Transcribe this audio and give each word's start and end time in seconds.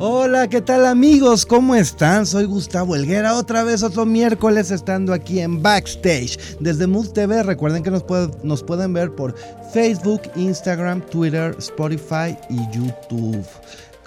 Hola, 0.00 0.48
¿qué 0.48 0.60
tal 0.60 0.86
amigos? 0.86 1.46
¿Cómo 1.46 1.76
están? 1.76 2.26
Soy 2.26 2.46
Gustavo 2.46 2.96
Elguera, 2.96 3.36
otra 3.36 3.62
vez 3.62 3.84
otro 3.84 4.04
miércoles 4.04 4.72
estando 4.72 5.12
aquí 5.12 5.38
en 5.38 5.62
Backstage 5.62 6.58
desde 6.58 6.88
Mood 6.88 7.12
TV. 7.12 7.44
Recuerden 7.44 7.84
que 7.84 7.92
nos, 7.92 8.04
nos 8.42 8.64
pueden 8.64 8.92
ver 8.92 9.14
por 9.14 9.36
Facebook, 9.72 10.22
Instagram, 10.34 11.00
Twitter, 11.02 11.54
Spotify 11.58 12.36
y 12.50 12.56
YouTube 12.76 13.46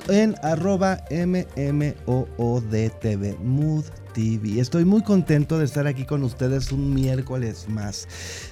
en 0.10 0.36
arroba 0.44 1.00
MMOODTV, 1.10 1.80
Mood 3.40 3.86
TV. 4.18 4.60
Estoy 4.60 4.84
muy 4.84 5.04
contento 5.04 5.60
de 5.60 5.66
estar 5.66 5.86
aquí 5.86 6.04
con 6.04 6.24
ustedes 6.24 6.72
un 6.72 6.92
miércoles 6.92 7.70
más. 7.70 8.08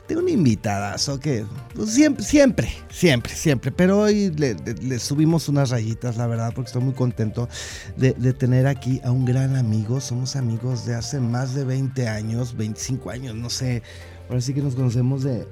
Tengo 0.05 0.21
una 0.21 0.29
invitada, 0.29 0.95
que 1.19 1.43
pues, 1.73 1.89
siempre, 1.89 2.23
siempre, 2.23 2.69
siempre, 2.91 3.33
siempre, 3.33 3.71
pero 3.71 4.01
hoy 4.01 4.31
le, 4.37 4.99
subimos 4.99 5.49
unas 5.49 5.71
rayitas, 5.71 6.17
la 6.17 6.27
verdad, 6.27 6.51
porque 6.53 6.67
estoy 6.67 6.83
muy 6.83 6.93
contento 6.93 7.49
de, 7.97 8.13
de, 8.13 8.33
tener 8.33 8.67
aquí 8.67 9.01
a 9.03 9.09
un 9.09 9.25
gran 9.25 9.55
amigo. 9.55 9.99
Somos 10.01 10.35
amigos 10.35 10.85
de 10.85 10.93
hace 10.93 11.19
más 11.19 11.55
de 11.55 11.65
20 11.65 12.07
años, 12.09 12.55
25 12.55 13.09
años, 13.09 13.33
no 13.33 13.49
sé 13.49 13.81
Ahora 14.27 14.41
sí 14.41 14.53
que 14.53 14.61
nos 14.61 14.75
conocemos 14.75 15.23
de, 15.23 15.45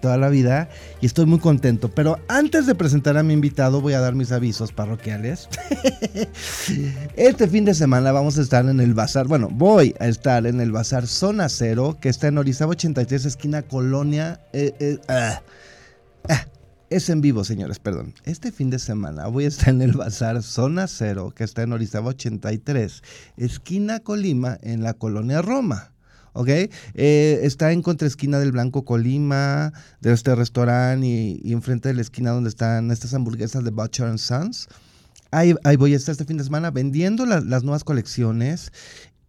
toda 0.00 0.16
la 0.16 0.28
vida 0.28 0.68
y 1.00 1.06
estoy 1.06 1.26
muy 1.26 1.38
contento. 1.38 1.88
Pero 1.88 2.18
antes 2.28 2.66
de 2.66 2.74
presentar 2.74 3.16
a 3.16 3.22
mi 3.22 3.32
invitado, 3.32 3.80
voy 3.80 3.92
a 3.92 4.00
dar 4.00 4.14
mis 4.14 4.32
avisos 4.32 4.72
parroquiales. 4.72 5.48
este 7.16 7.46
fin 7.46 7.64
de 7.64 7.74
semana 7.74 8.10
vamos 8.10 8.38
a 8.38 8.42
estar 8.42 8.68
en 8.68 8.80
el 8.80 8.94
bazar. 8.94 9.28
Bueno, 9.28 9.48
voy 9.50 9.94
a 10.00 10.08
estar 10.08 10.46
en 10.46 10.60
el 10.60 10.72
bazar 10.72 11.06
Zona 11.06 11.48
Cero, 11.48 11.96
que 12.00 12.08
está 12.08 12.26
en 12.26 12.38
Orizaba 12.38 12.72
83, 12.72 13.24
esquina 13.24 13.62
Colonia. 13.62 14.40
Eh, 14.52 14.74
eh, 14.80 14.98
ah, 15.06 15.40
ah, 16.28 16.46
es 16.90 17.08
en 17.08 17.20
vivo, 17.20 17.44
señores, 17.44 17.78
perdón. 17.78 18.14
Este 18.24 18.50
fin 18.50 18.68
de 18.68 18.80
semana 18.80 19.28
voy 19.28 19.44
a 19.44 19.48
estar 19.48 19.68
en 19.68 19.80
el 19.80 19.92
bazar 19.92 20.42
Zona 20.42 20.88
Cero, 20.88 21.32
que 21.36 21.44
está 21.44 21.62
en 21.62 21.72
Orizaba 21.72 22.08
83, 22.08 23.02
esquina 23.36 24.00
Colima, 24.00 24.58
en 24.62 24.82
la 24.82 24.94
Colonia 24.94 25.40
Roma. 25.40 25.91
¿Ok? 26.32 26.48
Eh, 26.48 27.40
está 27.42 27.72
en 27.72 27.82
contraesquina 27.82 28.38
del 28.38 28.52
Blanco 28.52 28.84
Colima, 28.84 29.72
de 30.00 30.12
este 30.12 30.34
restaurante 30.34 31.06
y, 31.06 31.52
enfrente 31.52 31.88
de 31.88 31.94
la 31.94 32.02
esquina 32.02 32.30
donde 32.30 32.50
están 32.50 32.90
estas 32.90 33.14
hamburguesas 33.14 33.64
de 33.64 33.70
Butcher 33.70 34.06
and 34.06 34.18
Sons. 34.18 34.68
Ahí, 35.30 35.54
voy 35.78 35.94
a 35.94 35.96
estar 35.96 36.12
este 36.12 36.26
fin 36.26 36.36
de 36.36 36.44
semana 36.44 36.70
vendiendo 36.70 37.24
las 37.24 37.62
nuevas 37.62 37.84
colecciones 37.84 38.70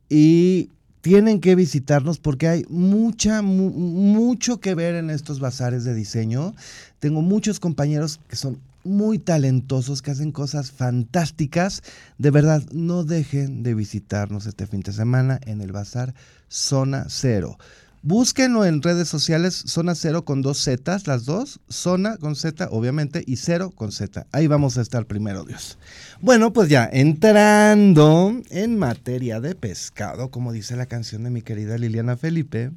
y 0.10 0.70
tienen 1.00 1.40
que 1.40 1.56
visitarnos 1.56 2.20
porque 2.20 2.48
hay 2.48 2.66
mucha, 2.70 3.42
mucho 3.42 4.60
que 4.60 4.76
ver 4.76 4.96
en 4.96 5.10
estos 5.10 5.40
bazares 5.40 5.84
de 5.86 5.94
diseño. 5.94 6.56
Tengo 7.00 7.22
muchos 7.22 7.60
compañeros 7.60 8.20
que 8.28 8.36
son 8.36 8.60
muy 8.84 9.20
talentosos 9.20 10.02
que 10.02 10.12
hacen 10.12 10.32
cosas 10.32 10.72
fantásticas. 10.72 11.82
De 12.18 12.32
verdad, 12.32 12.64
no 12.72 13.04
dejen 13.04 13.64
de 13.64 13.76
visitarnos 13.76 14.46
este 14.46 14.68
fin 14.68 14.82
de 14.82 14.94
semana 14.94 15.40
en 15.46 15.62
el 15.62 15.72
Bazar 15.72 16.14
Zona 16.48 17.06
Cero. 17.10 17.58
Búsquenlo 18.06 18.66
en 18.66 18.82
redes 18.82 19.08
sociales, 19.08 19.64
Zona 19.66 19.96
Cero 19.96 20.26
con 20.26 20.42
dos 20.42 20.58
Z, 20.58 20.98
las 21.06 21.24
dos, 21.24 21.62
Zona 21.70 22.18
con 22.18 22.36
Z, 22.36 22.68
obviamente, 22.70 23.24
y 23.26 23.38
Cero 23.38 23.72
con 23.74 23.94
Z. 23.94 24.28
Ahí 24.34 24.48
vamos 24.48 24.78
a 24.78 24.82
estar 24.82 25.06
primero, 25.06 25.46
Dios. 25.46 25.78
Bueno, 26.20 26.52
pues 26.52 26.68
ya, 26.68 26.90
entrando 26.92 28.42
en 28.50 28.78
materia 28.78 29.40
de 29.40 29.56
pescado, 29.56 30.32
como 30.32 30.52
dice 30.52 30.76
la 30.76 30.88
canción 30.88 31.24
de 31.24 31.30
mi 31.30 31.42
querida 31.44 31.78
Liliana 31.78 32.18
Felipe, 32.18 32.72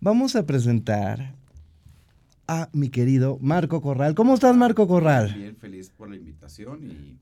vamos 0.00 0.36
a 0.36 0.46
presentar 0.46 1.34
a 2.46 2.68
mi 2.72 2.88
querido 2.88 3.38
Marco 3.40 3.80
Corral. 3.80 4.14
¿Cómo 4.14 4.34
estás, 4.34 4.56
Marco 4.56 4.86
Corral? 4.86 5.34
Bien, 5.34 5.56
feliz 5.56 5.90
por 5.90 6.10
la 6.10 6.16
invitación 6.16 6.84
y 6.84 7.18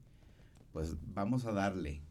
pues 0.73 0.95
vamos 1.15 1.45
a 1.45 1.53
darle. 1.53 2.03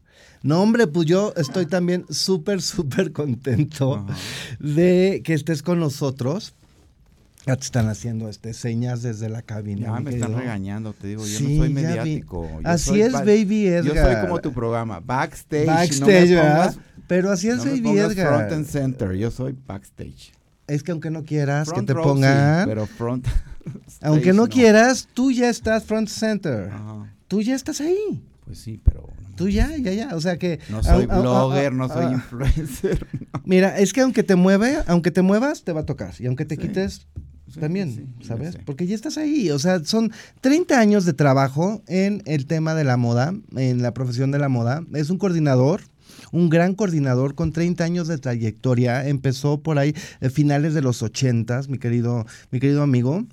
No, 0.42 0.60
hombre, 0.62 0.86
pues 0.86 1.06
yo 1.06 1.32
estoy 1.36 1.66
también 1.66 2.04
súper, 2.10 2.62
súper 2.62 3.12
contento 3.12 4.06
de 4.58 5.22
que 5.24 5.34
estés 5.34 5.62
con 5.62 5.80
nosotros. 5.80 6.54
Ya 7.46 7.56
te 7.56 7.64
están 7.64 7.88
haciendo 7.88 8.28
este, 8.28 8.54
señas 8.54 9.02
desde 9.02 9.28
la 9.28 9.42
cabina. 9.42 9.86
Ya 9.86 10.00
me 10.00 10.14
están 10.14 10.36
regañando, 10.36 10.92
te 10.92 11.08
digo, 11.08 11.26
yo 11.26 11.40
no 11.40 11.56
soy 11.56 11.70
mediático. 11.70 12.48
así 12.62 13.00
es, 13.00 13.12
Baby 13.12 13.66
Edgar. 13.66 13.94
Yo 13.94 14.02
soy 14.02 14.26
como 14.26 14.40
tu 14.40 14.52
programa, 14.52 15.00
backstage. 15.00 15.66
Backstage, 15.66 16.30
¿verdad? 16.30 16.76
Pero 17.08 17.30
así 17.30 17.48
es, 17.48 17.64
Baby 17.64 17.98
Edgar. 17.98 18.28
Front 18.28 18.52
and 18.52 18.66
center, 18.66 19.12
yo 19.14 19.30
soy 19.30 19.56
backstage. 19.66 20.32
Es 20.72 20.82
que 20.82 20.92
aunque 20.92 21.10
no 21.10 21.24
quieras 21.24 21.70
que 21.70 21.82
te 21.82 21.94
pongan. 21.94 22.66
pero 22.66 22.86
front. 22.86 23.28
aunque 24.00 24.32
no, 24.32 24.48
quieras, 24.48 25.06
tú 25.12 25.30
ya 25.30 25.50
estás 25.50 25.84
front 25.84 26.08
center. 26.08 26.70
Tú 27.28 27.42
ya 27.42 27.54
estás 27.54 27.80
ahí. 27.80 28.22
Pues 28.44 28.58
sí, 28.58 28.80
pero. 28.82 29.08
tú 29.36 29.48
ya, 29.48 29.76
ya, 29.76 29.92
ya. 29.92 30.16
O 30.16 30.20
sea 30.20 30.38
que. 30.38 30.60
No 30.70 30.82
soy 30.82 31.06
blogger, 31.06 31.72
no 31.72 31.88
soy 31.88 32.14
influencer. 32.14 33.06
Mira, 33.44 33.78
es 33.78 33.92
que 33.92 34.00
aunque 34.00 34.22
te 34.22 34.34
mueve, 34.34 34.78
aunque 34.86 35.10
te 35.10 35.20
muevas, 35.20 35.62
te 35.62 35.72
va 35.72 35.82
a 35.82 35.86
tocar. 35.86 36.14
Y 36.18 36.26
aunque 36.26 36.46
te 36.46 36.56
quites, 36.56 37.06
también, 37.60 38.14
¿sabes? 38.22 38.56
Porque 38.64 38.86
ya 38.86 38.94
estás 38.94 39.18
ahí. 39.18 39.50
O 39.50 39.58
sea, 39.58 39.84
son 39.84 40.10
30 40.40 40.78
años 40.78 41.04
de 41.04 41.12
trabajo 41.12 41.82
en 41.86 42.22
el 42.24 42.46
tema 42.46 42.74
de 42.74 42.84
la 42.84 42.96
moda, 42.96 43.34
en 43.56 43.82
la 43.82 43.92
profesión 43.92 44.30
de 44.30 44.38
la 44.38 44.48
moda. 44.48 44.82
Es 44.94 45.10
un 45.10 45.18
coordinador 45.18 45.82
un 46.32 46.50
gran 46.50 46.74
coordinador 46.74 47.36
con 47.36 47.52
30 47.52 47.84
años 47.84 48.08
de 48.08 48.18
trayectoria. 48.18 49.06
Empezó 49.06 49.60
por 49.60 49.78
ahí 49.78 49.94
a 50.20 50.28
finales 50.30 50.74
de 50.74 50.82
los 50.82 51.02
80, 51.02 51.62
mi 51.68 51.78
querido, 51.78 52.26
mi 52.50 52.58
querido 52.58 52.82
amigo. 52.82 53.24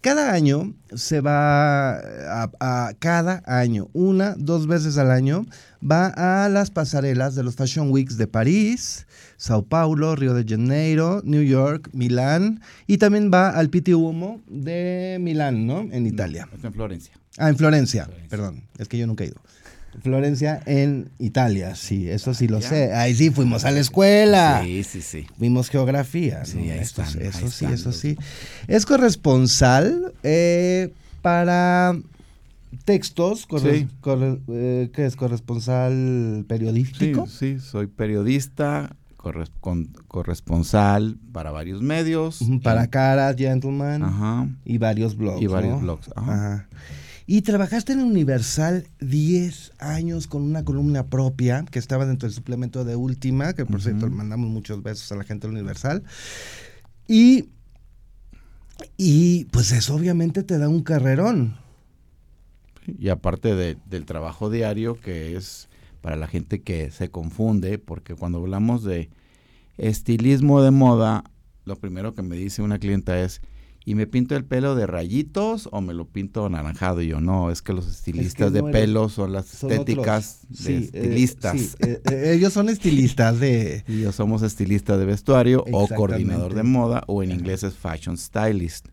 Cada 0.00 0.32
año 0.32 0.74
se 0.94 1.20
va 1.20 1.98
a, 1.98 2.92
cada 3.00 3.42
año, 3.46 3.88
una, 3.92 4.36
dos 4.38 4.68
veces 4.68 4.96
al 4.96 5.10
año, 5.10 5.44
va 5.82 6.44
a 6.44 6.48
las 6.48 6.70
pasarelas 6.70 7.34
de 7.34 7.42
los 7.42 7.56
Fashion 7.56 7.90
Weeks 7.90 8.16
de 8.16 8.28
París, 8.28 9.08
Sao 9.38 9.64
Paulo, 9.64 10.14
Río 10.14 10.34
de 10.34 10.44
Janeiro, 10.48 11.20
New 11.24 11.42
York, 11.42 11.90
Milán 11.92 12.60
y 12.86 12.98
también 12.98 13.32
va 13.34 13.50
al 13.50 13.70
Pitti 13.70 13.92
Uomo 13.92 14.40
de 14.46 15.18
Milán, 15.20 15.66
¿no? 15.66 15.80
En 15.90 16.06
Italia. 16.06 16.48
en 16.62 16.72
Florencia. 16.72 17.14
Ah, 17.36 17.48
en 17.48 17.56
Florencia, 17.56 18.08
perdón, 18.28 18.62
es 18.78 18.86
que 18.86 18.98
yo 18.98 19.06
nunca 19.08 19.24
he 19.24 19.28
ido. 19.28 19.40
Florencia 20.02 20.60
en 20.66 21.10
Italia, 21.18 21.74
sí, 21.74 22.08
eso 22.08 22.34
sí 22.34 22.46
lo 22.46 22.60
sé. 22.60 22.94
Ahí 22.94 23.14
sí 23.14 23.30
fuimos 23.30 23.64
a 23.64 23.70
la 23.70 23.80
escuela. 23.80 24.62
Sí, 24.64 24.84
sí, 24.84 25.02
sí. 25.02 25.26
Vimos 25.38 25.70
geografía. 25.70 26.44
Sí, 26.44 26.70
eso 26.70 27.04
sí, 27.50 27.64
eso 27.64 27.92
sí. 27.92 28.16
Es 28.68 28.86
corresponsal 28.86 30.12
eh, 30.22 30.92
para 31.22 31.96
textos, 32.84 33.48
eh, 33.64 34.90
¿qué 34.94 35.06
es 35.06 35.16
corresponsal 35.16 36.44
periodístico? 36.46 37.26
Sí, 37.26 37.56
sí, 37.56 37.60
soy 37.60 37.86
periodista, 37.86 38.94
corresponsal 39.16 41.18
para 41.32 41.50
varios 41.50 41.82
medios. 41.82 42.40
Para 42.62 42.88
Cara, 42.88 43.34
Gentleman. 43.36 44.58
Y 44.64 44.78
varios 44.78 45.16
blogs. 45.16 45.42
Y 45.42 45.46
varios 45.46 45.80
blogs. 45.80 46.10
Ajá. 46.14 46.68
Y 47.30 47.42
trabajaste 47.42 47.92
en 47.92 48.00
Universal 48.00 48.88
10 49.00 49.72
años 49.80 50.26
con 50.26 50.40
una 50.40 50.64
columna 50.64 51.08
propia 51.08 51.62
que 51.70 51.78
estaba 51.78 52.06
dentro 52.06 52.26
del 52.26 52.34
suplemento 52.34 52.86
de 52.86 52.96
Última, 52.96 53.52
que 53.52 53.66
por 53.66 53.82
cierto 53.82 54.08
le 54.08 54.14
mandamos 54.14 54.48
muchos 54.48 54.82
besos 54.82 55.12
a 55.12 55.16
la 55.16 55.24
gente 55.24 55.46
de 55.46 55.52
Universal. 55.52 56.04
Y, 57.06 57.50
y 58.96 59.44
pues 59.52 59.72
eso 59.72 59.94
obviamente 59.94 60.42
te 60.42 60.56
da 60.56 60.70
un 60.70 60.82
carrerón. 60.82 61.58
Y 62.86 63.10
aparte 63.10 63.54
del 63.54 64.06
trabajo 64.06 64.48
diario, 64.48 64.98
que 64.98 65.36
es 65.36 65.68
para 66.00 66.16
la 66.16 66.28
gente 66.28 66.62
que 66.62 66.90
se 66.90 67.10
confunde, 67.10 67.76
porque 67.76 68.14
cuando 68.14 68.38
hablamos 68.38 68.84
de 68.84 69.10
estilismo 69.76 70.62
de 70.62 70.70
moda, 70.70 71.24
lo 71.66 71.76
primero 71.76 72.14
que 72.14 72.22
me 72.22 72.36
dice 72.36 72.62
una 72.62 72.78
clienta 72.78 73.20
es, 73.20 73.42
y 73.88 73.94
me 73.94 74.06
pinto 74.06 74.36
el 74.36 74.44
pelo 74.44 74.74
de 74.74 74.86
rayitos 74.86 75.66
o 75.72 75.80
me 75.80 75.94
lo 75.94 76.06
pinto 76.06 76.44
anaranjado. 76.44 77.00
Y 77.00 77.06
yo, 77.06 77.22
no, 77.22 77.50
es 77.50 77.62
que 77.62 77.72
los 77.72 77.88
estilistas 77.88 78.52
de 78.52 78.62
pelo 78.62 79.08
son 79.08 79.32
las 79.32 79.54
estéticas 79.54 80.40
de 80.50 80.76
eh, 80.76 80.90
estilistas. 80.92 81.76
Eh, 81.78 82.02
eh, 82.04 82.32
ellos 82.34 82.52
son 82.52 82.68
estilistas 82.68 83.40
de... 83.40 83.84
Y 83.88 84.02
yo 84.02 84.12
somos 84.12 84.42
estilistas 84.42 84.98
de 84.98 85.06
vestuario 85.06 85.64
o 85.72 85.88
coordinador 85.88 86.52
de 86.52 86.64
moda 86.64 87.02
o 87.06 87.22
en 87.22 87.30
inglés 87.30 87.62
es 87.62 87.76
fashion 87.76 88.18
stylist. 88.18 88.88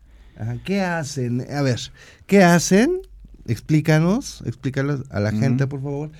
¿Qué 0.64 0.80
hacen? 0.80 1.44
A 1.50 1.60
ver, 1.60 1.78
¿qué 2.26 2.42
hacen? 2.42 3.02
Explícanos, 3.44 4.42
explícanos 4.46 5.02
a 5.10 5.20
la 5.20 5.30
gente, 5.30 5.66
por 5.66 5.82
favor. 5.82 6.10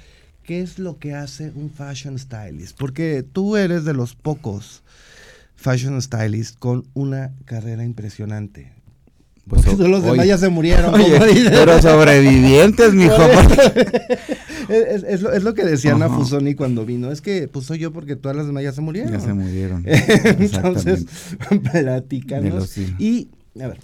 ¿Qué 0.43 0.61
es 0.61 0.79
lo 0.79 0.99
que 0.99 1.15
hace 1.15 1.51
un 1.55 1.71
fashion 1.71 2.19
stylist? 2.19 2.77
Porque 2.77 3.23
tú 3.23 3.57
eres 3.57 3.87
de 3.87 3.95
los 3.95 4.15
pocos 4.15 4.83
fashion 5.57 6.01
stylist 6.01 6.59
con 6.59 6.87
una 6.93 7.33
carrera 7.47 7.83
impresionante. 7.83 8.76
Pues 9.49 9.65
Porque 9.65 9.89
los 9.89 10.03
demás 10.03 10.27
ya 10.27 10.39
se 10.39 10.49
murieron. 10.49 10.93
pero 10.93 11.81
sobrevivientes, 11.81 12.93
mijo. 12.95 13.15
es, 14.69 15.05
es, 15.05 15.23
lo, 15.23 15.33
es, 15.33 15.45
lo, 15.45 15.55
que 15.55 15.65
decía 15.65 15.95
Ana 15.95 16.09
Fusoni 16.09 16.57
cuando 16.57 16.85
vino. 16.85 17.13
Es 17.13 17.21
que 17.21 17.47
pues 17.47 17.67
soy 17.67 17.79
yo 17.79 17.93
porque 17.93 18.17
todas 18.17 18.37
las 18.37 18.49
demás 18.49 18.65
ya 18.65 18.73
se 18.73 18.81
murieron. 18.81 19.13
Ya 19.13 19.21
se 19.21 19.33
murieron. 19.33 19.85
Entonces, 19.87 21.07
platícanos. 21.73 22.77
Y, 22.99 23.31
a 23.61 23.69
ver. 23.69 23.79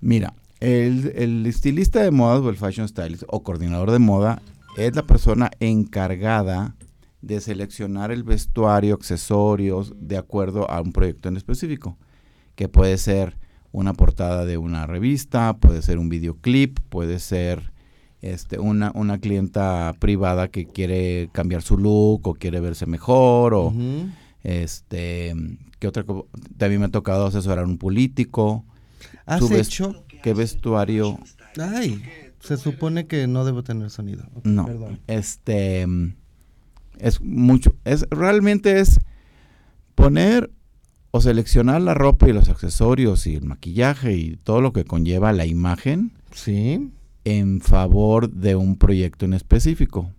Mira, 0.00 0.32
el, 0.60 1.12
el, 1.14 1.44
estilista 1.44 2.02
de 2.02 2.10
moda 2.10 2.40
o 2.40 2.48
el 2.48 2.56
fashion 2.56 2.88
stylist 2.88 3.24
o 3.28 3.42
coordinador 3.42 3.90
de 3.90 3.98
moda 3.98 4.40
es 4.78 4.96
la 4.96 5.02
persona 5.02 5.50
encargada 5.60 6.74
de 7.20 7.38
seleccionar 7.42 8.10
el 8.10 8.22
vestuario, 8.22 8.94
accesorios, 8.94 9.92
de 10.00 10.16
acuerdo 10.16 10.70
a 10.70 10.80
un 10.80 10.92
proyecto 10.92 11.28
en 11.28 11.36
específico, 11.36 11.98
que 12.54 12.68
puede 12.68 12.96
ser 12.96 13.41
una 13.72 13.94
portada 13.94 14.44
de 14.44 14.58
una 14.58 14.86
revista, 14.86 15.56
puede 15.56 15.82
ser 15.82 15.98
un 15.98 16.08
videoclip, 16.08 16.78
puede 16.88 17.18
ser 17.18 17.72
este, 18.20 18.58
una, 18.58 18.92
una 18.94 19.18
clienta 19.18 19.94
privada 19.98 20.48
que 20.48 20.66
quiere 20.66 21.30
cambiar 21.32 21.62
su 21.62 21.76
look 21.78 22.28
o 22.28 22.34
quiere 22.34 22.60
verse 22.60 22.86
mejor 22.86 23.54
o 23.54 23.74
este 24.44 25.34
¿qué 25.78 25.88
otra 25.88 26.04
también 26.56 26.80
me 26.80 26.86
ha 26.86 26.90
tocado 26.90 27.26
asesorar 27.26 27.64
a 27.64 27.66
un 27.66 27.78
político. 27.78 28.64
¿Has 29.26 29.50
hecho 29.50 30.04
qué 30.22 30.34
vestuario? 30.34 31.18
Ay, 31.58 32.02
se 32.38 32.56
supone 32.56 33.06
que 33.06 33.26
no 33.26 33.44
debo 33.44 33.64
tener 33.64 33.90
sonido. 33.90 34.24
no, 34.44 34.68
este 35.08 35.86
es 36.98 37.20
mucho, 37.20 37.74
es 37.84 38.06
realmente 38.10 38.78
es 38.78 39.00
poner 39.94 40.50
o 41.14 41.20
seleccionar 41.20 41.82
la 41.82 41.92
ropa 41.92 42.28
y 42.28 42.32
los 42.32 42.48
accesorios 42.48 43.26
y 43.26 43.36
el 43.36 43.44
maquillaje 43.44 44.16
y 44.16 44.36
todo 44.36 44.62
lo 44.62 44.72
que 44.72 44.84
conlleva 44.84 45.32
la 45.32 45.44
imagen. 45.44 46.12
Sí. 46.32 46.90
En 47.24 47.60
favor 47.60 48.30
de 48.30 48.56
un 48.56 48.76
proyecto 48.76 49.26
en 49.26 49.34
específico. 49.34 50.10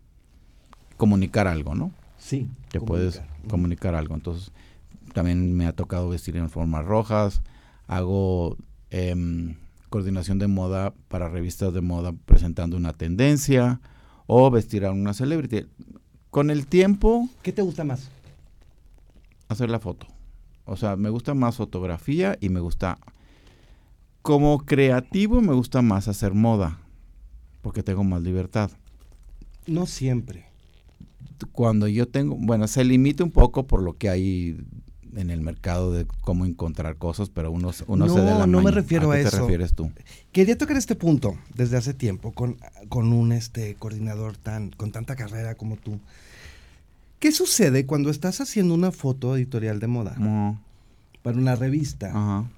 Comunicar 0.96 1.48
algo, 1.48 1.74
¿no? 1.74 1.92
Sí. 2.20 2.48
Que 2.70 2.80
puedes 2.80 3.22
comunicar 3.50 3.96
algo. 3.96 4.14
Entonces, 4.14 4.52
también 5.14 5.58
me 5.58 5.66
ha 5.66 5.74
tocado 5.74 6.10
vestir 6.10 6.38
en 6.38 6.52
formas 6.52 6.86
rojas. 6.86 7.42
Hago 7.88 8.56
em, 8.92 9.56
coordinación 9.90 10.38
de 10.38 10.48
moda 10.48 10.94
para 11.08 11.28
revistas 11.28 11.74
de 11.74 11.82
moda 11.82 12.14
presentando 12.26 12.78
una 12.78 12.94
tendencia. 12.94 13.82
O 14.28 14.52
vestir 14.52 14.86
a 14.86 14.92
una 14.92 15.16
celebrity. 15.16 15.66
Con 16.30 16.52
el 16.52 16.68
tiempo... 16.68 17.28
¿Qué 17.42 17.52
te 17.52 17.64
gusta 17.64 17.84
más? 17.84 18.12
Hacer 19.50 19.72
la 19.72 19.80
foto. 19.80 20.13
O 20.66 20.78
sea, 20.78 20.96
me 20.96 21.10
gusta 21.10 21.34
más 21.34 21.56
fotografía 21.56 22.38
y 22.40 22.50
me 22.50 22.60
gusta... 22.60 22.98
Como 24.22 24.60
creativo 24.60 25.42
me 25.42 25.54
gusta 25.54 25.82
más 25.82 26.08
hacer 26.08 26.34
moda, 26.34 26.80
porque 27.62 27.84
tengo 27.84 28.06
más 28.06 28.22
libertad. 28.22 28.72
No 29.68 29.86
siempre. 29.86 30.46
Cuando 31.52 31.90
yo 31.90 32.08
tengo, 32.08 32.38
bueno, 32.40 32.68
se 32.68 32.86
limita 32.86 33.26
un 33.26 33.32
poco 33.32 33.68
por 33.68 33.82
lo 33.82 33.98
que 33.98 34.10
hay 34.10 34.58
en 35.16 35.30
el 35.30 35.42
mercado 35.42 35.92
de 35.92 36.06
cómo 36.22 36.46
encontrar 36.46 36.98
cosas, 36.98 37.30
pero 37.30 37.52
uno, 37.52 37.72
uno 37.88 38.06
no, 38.06 38.14
se 38.14 38.22
da 38.22 38.40
la 38.40 38.48
No, 38.48 38.62
me 38.62 38.72
refiero 38.72 39.12
a, 39.12 39.16
qué 39.16 39.22
eso. 39.22 39.32
te 39.32 39.40
refieres 39.40 39.74
tú? 39.74 39.92
Quería 40.32 40.58
tocar 40.58 40.78
este 40.78 40.96
punto 40.96 41.38
desde 41.56 41.78
hace 41.78 41.94
tiempo 41.94 42.32
con, 42.32 42.58
con 42.90 43.14
un 43.14 43.32
este 43.32 43.76
coordinador 43.76 44.38
tan 44.38 44.72
con 44.72 44.92
tanta 44.92 45.16
carrera 45.16 45.56
como 45.56 45.76
tú. 45.78 46.00
¿Qué 47.24 47.32
sucede 47.32 47.86
cuando 47.86 48.10
estás 48.10 48.42
haciendo 48.42 48.74
una 48.74 48.92
foto 48.92 49.38
editorial 49.38 49.80
de 49.80 49.88
moda 49.88 50.14
para 51.22 51.38
una 51.38 51.56
revista? 51.56 52.08
Ajá. 52.10 52.50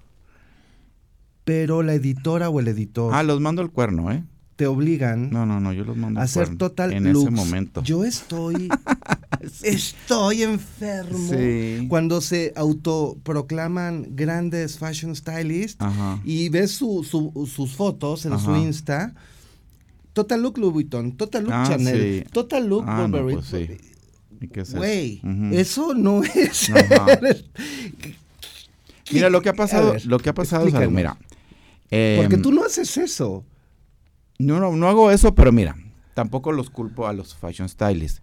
Pero 1.44 1.84
la 1.84 1.94
editora 1.94 2.50
o 2.50 2.60
el 2.60 2.68
editor 2.70 3.14
Ah, 3.14 3.22
los 3.22 3.40
mando 3.40 3.62
al 3.62 3.70
cuerno, 3.70 4.12
¿eh? 4.12 4.24
te 4.56 4.66
obligan 4.66 5.30
No, 5.30 5.46
no, 5.46 5.60
no, 5.60 5.72
yo 5.72 5.84
los 5.86 5.96
mando 5.96 6.20
a 6.20 6.24
hacer 6.24 6.46
cuerno 6.46 6.58
total 6.58 6.94
en 6.94 7.06
ese 7.06 7.30
momento. 7.30 7.84
Yo 7.84 8.04
estoy 8.06 8.68
estoy 9.62 10.42
enfermo 10.42 11.30
Sí. 11.32 11.86
cuando 11.88 12.20
se 12.20 12.52
autoproclaman 12.56 14.16
grandes 14.16 14.80
fashion 14.80 15.16
stylists 15.16 15.80
Ajá. 15.80 16.20
y 16.26 16.50
ves 16.50 16.72
su- 16.72 17.04
su- 17.04 17.46
sus 17.46 17.76
fotos 17.76 18.26
en 18.26 18.40
su. 18.40 18.56
Insta. 18.56 19.14
Total 20.14 20.42
look 20.42 20.58
Louis 20.58 20.74
Vuitton, 20.74 21.12
total 21.18 21.44
look 21.44 21.54
Ah, 21.54 21.66
Chanel, 21.70 22.24
sí. 22.24 22.30
total 22.32 22.68
look 22.68 22.86
Ah, 22.88 23.06
no, 23.08 23.10
Burberry. 23.20 23.36
pues 23.36 23.46
sí. 23.46 23.95
¿Y 24.42 24.48
qué 24.48 24.62
es 24.62 24.70
eso? 24.70 24.78
Güey, 24.78 25.22
Ujú. 25.24 25.56
eso 25.56 25.94
no 25.94 26.24
es. 26.36 26.70
Mira, 29.12 29.30
lo 29.30 29.42
que 29.42 29.50
ha 29.50 29.54
pasado, 29.54 29.94
ver, 29.94 30.06
lo 30.06 30.20
que 30.20 30.30
ha 30.30 30.34
pasado 30.34 30.68
es 30.68 30.74
algo, 30.74 30.92
explícanos. 30.92 31.18
mira. 31.20 31.30
eh, 31.92 32.16
Porque 32.20 32.38
tú 32.38 32.52
no 32.52 32.64
haces 32.64 32.98
eso. 32.98 33.46
No, 34.40 34.60
no, 34.60 34.76
no 34.76 34.90
hago 34.90 35.12
eso, 35.12 35.34
pero 35.36 35.52
mira, 35.52 35.76
tampoco 36.14 36.52
los 36.52 36.70
culpo 36.70 37.08
a 37.08 37.14
los 37.14 37.36
fashion 37.36 37.70
stylists. 37.70 38.22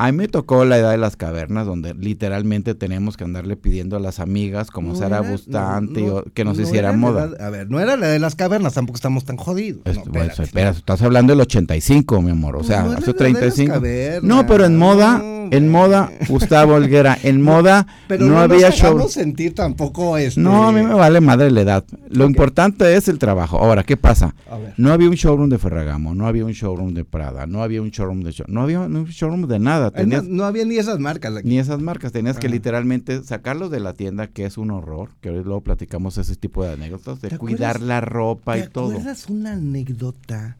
A 0.00 0.10
mí 0.10 0.16
me 0.16 0.28
tocó 0.28 0.64
la 0.64 0.78
edad 0.78 0.90
de 0.92 0.96
las 0.98 1.16
cavernas, 1.16 1.66
donde 1.66 1.94
literalmente 1.94 2.74
tenemos 2.74 3.16
que 3.16 3.24
andarle 3.24 3.56
pidiendo 3.56 3.96
a 3.96 4.00
las 4.00 4.18
amigas, 4.20 4.70
como 4.70 4.92
No 4.92 4.98
Sara 4.98 5.20
Bustante, 5.20 6.02
no, 6.02 6.22
que 6.34 6.44
nos 6.44 6.56
no 6.56 6.62
hicieran 6.62 6.92
la 6.92 6.96
moda. 6.98 7.30
a 7.38 7.50
ver, 7.50 7.70
no 7.70 7.80
era 7.80 7.96
la 7.96 8.06
de 8.08 8.18
las 8.18 8.34
cavernas, 8.34 8.74
tampoco 8.74 8.96
estamos 8.96 9.24
tan 9.24 9.36
jodidos. 9.36 9.82
Es- 9.84 9.98
espera, 10.40 10.70
estás 10.70 11.02
hablando 11.02 11.32
del 11.32 11.40
85, 11.42 12.22
mi 12.22 12.30
amor, 12.30 12.56
o 12.56 12.64
sea, 12.64 12.80
hace 12.80 12.88
la 12.88 12.92
edad 12.94 13.00
de 13.00 13.06
las 13.06 13.16
35. 13.16 13.74
cavernas, 13.74 14.22
No, 14.22 14.46
pero 14.46 14.64
en 14.64 14.76
moda, 14.78 15.22
en 15.50 15.68
moda, 15.68 16.10
Gustavo 16.28 16.74
Olguera, 16.74 17.18
en 17.22 17.42
moda 17.42 17.86
Pero 18.08 18.24
no, 18.26 18.38
había 18.38 18.70
show. 18.70 19.08
sentir 19.08 19.54
tampoco 19.54 20.16
este... 20.16 20.40
No, 20.40 20.68
a 20.68 20.72
mí 20.72 20.82
me 20.82 20.94
vale 20.94 21.20
madre 21.20 21.50
la 21.50 21.60
edad. 21.62 21.84
Lo 22.08 22.24
importante 22.24 22.94
es 22.94 23.08
el 23.08 23.18
trabajo. 23.18 23.58
Ahora, 23.58 23.82
¿qué 23.82 23.96
pasa? 23.96 24.34
A 24.50 24.56
ver. 24.58 24.74
No 24.76 24.92
había 24.92 25.08
un 25.08 25.14
showroom 25.16 25.48
de 25.50 25.58
Ferragamo, 25.58 26.14
no 26.14 26.26
había 26.26 26.44
un 26.44 26.52
showroom 26.52 26.94
de 26.94 27.04
Prada, 27.04 27.46
no 27.46 27.62
había 27.62 27.82
un 27.82 27.90
showroom 27.90 28.22
de... 28.22 28.30
show- 28.32 28.46
No 28.48 28.62
había 28.62 28.80
un 28.80 29.04
showroom 29.06 29.46
de 29.48 29.58
nada. 29.58 29.89
Tenías, 29.90 30.24
no, 30.24 30.36
no 30.36 30.44
había 30.44 30.64
ni 30.64 30.76
esas 30.76 30.98
marcas 30.98 31.36
aquí. 31.36 31.48
ni 31.48 31.58
esas 31.58 31.80
marcas. 31.80 32.12
Tenías 32.12 32.38
que 32.38 32.46
Ah. 32.46 32.50
literalmente 32.50 33.22
sacarlos 33.22 33.70
de 33.70 33.80
la 33.80 33.94
tienda, 33.94 34.26
que 34.28 34.44
es 34.46 34.58
un 34.58 34.70
horror, 34.70 35.10
que 35.20 35.30
hoy 35.30 35.42
luego 35.44 35.60
platicamos 35.62 36.18
ese 36.18 36.36
tipo 36.36 36.64
de 36.64 36.72
anécdotas, 36.72 37.20
de 37.20 37.28
¿Te 37.30 37.38
cuidar 37.38 37.76
acuerdas- 37.76 37.88
la 37.88 38.00
ropa 38.00 38.58
y 38.58 38.62
¿Te 38.62 38.68
todo. 38.68 38.90
acuerdas 38.90 39.28
una 39.28 39.52
anécdota? 39.54 40.56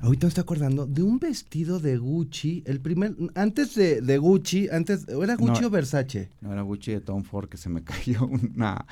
Ahorita 0.00 0.26
me 0.26 0.28
estoy 0.28 0.42
acordando 0.42 0.86
de 0.86 1.02
un 1.02 1.18
vestido 1.18 1.80
de 1.80 1.96
Gucci, 1.98 2.62
el 2.66 2.78
primer, 2.80 3.16
antes 3.34 3.74
de, 3.74 4.00
de 4.00 4.18
Gucci, 4.18 4.68
antes, 4.70 5.06
¿era 5.08 5.34
Gucci 5.34 5.60
No. 5.62 5.66
o 5.66 5.70
Versace? 5.70 6.28
No 6.40 6.52
era 6.52 6.62
Gucci 6.62 6.92
de 6.92 7.00
Tom 7.00 7.24
Ford 7.24 7.48
que 7.48 7.56
se 7.56 7.68
me 7.68 7.82
cayó 8.22 8.24
una, 8.26 8.86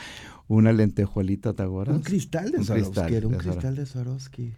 una 0.48 0.72
lentejuelita, 0.72 1.52
¿te 1.52 1.62
acuerdas? 1.62 1.94
Un 1.96 2.02
cristal 2.02 2.50
de 2.50 2.64
Swarovski, 2.64 3.14
un 3.24 3.34
cristal 3.34 3.76
de 3.76 3.86
Swarovski. 3.86 4.52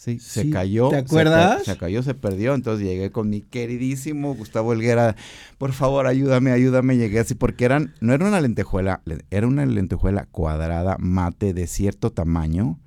Sí, 0.00 0.18
se 0.18 0.44
Sí, 0.44 0.50
cayó. 0.50 0.88
¿te 0.88 0.96
acuerdas? 0.96 1.62
Se, 1.64 1.76
cayó, 1.76 2.02
se 2.02 2.14
perdió. 2.14 2.54
Entonces 2.54 2.86
llegué 2.86 3.10
con 3.10 3.28
mi 3.28 3.42
queridísimo 3.42 4.34
Gustavo 4.34 4.72
Helguera. 4.72 5.14
Por 5.58 5.72
favor, 5.72 6.06
ayúdame, 6.06 6.52
ayúdame. 6.52 6.96
Llegué 6.96 7.18
así 7.20 7.34
porque 7.34 7.66
eran, 7.66 7.92
no 8.00 8.14
era 8.14 8.26
una 8.26 8.40
lentejuela, 8.40 9.02
le- 9.04 9.26
era 9.30 9.46
una 9.46 9.66
lentejuela 9.66 10.24
cuadrada, 10.24 10.96
mate, 10.98 11.52
de 11.52 11.66
cierto 11.66 12.12
tamaño. 12.12 12.78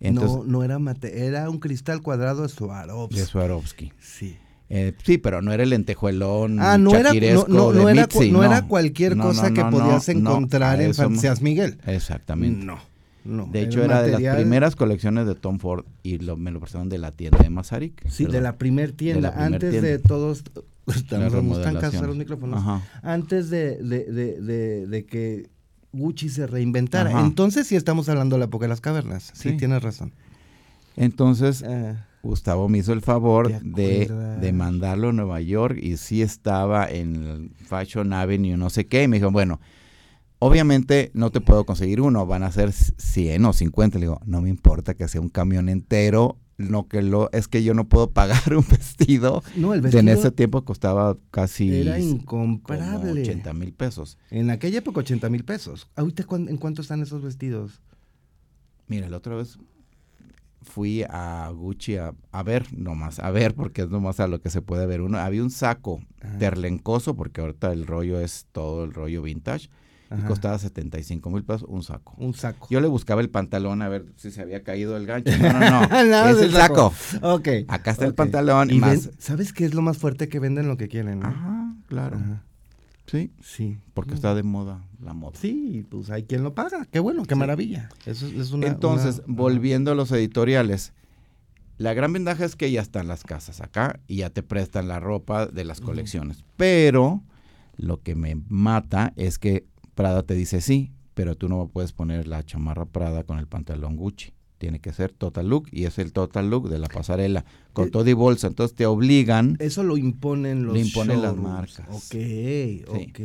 Entonces, 0.00 0.38
no, 0.38 0.44
no 0.44 0.64
era 0.64 0.80
mate, 0.80 1.26
era 1.26 1.48
un 1.48 1.60
cristal 1.60 2.02
cuadrado 2.02 2.42
de 2.42 2.48
Swarovski. 2.48 3.16
de 3.20 3.26
Swarovski. 3.26 3.92
Sí. 4.00 4.36
Eh, 4.68 4.92
sí, 5.04 5.18
pero 5.18 5.42
no 5.42 5.52
era 5.52 5.62
el 5.62 5.70
lentejuelón 5.70 6.58
Ah, 6.58 6.78
no 6.78 6.96
era, 6.96 7.10
no, 7.46 7.72
de 7.72 7.92
era, 7.92 8.02
Mitzi, 8.02 8.32
no 8.32 8.42
era 8.42 8.62
cualquier 8.66 9.16
cosa 9.16 9.54
que 9.54 9.64
podías 9.64 10.08
encontrar 10.08 10.80
en 10.82 10.92
Fantasías 10.94 11.40
Miguel. 11.40 11.78
Exactamente. 11.86 12.64
No, 12.66 12.80
no. 13.26 13.46
De 13.46 13.62
hecho, 13.62 13.82
era 13.84 14.02
de 14.02 14.18
las 14.18 14.36
primeras 14.36 14.76
colecciones 14.76 15.26
de 15.26 15.34
Tom 15.34 15.58
Ford 15.58 15.84
y 16.02 16.18
lo, 16.18 16.36
me 16.36 16.50
lo 16.50 16.60
prestaron 16.60 16.88
de 16.88 16.98
la 16.98 17.12
tienda 17.12 17.38
de 17.38 17.50
Mazarik. 17.50 18.08
Sí, 18.08 18.24
de 18.26 18.40
la 18.40 18.56
primer 18.58 18.92
tienda, 18.92 19.30
primer 19.32 19.54
antes 19.54 19.70
tienda. 19.70 19.88
de 19.88 19.98
todos. 19.98 20.44
Estamos 20.86 21.58
cansados 21.58 22.06
los 22.06 22.16
micrófonos. 22.16 22.60
Ajá. 22.60 22.82
Antes 23.02 23.50
de, 23.50 25.06
que 25.10 25.48
Gucci 25.92 26.28
se 26.28 26.46
reinventara. 26.46 27.10
Ajá. 27.10 27.20
Entonces 27.26 27.66
sí 27.66 27.76
estamos 27.76 28.08
hablando 28.08 28.36
de 28.36 28.40
la 28.40 28.44
época 28.46 28.64
de 28.64 28.68
las 28.68 28.80
cavernas. 28.80 29.32
Sí, 29.34 29.50
Sí. 29.50 29.56
tienes 29.56 29.82
razón. 29.82 30.12
Entonces, 30.96 31.62
Ah, 31.66 32.06
Gustavo 32.22 32.68
me 32.68 32.78
hizo 32.78 32.92
el 32.92 33.02
favor 33.02 33.48
¿Te 33.74 34.08
de, 34.40 34.52
mandarlo 34.52 35.10
a 35.10 35.12
Nueva 35.12 35.40
York 35.40 35.78
y 35.80 35.96
sí 35.96 36.22
estaba 36.22 36.86
en 36.88 37.14
el 37.24 37.50
Fashion 37.64 38.12
Avenue, 38.12 38.56
no 38.56 38.70
sé 38.70 38.86
qué. 38.86 39.04
Y 39.04 39.08
me 39.08 39.18
dijo, 39.18 39.30
bueno, 39.30 39.60
obviamente 40.38 41.10
no 41.14 41.30
te 41.30 41.40
puedo 41.40 41.64
conseguir 41.64 42.00
uno, 42.00 42.26
van 42.26 42.42
a 42.42 42.52
ser 42.52 42.72
100 42.72 43.44
o 43.44 43.52
50. 43.52 43.98
Le 43.98 44.06
digo, 44.06 44.20
no 44.26 44.40
me 44.42 44.48
importa 44.50 44.94
que 44.94 45.08
sea 45.08 45.20
un 45.20 45.28
camión 45.28 45.68
entero. 45.68 46.38
No 46.58 46.88
que 46.88 47.02
lo 47.02 47.30
es 47.32 47.48
que 47.48 47.62
yo 47.62 47.74
no 47.74 47.86
puedo 47.86 48.10
pagar 48.12 48.54
un 48.56 48.64
vestido. 48.70 49.42
no, 49.56 49.74
el 49.74 49.82
vestido 49.82 50.00
en 50.00 50.08
ese 50.08 50.30
tiempo 50.30 50.64
costaba 50.64 51.18
casi 51.30 51.70
era 51.82 51.92
como 51.98 52.04
incomparable. 52.44 53.20
80 53.20 53.52
mil 53.52 53.74
pesos. 53.74 54.16
En 54.30 54.48
aquella 54.48 54.78
época 54.78 55.00
80 55.00 55.28
mil 55.28 55.44
pesos. 55.44 55.86
Ahorita 55.96 56.24
¿cuán- 56.24 56.48
¿en 56.48 56.56
cuánto 56.56 56.80
están 56.80 57.02
esos 57.02 57.20
vestidos? 57.22 57.82
Mira, 58.88 59.10
la 59.10 59.18
otra 59.18 59.34
vez 59.36 59.58
fui 60.62 61.02
a 61.08 61.50
Gucci 61.54 61.96
a, 61.96 62.14
a 62.32 62.42
ver 62.42 62.66
nomás, 62.76 63.18
a 63.18 63.30
ver, 63.30 63.54
porque 63.54 63.82
es 63.82 63.90
nomás 63.90 64.18
a 64.20 64.26
lo 64.26 64.40
que 64.40 64.48
se 64.50 64.62
puede 64.62 64.86
ver 64.86 65.00
uno. 65.02 65.18
Había 65.18 65.42
un 65.42 65.50
saco 65.50 66.00
Ajá. 66.22 66.38
terlencoso, 66.38 67.14
porque 67.16 67.42
ahorita 67.42 67.70
el 67.72 67.86
rollo 67.86 68.18
es 68.18 68.46
todo 68.52 68.84
el 68.84 68.92
rollo 68.94 69.20
vintage, 69.22 69.68
y 70.10 70.14
Ajá. 70.14 70.26
costaba 70.28 70.58
75 70.58 71.30
mil 71.30 71.42
pesos 71.44 71.64
un 71.68 71.82
saco. 71.82 72.14
Un 72.18 72.32
saco. 72.34 72.68
Yo 72.70 72.80
le 72.80 72.86
buscaba 72.88 73.20
el 73.20 73.28
pantalón 73.30 73.82
a 73.82 73.88
ver 73.88 74.06
si 74.16 74.30
se 74.30 74.40
había 74.42 74.62
caído 74.62 74.96
el 74.96 75.04
gancho. 75.06 75.32
No, 75.38 75.52
no, 75.52 75.80
no. 76.04 76.28
Es 76.28 76.38
el 76.42 76.52
saco. 76.52 76.92
Ok. 77.22 77.48
Acá 77.68 77.90
está 77.90 78.04
el 78.06 78.14
pantalón 78.14 78.70
y 78.70 78.74
Y 78.76 78.78
más. 78.80 79.06
ven- 79.08 79.14
¿Sabes 79.18 79.52
qué 79.52 79.64
es 79.64 79.74
lo 79.74 79.82
más 79.82 79.98
fuerte 79.98 80.28
que 80.28 80.38
venden 80.38 80.68
lo 80.68 80.76
que 80.76 80.88
quieren? 80.88 81.20
no? 81.20 81.26
Ajá, 81.26 81.74
claro. 81.88 82.16
Ajá. 82.18 82.42
Sí, 83.06 83.30
Sí. 83.40 83.78
porque 83.94 84.14
está 84.14 84.34
de 84.34 84.42
moda 84.42 84.84
la 85.00 85.12
moda. 85.14 85.36
Sí, 85.40 85.86
pues 85.88 86.10
hay 86.10 86.24
quien 86.24 86.42
lo 86.42 86.54
paga. 86.54 86.86
Qué 86.90 86.98
bueno, 86.98 87.24
qué 87.24 87.34
maravilla. 87.36 87.88
Eso 88.04 88.26
es- 88.26 88.50
una. 88.52 88.66
Entonces, 88.66 89.22
una- 89.26 89.36
volviendo 89.36 89.92
a 89.92 89.94
los 89.94 90.10
editoriales, 90.12 90.92
La 91.78 91.92
gran 91.92 92.10
ventaja 92.10 92.42
es 92.46 92.56
que 92.56 92.70
ya 92.72 92.80
están 92.80 93.06
las 93.06 93.22
casas 93.22 93.60
acá 93.60 94.00
y 94.06 94.16
ya 94.16 94.30
te 94.30 94.42
prestan 94.42 94.88
la 94.88 94.98
ropa 94.98 95.44
de 95.46 95.62
las 95.62 95.82
colecciones. 95.82 96.42
Pero 96.56 97.22
lo 97.76 98.00
que 98.02 98.14
me 98.14 98.34
mata 98.48 99.12
es 99.16 99.38
que 99.38 99.66
Prada 99.96 100.22
te 100.22 100.34
dice 100.34 100.60
sí, 100.60 100.92
pero 101.14 101.34
tú 101.34 101.48
no 101.48 101.66
puedes 101.68 101.92
poner 101.92 102.28
la 102.28 102.44
chamarra 102.44 102.84
Prada 102.84 103.24
con 103.24 103.38
el 103.38 103.48
pantalón 103.48 103.96
Gucci. 103.96 104.34
Tiene 104.58 104.78
que 104.78 104.92
ser 104.92 105.12
total 105.12 105.48
look 105.48 105.68
y 105.72 105.84
es 105.84 105.98
el 105.98 106.12
total 106.12 106.50
look 106.50 106.68
de 106.68 106.78
la 106.78 106.88
pasarela 106.88 107.44
con 107.72 107.88
Eh, 107.88 107.90
todo 107.90 108.08
y 108.08 108.12
bolsa. 108.12 108.46
Entonces 108.46 108.76
te 108.76 108.86
obligan. 108.86 109.56
Eso 109.58 109.82
lo 109.82 109.96
imponen 109.96 110.64
los 110.64 110.74
Lo 110.74 110.80
imponen 110.80 111.22
las 111.22 111.36
marcas. 111.36 111.86
Ok, 111.90 112.14
ok. 112.88 113.20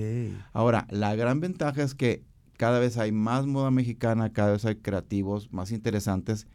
Ahora, 0.54 0.88
la 0.90 1.16
gran 1.16 1.40
ventaja 1.40 1.84
es 1.84 1.94
que 1.94 2.24
cada 2.58 2.80
vez 2.80 2.98
hay 2.98 3.12
más 3.12 3.46
moda 3.46 3.70
mexicana, 3.70 4.32
cada 4.32 4.54
vez 4.54 4.66
hay 4.66 4.76
creativos 4.78 5.52
más 5.52 5.72
interesantes 5.72 6.48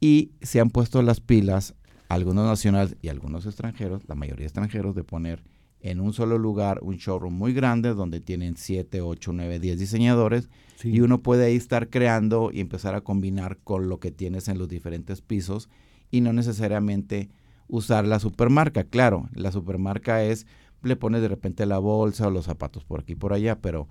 y 0.00 0.32
se 0.42 0.60
han 0.60 0.70
puesto 0.70 1.02
las 1.02 1.20
pilas 1.20 1.74
algunos 2.08 2.44
nacionales 2.46 2.96
y 3.00 3.08
algunos 3.08 3.46
extranjeros, 3.46 4.02
la 4.08 4.16
mayoría 4.16 4.44
extranjeros, 4.46 4.94
de 4.94 5.04
poner 5.04 5.44
en 5.82 6.00
un 6.00 6.12
solo 6.12 6.38
lugar 6.38 6.80
un 6.82 6.96
showroom 6.96 7.32
muy 7.34 7.52
grande 7.52 7.94
donde 7.94 8.20
tienen 8.20 8.56
7, 8.56 9.00
8, 9.00 9.32
9, 9.32 9.58
10 9.58 9.78
diseñadores 9.78 10.48
Sí. 10.76 10.88
y 10.90 11.00
uno 11.00 11.20
puede 11.22 11.44
ahí 11.44 11.56
estar 11.56 11.88
creando 11.90 12.50
y 12.52 12.60
empezar 12.60 12.94
a 12.94 13.02
combinar 13.02 13.58
con 13.64 13.88
lo 13.90 14.00
que 14.00 14.10
tienes 14.10 14.48
en 14.48 14.56
los 14.58 14.66
diferentes 14.68 15.20
pisos 15.20 15.68
y 16.10 16.22
no 16.22 16.32
necesariamente 16.32 17.28
usar 17.68 18.06
la 18.06 18.18
supermarca. 18.18 18.84
Claro, 18.84 19.28
la 19.34 19.52
supermarca 19.52 20.24
es, 20.24 20.46
le 20.82 20.96
pones 20.96 21.20
de 21.20 21.28
repente 21.28 21.66
la 21.66 21.78
bolsa 21.78 22.28
o 22.28 22.30
los 22.30 22.46
zapatos 22.46 22.84
por 22.84 23.00
aquí 23.00 23.12
y 23.12 23.16
por 23.16 23.34
allá, 23.34 23.58
pero 23.60 23.88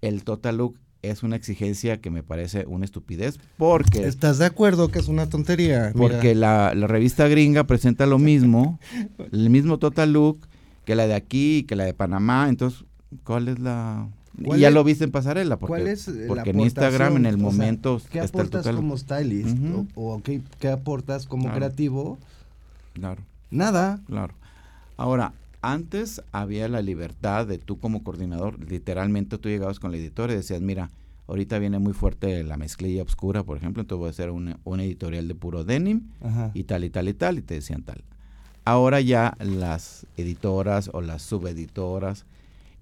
el 0.00 0.24
total 0.24 0.56
look 0.56 0.78
es 1.02 1.22
una 1.22 1.36
exigencia 1.36 2.00
que 2.00 2.10
me 2.10 2.22
parece 2.22 2.64
una 2.66 2.84
estupidez 2.86 3.38
porque, 3.56 4.04
¿Estás 4.06 4.38
de 4.38 4.46
acuerdo 4.46 4.88
que 4.88 4.98
es 4.98 5.08
una 5.08 5.28
tontería? 5.28 5.92
Porque 5.94 6.34
la, 6.34 6.74
la 6.74 6.86
revista 6.86 7.28
gringa 7.28 7.64
presenta 7.64 8.06
lo 8.06 8.18
mismo, 8.18 8.78
el 9.32 9.50
mismo 9.50 9.78
total 9.78 10.12
look 10.14 10.46
que 10.84 10.94
la 10.94 11.06
de 11.06 11.14
aquí 11.14 11.64
que 11.64 11.76
la 11.76 11.84
de 11.84 11.94
Panamá, 11.94 12.48
entonces, 12.48 12.84
¿cuál 13.24 13.48
es 13.48 13.58
la...? 13.58 14.08
¿Cuál 14.44 14.58
Y 14.58 14.62
ya 14.62 14.68
es- 14.68 14.74
lo 14.74 14.84
viste 14.84 15.04
en 15.04 15.10
pasarela, 15.10 15.58
porque, 15.58 15.70
¿Cuál 15.82 15.86
es 15.88 16.10
porque 16.28 16.50
en 16.50 16.60
Instagram 16.60 17.16
en 17.16 17.26
el 17.26 17.34
aportación? 17.34 17.46
O 17.46 17.50
sea, 17.50 17.58
momento 17.64 18.00
¿Qué 18.10 18.20
aportas 18.20 18.66
como 18.68 18.96
stylist? 18.96 19.56
¿O, 19.94 20.12
o 20.14 20.22
qué, 20.22 20.40
qué 20.58 20.68
aportas 20.68 21.26
como 21.26 21.44
Claro. 21.44 21.56
creativo? 21.58 22.18
Claro. 22.94 23.22
Nada. 23.50 24.00
Claro. 24.06 24.34
Ahora, 24.96 25.32
antes 25.62 26.22
había 26.32 26.68
la 26.68 26.80
libertad 26.80 27.46
de 27.46 27.58
tú 27.58 27.78
como 27.78 28.02
coordinador, 28.02 28.58
literalmente 28.70 29.36
tú 29.36 29.48
llegabas 29.48 29.78
con 29.80 29.90
la 29.90 29.98
editora 29.98 30.32
y 30.32 30.36
decías, 30.36 30.60
mira, 30.62 30.90
ahorita 31.26 31.58
viene 31.58 31.78
muy 31.78 31.92
fuerte 31.92 32.42
la 32.44 32.56
mezclilla 32.56 33.02
oscura, 33.02 33.42
por 33.42 33.56
ejemplo, 33.58 33.82
entonces 33.82 33.98
voy 34.00 34.06
a 34.08 34.10
hacer 34.10 34.30
un, 34.30 34.56
un 34.64 34.80
editorial 34.80 35.28
de 35.28 35.34
puro 35.34 35.64
denim 35.64 36.02
Ajá. 36.22 36.50
y 36.54 36.64
tal 36.64 36.84
y 36.84 36.90
tal 36.90 37.08
y 37.08 37.14
tal, 37.14 37.38
y 37.38 37.42
te 37.42 37.54
decían 37.54 37.82
tal. 37.82 38.02
Ahora 38.64 39.00
ya 39.00 39.34
las 39.40 40.06
editoras 40.16 40.90
o 40.92 41.00
las 41.00 41.22
subeditoras, 41.22 42.26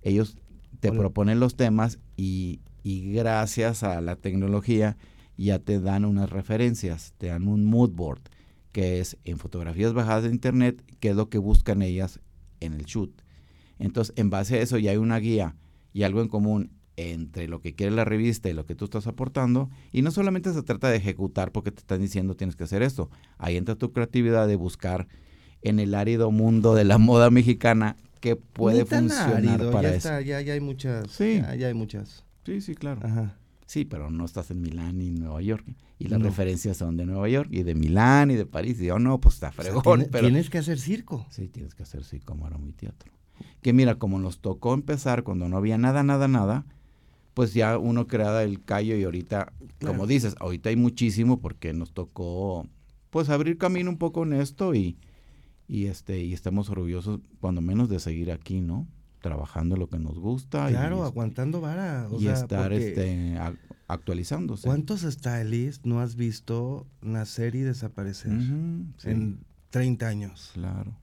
ellos 0.03 0.37
te 0.81 0.91
Hola. 0.91 1.01
proponen 1.01 1.41
los 1.41 1.57
temas 1.57 1.99
y, 2.17 2.61
y 2.83 3.13
gracias 3.13 3.83
a 3.83 4.01
la 4.01 4.17
tecnología 4.17 4.97
ya 5.37 5.59
te 5.61 5.81
dan 5.81 6.05
unas 6.05 6.31
referencias, 6.31 7.15
te 7.17 7.29
dan 7.29 7.47
un 7.49 7.65
mood 7.65 7.91
board, 7.91 8.21
que 8.73 9.01
es 9.01 9.17
en 9.25 9.39
fotografías 9.39 9.93
bajadas 9.93 10.25
de 10.25 10.31
internet, 10.31 10.83
que 11.01 11.11
es 11.11 11.17
lo 11.17 11.29
que 11.31 11.39
buscan 11.39 11.81
ellas 11.81 12.21
en 12.61 12.75
el 12.75 12.85
shoot. 12.85 13.11
Entonces, 13.79 14.13
en 14.17 14.31
base 14.31 14.57
a 14.57 14.63
eso 14.63 14.79
ya 14.79 14.91
hay 14.91 14.97
una 14.97 15.19
guía 15.19 15.57
y 15.93 16.03
algo 16.03 16.21
en 16.21 16.29
común 16.29 16.71
entre 16.97 17.47
lo 17.47 17.61
que 17.61 17.77
quiere 17.77 17.95
la 17.95 18.05
revista 18.05 18.51
y 18.51 18.53
lo 18.53 18.67
que 18.67 18.75
tú 18.75 18.87
estás 18.87 19.07
aportando. 19.07 19.71
Y 19.93 20.03
no 20.03 20.11
solamente 20.11 20.53
se 20.53 20.65
trata 20.65 20.91
de 20.91 20.97
ejecutar 20.97 21.53
porque 21.53 21.71
te 21.71 21.79
están 21.79 22.01
diciendo 22.01 22.35
tienes 22.35 22.57
que 22.57 22.65
hacer 22.65 22.83
esto. 22.83 23.09
Ahí 23.39 23.57
entra 23.57 23.77
tu 23.77 23.93
creatividad 23.93 24.49
de 24.49 24.57
buscar 24.57 25.07
en 25.62 25.79
el 25.81 25.95
árido 25.95 26.31
mundo 26.31 26.75
de 26.75 26.85
la 26.85 26.99
moda 26.99 27.31
mexicana 27.31 27.97
qué 28.21 28.37
puede 28.37 28.85
funcionar 28.85 29.37
árido, 29.37 29.71
para 29.71 29.91
ya 29.91 29.97
eso. 29.97 30.09
está, 30.09 30.21
ya, 30.21 30.41
ya 30.41 30.53
hay 30.55 30.61
muchas. 30.61 31.11
Sí. 31.11 31.38
Ya, 31.41 31.55
ya 31.55 31.67
hay 31.69 31.75
muchas. 31.75 32.25
Sí, 32.45 32.61
sí, 32.61 32.75
claro. 32.75 33.00
Ajá. 33.05 33.37
Sí, 33.67 33.85
pero 33.85 34.11
no 34.11 34.25
estás 34.25 34.50
en 34.50 34.62
Milán 34.62 35.00
y 35.03 35.11
Nueva 35.11 35.43
York. 35.43 35.65
Y 35.99 36.09
las 36.09 36.19
No. 36.21 36.25
referencias 36.27 36.77
son 36.79 36.97
de 36.97 37.05
Nueva 37.05 37.29
York 37.29 37.49
y 37.53 37.65
de 37.65 37.75
Milán 37.75 38.31
y 38.31 38.35
de 38.37 38.47
París. 38.47 38.81
Y 38.81 38.87
yo, 38.87 38.99
no, 38.99 39.21
pues 39.21 39.35
está 39.35 39.49
O 39.49 39.53
sea, 39.53 39.62
fregón. 39.65 39.83
tiene- 39.83 40.05
pero 40.11 40.27
Tienes 40.29 40.49
que 40.49 40.59
hacer 40.59 40.79
circo. 40.79 41.27
Sí, 41.31 41.49
tienes 41.49 41.75
que 41.75 41.83
hacer 41.83 42.03
como 42.25 42.47
era 42.47 42.57
mi 42.57 42.73
teatro. 42.73 43.12
Que 43.61 43.73
mira, 43.73 43.97
como 43.97 44.19
nos 44.19 44.38
tocó 44.41 44.73
empezar 44.75 45.23
cuando 45.23 45.49
no 45.49 45.57
había 45.59 45.77
nada, 45.77 46.03
nada, 46.03 46.29
nada, 46.29 46.65
pues 47.35 47.53
ya 47.55 47.77
uno 47.79 48.07
crea 48.07 48.43
el 48.43 48.65
callo 48.65 48.97
y 48.97 49.05
ahorita, 49.05 49.53
Claro. 49.79 49.95
como 49.95 50.07
dices, 50.07 50.35
ahorita 50.41 50.71
hay 50.71 50.77
muchísimo 50.77 51.41
porque 51.41 51.73
nos 51.73 51.93
tocó 51.93 52.67
pues 53.11 53.29
abrir 53.29 53.59
camino 53.59 53.91
un 53.91 53.99
poco 53.99 54.23
en 54.25 54.33
esto 54.35 54.75
y, 54.75 54.97
y 55.69 55.87
este 55.87 56.25
y 56.25 56.33
estamos 56.33 56.71
orgullosos 56.71 57.21
cuando 57.41 57.61
menos 57.61 57.89
de 57.91 58.01
seguir 58.01 58.33
aquí, 58.33 58.61
¿no? 58.63 58.89
Trabajando 59.21 59.77
lo 59.77 59.89
que 59.89 59.99
nos 59.99 60.19
gusta 60.19 60.69
Claro, 60.69 60.99
y, 60.99 61.03
aguantando 61.03 61.61
vara. 61.61 62.09
O 62.11 62.19
y 62.19 62.25
sea, 62.25 62.35
estar 62.35 62.73
este 62.73 63.39
actualizándose. 63.87 64.67
¿Cuántos 64.67 65.03
stylists 65.03 65.85
no 65.85 66.01
has 66.01 66.17
visto 66.17 66.87
nacer 67.03 67.55
y 67.55 67.61
desaparecer 67.61 68.33
sí, 68.97 69.11
en 69.11 69.41
30 69.71 70.09
años? 70.09 70.51
claro. 70.55 70.97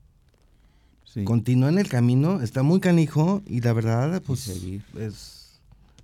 Sí. 1.04 1.24
Continúa 1.24 1.70
en 1.70 1.78
el 1.78 1.88
camino, 1.88 2.42
está 2.42 2.62
muy 2.62 2.78
canijo 2.80 3.42
y 3.46 3.60
la 3.62 3.72
verdad, 3.72 4.20
pues 4.26 4.48
es, 4.48 5.60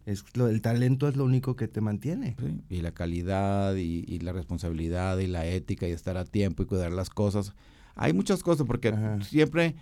es 0.06 0.24
lo, 0.34 0.48
el 0.48 0.62
talento 0.62 1.06
es 1.06 1.16
lo 1.16 1.24
único 1.24 1.54
que 1.54 1.68
te 1.68 1.82
mantiene. 1.82 2.36
Sí, 2.38 2.60
y 2.70 2.80
la 2.80 2.92
calidad 2.92 3.74
y, 3.74 4.04
y 4.06 4.20
la 4.20 4.32
responsabilidad 4.32 5.18
y 5.18 5.26
la 5.26 5.44
ética 5.44 5.86
y 5.86 5.90
estar 5.90 6.16
a 6.16 6.24
tiempo 6.24 6.62
y 6.62 6.66
cuidar 6.66 6.92
las 6.92 7.10
cosas. 7.10 7.52
Hay 7.94 8.12
muchas 8.12 8.42
cosas 8.42 8.66
porque 8.66 8.88
Ajá. 8.88 9.18
siempre 9.22 9.74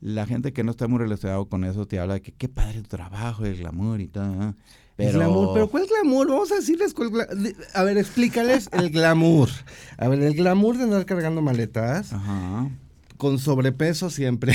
la 0.00 0.26
gente 0.26 0.52
que 0.52 0.64
no 0.64 0.70
está 0.72 0.86
muy 0.88 0.98
relacionado 0.98 1.46
con 1.46 1.64
eso 1.64 1.86
te 1.86 1.98
habla 1.98 2.14
de 2.14 2.22
que 2.22 2.32
qué 2.32 2.48
padre 2.48 2.82
tu 2.82 2.88
trabajo, 2.88 3.44
el 3.46 3.56
glamour 3.56 4.00
y 4.00 4.08
todo. 4.08 4.26
¿no? 4.34 4.48
El 4.48 4.54
Pero, 4.96 5.18
glamour, 5.18 5.54
pero 5.54 5.68
¿cuál 5.70 5.86
glamour? 5.86 6.28
Vamos 6.28 6.52
a 6.52 6.56
decirles 6.56 6.94
cuál 6.94 7.10
gla- 7.10 7.54
A 7.74 7.82
ver, 7.84 7.98
explícales 7.98 8.68
el 8.72 8.90
glamour. 8.90 9.48
A 9.96 10.08
ver, 10.08 10.20
el 10.22 10.34
glamour 10.34 10.76
de 10.76 10.84
andar 10.84 11.04
cargando 11.06 11.42
maletas 11.42 12.12
Ajá, 12.12 12.68
con 13.16 13.38
sobrepeso 13.38 14.10
siempre 14.10 14.52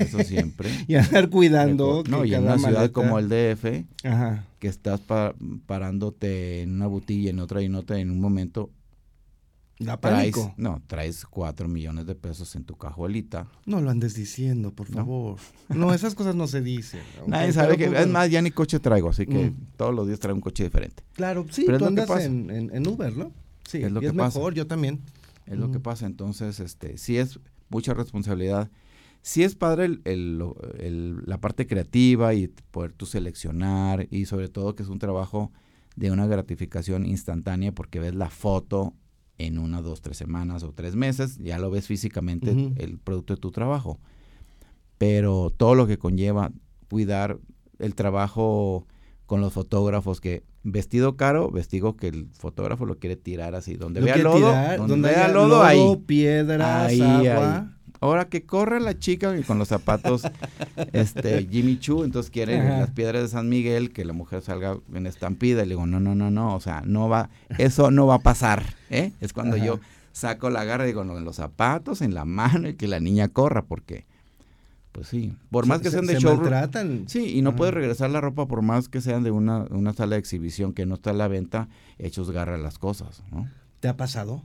eso 0.00 0.20
siempre. 0.20 0.68
y 0.86 0.94
andar 0.96 1.28
cuidando. 1.30 2.04
no, 2.08 2.22
que 2.22 2.28
y 2.28 2.34
en 2.34 2.42
una 2.44 2.58
ciudad 2.58 2.90
como 2.90 3.18
el 3.18 3.28
DF, 3.28 3.84
Ajá. 4.04 4.44
que 4.58 4.68
estás 4.68 5.00
pa- 5.00 5.34
parándote 5.66 6.62
en 6.62 6.72
una 6.74 6.86
botilla, 6.86 7.30
en 7.30 7.38
otra 7.40 7.62
y 7.62 7.66
en 7.66 7.74
otra, 7.74 7.98
en 7.98 8.10
un 8.10 8.20
momento 8.20 8.70
Da 9.80 9.96
traes, 9.96 10.36
no, 10.58 10.82
traes 10.86 11.24
cuatro 11.24 11.66
millones 11.66 12.04
de 12.06 12.14
pesos 12.14 12.54
en 12.54 12.64
tu 12.64 12.76
cajuelita. 12.76 13.48
No 13.64 13.80
lo 13.80 13.88
andes 13.90 14.14
diciendo, 14.14 14.72
por 14.72 14.86
favor. 14.86 15.38
No, 15.70 15.94
esas 15.94 16.14
cosas 16.14 16.34
no 16.34 16.46
se 16.46 16.60
dicen. 16.60 17.00
Nadie 17.26 17.52
sabe 17.54 17.78
que, 17.78 17.88
pues 17.88 18.00
es 18.02 18.06
más, 18.08 18.30
ya 18.30 18.42
ni 18.42 18.50
coche 18.50 18.78
traigo, 18.78 19.08
así 19.08 19.24
que 19.26 19.46
Mm. 19.50 19.56
todos 19.78 19.94
los 19.94 20.06
días 20.06 20.20
traigo 20.20 20.36
un 20.36 20.42
coche 20.42 20.64
diferente. 20.64 21.02
Claro, 21.14 21.46
sí, 21.50 21.64
Pero 21.64 21.78
tú 21.78 21.86
andas 21.86 22.10
en, 22.24 22.50
en- 22.50 22.70
en 22.76 22.86
Uber, 22.86 23.16
¿no? 23.16 23.32
Sí, 23.66 23.78
Es 23.82 23.90
lo 23.90 24.00
y 24.00 24.02
que 24.02 24.06
es 24.08 24.12
pasa. 24.12 24.38
mejor, 24.38 24.52
yo 24.54 24.66
también. 24.66 25.00
Es 25.46 25.56
lo 25.58 25.70
que 25.72 25.80
pasa. 25.80 26.04
Entonces, 26.06 26.60
este, 26.60 26.98
sí 26.98 27.16
es 27.16 27.40
mucha 27.70 27.94
responsabilidad. 27.94 28.70
Sí 29.22 29.42
es 29.44 29.54
padre 29.54 29.86
el- 29.86 30.02
el- 30.78 31.22
la 31.24 31.38
parte 31.40 31.66
creativa 31.66 32.34
y 32.34 32.48
poder 32.70 32.92
tú 32.92 33.06
seleccionar 33.06 34.06
y 34.10 34.26
sobre 34.26 34.48
todo 34.48 34.74
que 34.74 34.82
es 34.82 34.88
un 34.90 34.98
trabajo 34.98 35.52
de 35.96 36.10
una 36.10 36.26
gratificación 36.26 37.04
instantánea 37.06 37.72
porque 37.72 37.98
ves 38.00 38.14
la 38.14 38.30
foto 38.30 38.94
en 39.46 39.58
una, 39.58 39.80
dos, 39.80 40.02
tres 40.02 40.16
semanas 40.18 40.62
o 40.62 40.72
tres 40.72 40.94
meses, 40.96 41.38
ya 41.38 41.58
lo 41.58 41.70
ves 41.70 41.86
físicamente 41.86 42.50
el 42.76 42.98
producto 42.98 43.34
de 43.34 43.40
tu 43.40 43.50
trabajo. 43.50 43.98
Pero 44.98 45.50
todo 45.56 45.74
lo 45.74 45.86
que 45.86 45.98
conlleva 45.98 46.52
cuidar 46.90 47.38
el 47.78 47.94
trabajo 47.94 48.86
con 49.26 49.40
los 49.40 49.52
fotógrafos 49.52 50.20
que 50.20 50.42
vestido 50.62 51.16
caro, 51.16 51.50
vestido 51.50 51.96
que 51.96 52.08
el 52.08 52.28
fotógrafo 52.32 52.84
lo 52.84 52.98
quiere 52.98 53.16
tirar 53.16 53.54
así, 53.54 53.76
donde 53.76 54.00
Lo 54.00 54.06
vea 54.06 54.16
lodo, 54.18 54.36
tirar, 54.36 54.86
donde, 54.86 55.08
vea 55.08 55.24
haya 55.24 55.32
lodo, 55.32 55.62
ahí. 55.62 55.96
piedras, 56.06 56.88
Ahí, 56.90 57.00
agua. 57.00 57.58
ahí. 57.58 57.64
Ahora 58.00 58.28
que 58.28 58.44
corre 58.44 58.80
la 58.80 58.98
chica 58.98 59.36
y 59.38 59.42
con 59.42 59.58
los 59.58 59.68
zapatos 59.68 60.22
este 60.92 61.46
Jimmy 61.50 61.78
Choo, 61.78 62.04
entonces 62.04 62.30
quiere 62.30 62.58
Ajá. 62.58 62.80
las 62.80 62.90
piedras 62.90 63.22
de 63.22 63.28
San 63.28 63.48
Miguel 63.48 63.92
que 63.92 64.04
la 64.04 64.12
mujer 64.14 64.40
salga 64.42 64.78
en 64.94 65.06
estampida 65.06 65.62
y 65.62 65.66
le 65.66 65.74
digo, 65.74 65.86
"No, 65.86 66.00
no, 66.00 66.14
no, 66.14 66.30
no, 66.30 66.54
o 66.54 66.60
sea, 66.60 66.82
no 66.86 67.08
va 67.08 67.28
eso 67.58 67.90
no 67.90 68.06
va 68.06 68.14
a 68.16 68.18
pasar, 68.20 68.62
¿eh? 68.88 69.12
Es 69.20 69.32
cuando 69.32 69.56
Ajá. 69.56 69.64
yo 69.66 69.80
saco 70.12 70.48
la 70.50 70.64
garra 70.64 70.84
y 70.84 70.88
digo, 70.88 71.04
"No, 71.04 71.18
en 71.18 71.24
los 71.24 71.36
zapatos, 71.36 72.00
en 72.02 72.14
la 72.14 72.24
mano 72.24 72.68
y 72.68 72.74
que 72.74 72.88
la 72.88 73.00
niña 73.00 73.28
corra 73.28 73.62
porque 73.66 74.06
pues 74.92 75.06
sí, 75.06 75.36
por 75.50 75.66
más 75.66 75.78
Se- 75.78 75.84
que 75.84 75.90
sean 75.92 76.06
se- 76.06 76.14
de 76.14 76.20
se 76.20 76.26
maltratan. 76.26 77.04
Sí, 77.06 77.36
y 77.38 77.42
no 77.42 77.50
Ajá. 77.50 77.56
puedes 77.58 77.74
regresar 77.74 78.10
la 78.10 78.20
ropa 78.20 78.46
por 78.48 78.60
más 78.62 78.88
que 78.88 79.00
sean 79.00 79.22
de 79.22 79.30
una, 79.30 79.66
una 79.70 79.92
sala 79.92 80.16
de 80.16 80.20
exhibición 80.20 80.72
que 80.72 80.84
no 80.84 80.96
está 80.96 81.10
a 81.10 81.12
la 81.14 81.28
venta, 81.28 81.68
hechos 81.98 82.32
garra 82.32 82.58
las 82.58 82.78
cosas, 82.78 83.22
¿no? 83.30 83.48
¿Te 83.78 83.86
ha 83.88 83.96
pasado? 83.96 84.42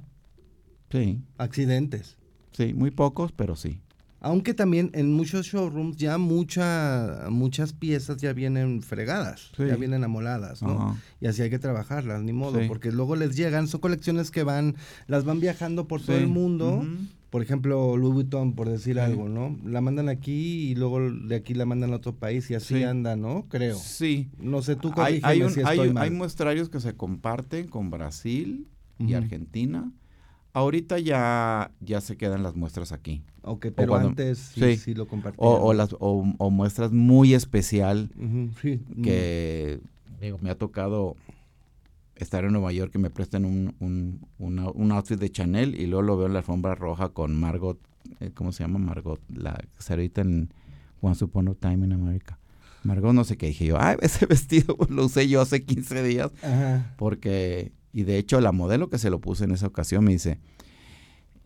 Sí, 0.91 1.19
Accidentes. 1.39 2.15
Sí, 2.55 2.73
muy 2.73 2.91
pocos, 2.91 3.31
pero 3.31 3.55
sí. 3.55 3.81
Aunque 4.21 4.55
también 4.55 4.89
en 4.93 5.13
muchos 5.13 5.45
showrooms 5.45 5.97
ya 5.97 6.17
mucha, 6.17 7.25
muchas 7.29 7.73
piezas 7.73 8.17
ya 8.17 8.33
vienen 8.33 8.81
fregadas, 8.81 9.51
Sí. 9.55 9.65
ya 9.67 9.75
vienen 9.75 10.03
amoladas, 10.03 10.63
¿no? 10.63 10.71
Ajá. 10.71 10.95
Y 11.21 11.27
así 11.27 11.43
hay 11.43 11.51
que 11.51 11.59
trabajarlas, 11.59 12.23
ni 12.23 12.33
modo, 12.33 12.59
Sí. 12.59 12.67
porque 12.67 12.91
luego 12.91 13.15
les 13.15 13.35
llegan, 13.35 13.67
son 13.67 13.81
colecciones 13.81 14.31
que 14.31 14.41
van, 14.43 14.75
las 15.07 15.25
van 15.25 15.39
viajando 15.39 15.87
por 15.87 16.01
todo 16.01 16.15
el 16.17 16.27
mundo. 16.27 16.83
Por 17.29 17.41
ejemplo, 17.43 17.97
Louis 17.97 18.13
Vuitton, 18.13 18.55
por 18.55 18.69
decir 18.69 18.99
algo, 18.99 19.27
¿no? 19.29 19.59
La 19.65 19.81
mandan 19.81 20.07
aquí 20.09 20.69
y 20.71 20.75
luego 20.75 21.01
de 21.11 21.35
aquí 21.35 21.53
la 21.53 21.65
mandan 21.65 21.91
a 21.91 21.97
otro 21.97 22.15
país 22.15 22.49
y 22.49 22.55
así 22.55 22.75
Sí. 22.77 22.83
anda, 22.83 23.15
¿no? 23.17 23.45
Creo. 23.49 23.77
Sí. 23.77 24.29
No 24.39 24.61
sé, 24.61 24.75
tú 24.77 24.91
Hay, 24.95 25.19
hay, 25.21 25.41
un- 25.43 25.51
si 25.51 25.59
hay- 25.59 25.77
estoy 25.77 25.91
mal. 25.93 26.03
hay 26.05 26.09
muestrarios 26.11 26.69
que 26.69 26.79
se 26.79 26.93
comparten 26.95 27.67
con 27.67 27.89
Brasil 27.91 28.67
y. 28.97 29.13
Argentina. 29.13 29.91
Ahorita 30.55 30.99
ya, 30.99 31.71
ya 31.81 31.99
se 32.01 32.15
quedan 32.15 32.41
las 32.43 32.55
muestras 32.55 32.91
aquí. 32.91 33.21
Ok, 33.43 33.67
pero 33.75 33.89
cuando- 33.89 34.09
antes 34.09 34.37
sí, 34.39 34.61
sí. 34.61 34.77
sí 34.77 34.93
lo 34.93 35.05
compartían. 35.07 35.45
O, 35.45 35.53
o 35.55 35.73
las, 35.73 35.93
o, 35.99 36.25
o 36.37 36.49
muestras 36.49 36.91
muy 36.91 37.33
especial 37.33 38.09
sí. 38.61 38.79
que 39.03 39.79
digo, 40.21 40.37
me 40.41 40.49
ha 40.49 40.57
tocado 40.57 41.15
estar 42.15 42.45
en 42.45 42.53
Nueva 42.53 42.71
York 42.71 42.93
y 42.95 42.99
me 42.99 43.09
prestan 43.09 43.43
un, 43.45 43.75
un, 43.79 44.21
una- 44.39 44.69
un 44.69 44.91
outfit 44.93 45.19
de 45.19 45.29
Chanel 45.29 45.79
y 45.79 45.87
luego 45.87 46.01
lo 46.03 46.17
veo 46.17 46.27
en 46.27 46.33
la 46.33 46.39
alfombra 46.39 46.73
roja 46.73 47.09
con 47.09 47.37
Margot, 47.39 47.77
eh, 48.21 48.31
¿cómo 48.33 48.51
se 48.53 48.63
llama? 48.63 48.79
Margot, 48.79 49.19
la 49.35 49.53
que 49.55 49.83
se 49.83 49.91
ahorita 49.93 50.21
en 50.21 50.49
Once 51.01 51.23
Upon 51.25 51.49
a 51.49 51.53
Time 51.55 51.85
in 51.85 51.91
America. 51.91 52.39
Margot 52.83 53.13
no 53.13 53.23
sé 53.25 53.35
qué, 53.35 53.47
dije 53.47 53.65
yo, 53.65 53.77
ay, 53.81 53.97
ese 54.01 54.25
vestido 54.25 54.77
lo 54.89 55.05
usé 55.05 55.27
yo 55.27 55.41
hace 55.41 55.63
15 55.65 56.03
días 56.03 56.31
Ajá. 56.41 56.93
porque, 56.97 57.71
y 57.95 58.03
de 58.03 58.17
hecho 58.17 58.41
la 58.41 58.51
modelo 58.51 58.89
que 58.89 58.97
se 58.97 59.09
lo 59.09 59.21
puse 59.21 59.45
en 59.45 59.51
esa 59.51 59.67
ocasión 59.67 60.03
me 60.03 60.11
dice, 60.11 60.37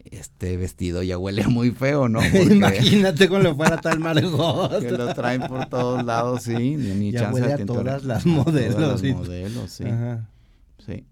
este 0.06 0.58
vestido 0.58 1.03
ya 1.03 1.15
huele 1.20 1.46
muy 1.48 1.70
feo, 1.70 2.10
¿no? 2.10 2.20
Porque 2.32 2.56
Imagínate 2.56 3.29
con 3.29 3.44
lo 3.44 3.56
fuera 3.56 3.79
tal 3.79 4.00
Margot. 4.01 4.79
que 4.79 4.89
lo 4.89 5.13
traen 5.13 5.44
por 5.44 5.68
todos 5.70 6.03
lados, 6.03 6.41
sí, 6.41 6.75
ni, 6.75 6.96
ni 6.96 7.12
Ya 7.12 7.20
chance 7.22 7.39
huele 7.39 7.53
a 7.53 7.65
todas 7.68 8.03
las 8.03 8.22
A 8.22 8.24
todas 8.24 8.48
modelos, 8.48 9.03
las 9.03 9.15
modelos, 9.15 9.72
sí, 9.72 9.84
Ajá. 9.84 10.27
sí. 10.84 11.06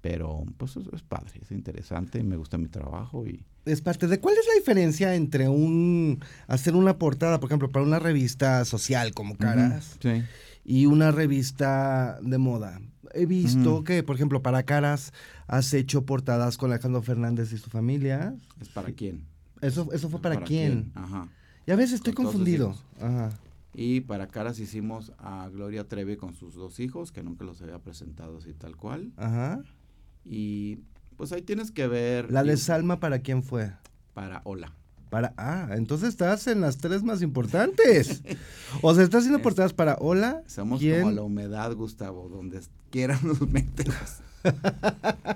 Pero, 0.00 0.44
pues, 0.56 0.76
es, 0.76 0.86
es 0.92 1.02
padre, 1.02 1.38
es 1.40 1.52
interesante, 1.52 2.22
me 2.24 2.36
gusta 2.36 2.58
mi 2.58 2.66
trabajo 2.66 3.26
y... 3.26 3.44
Es 3.66 3.82
parte 3.82 4.08
de 4.08 4.18
cuál 4.18 4.34
es 4.38 4.46
la 4.48 4.54
diferencia 4.54 5.14
entre 5.14 5.48
un 5.48 6.18
hacer 6.48 6.74
una 6.74 6.98
portada, 6.98 7.38
por 7.38 7.48
ejemplo, 7.48 7.70
para 7.70 7.84
una 7.84 8.00
revista 8.00 8.64
social 8.64 9.12
como 9.12 9.36
Caras 9.36 9.98
Sí. 10.02 10.22
Y 10.64 10.86
una 10.86 11.10
revista 11.10 12.18
de 12.22 12.38
moda. 12.38 12.80
He 13.12 13.26
visto 13.26 13.82
que, 13.82 14.02
por 14.02 14.16
ejemplo, 14.16 14.42
para 14.42 14.62
Caras 14.62 15.12
has 15.46 15.72
hecho 15.74 16.04
portadas 16.06 16.56
con 16.56 16.70
Alejandro 16.70 17.02
Fernández 17.02 17.52
y 17.52 17.58
su 17.58 17.70
familia. 17.70 18.34
¿Es 18.60 18.68
para 18.68 18.92
quién? 18.92 19.26
Eso, 19.60 19.88
eso 19.92 20.08
fue 20.08 20.20
para, 20.20 20.42
quién. 20.42 20.92
Ajá. 20.94 21.28
Ya 21.66 21.76
ves, 21.76 21.92
estoy 21.92 22.12
Con 22.12 22.24
todos 22.24 22.36
sus 22.36 22.40
confundido. 22.40 22.74
Ajá. 23.00 23.30
Y 23.74 24.00
para 24.00 24.28
Caras 24.28 24.58
hicimos 24.58 25.12
a 25.18 25.48
Gloria 25.48 25.86
Trevi 25.88 26.16
con 26.16 26.34
sus 26.34 26.54
dos 26.54 26.80
hijos, 26.80 27.12
que 27.12 27.22
nunca 27.22 27.44
los 27.44 27.60
había 27.62 27.78
presentado 27.78 28.38
así 28.38 28.52
tal 28.52 28.76
cual. 28.76 29.12
Ajá. 29.16 29.60
Y 30.24 30.80
pues 31.16 31.32
ahí 31.32 31.42
tienes 31.42 31.70
que 31.70 31.86
ver... 31.86 32.30
La 32.30 32.44
y- 32.44 32.48
de 32.48 32.56
Salma, 32.56 33.00
¿para 33.00 33.20
quién 33.20 33.42
fue? 33.42 33.72
Para 34.14 34.40
Hola. 34.44 34.74
Para, 35.10 35.34
ah, 35.36 35.70
entonces 35.72 36.10
estás 36.10 36.46
en 36.46 36.60
las 36.60 36.78
tres 36.78 37.02
más 37.02 37.20
importantes. 37.20 38.22
O 38.82 38.94
sea, 38.94 39.02
estás 39.02 39.22
haciendo 39.22 39.42
portadas 39.42 39.72
para 39.72 39.96
Hola. 40.00 40.42
Somos 40.46 40.78
¿quién? 40.78 41.00
como 41.02 41.12
la 41.12 41.22
humedad, 41.22 41.74
Gustavo, 41.74 42.28
donde 42.28 42.60
quieran 42.90 43.18
nos 43.24 43.40
metemos. 43.42 43.96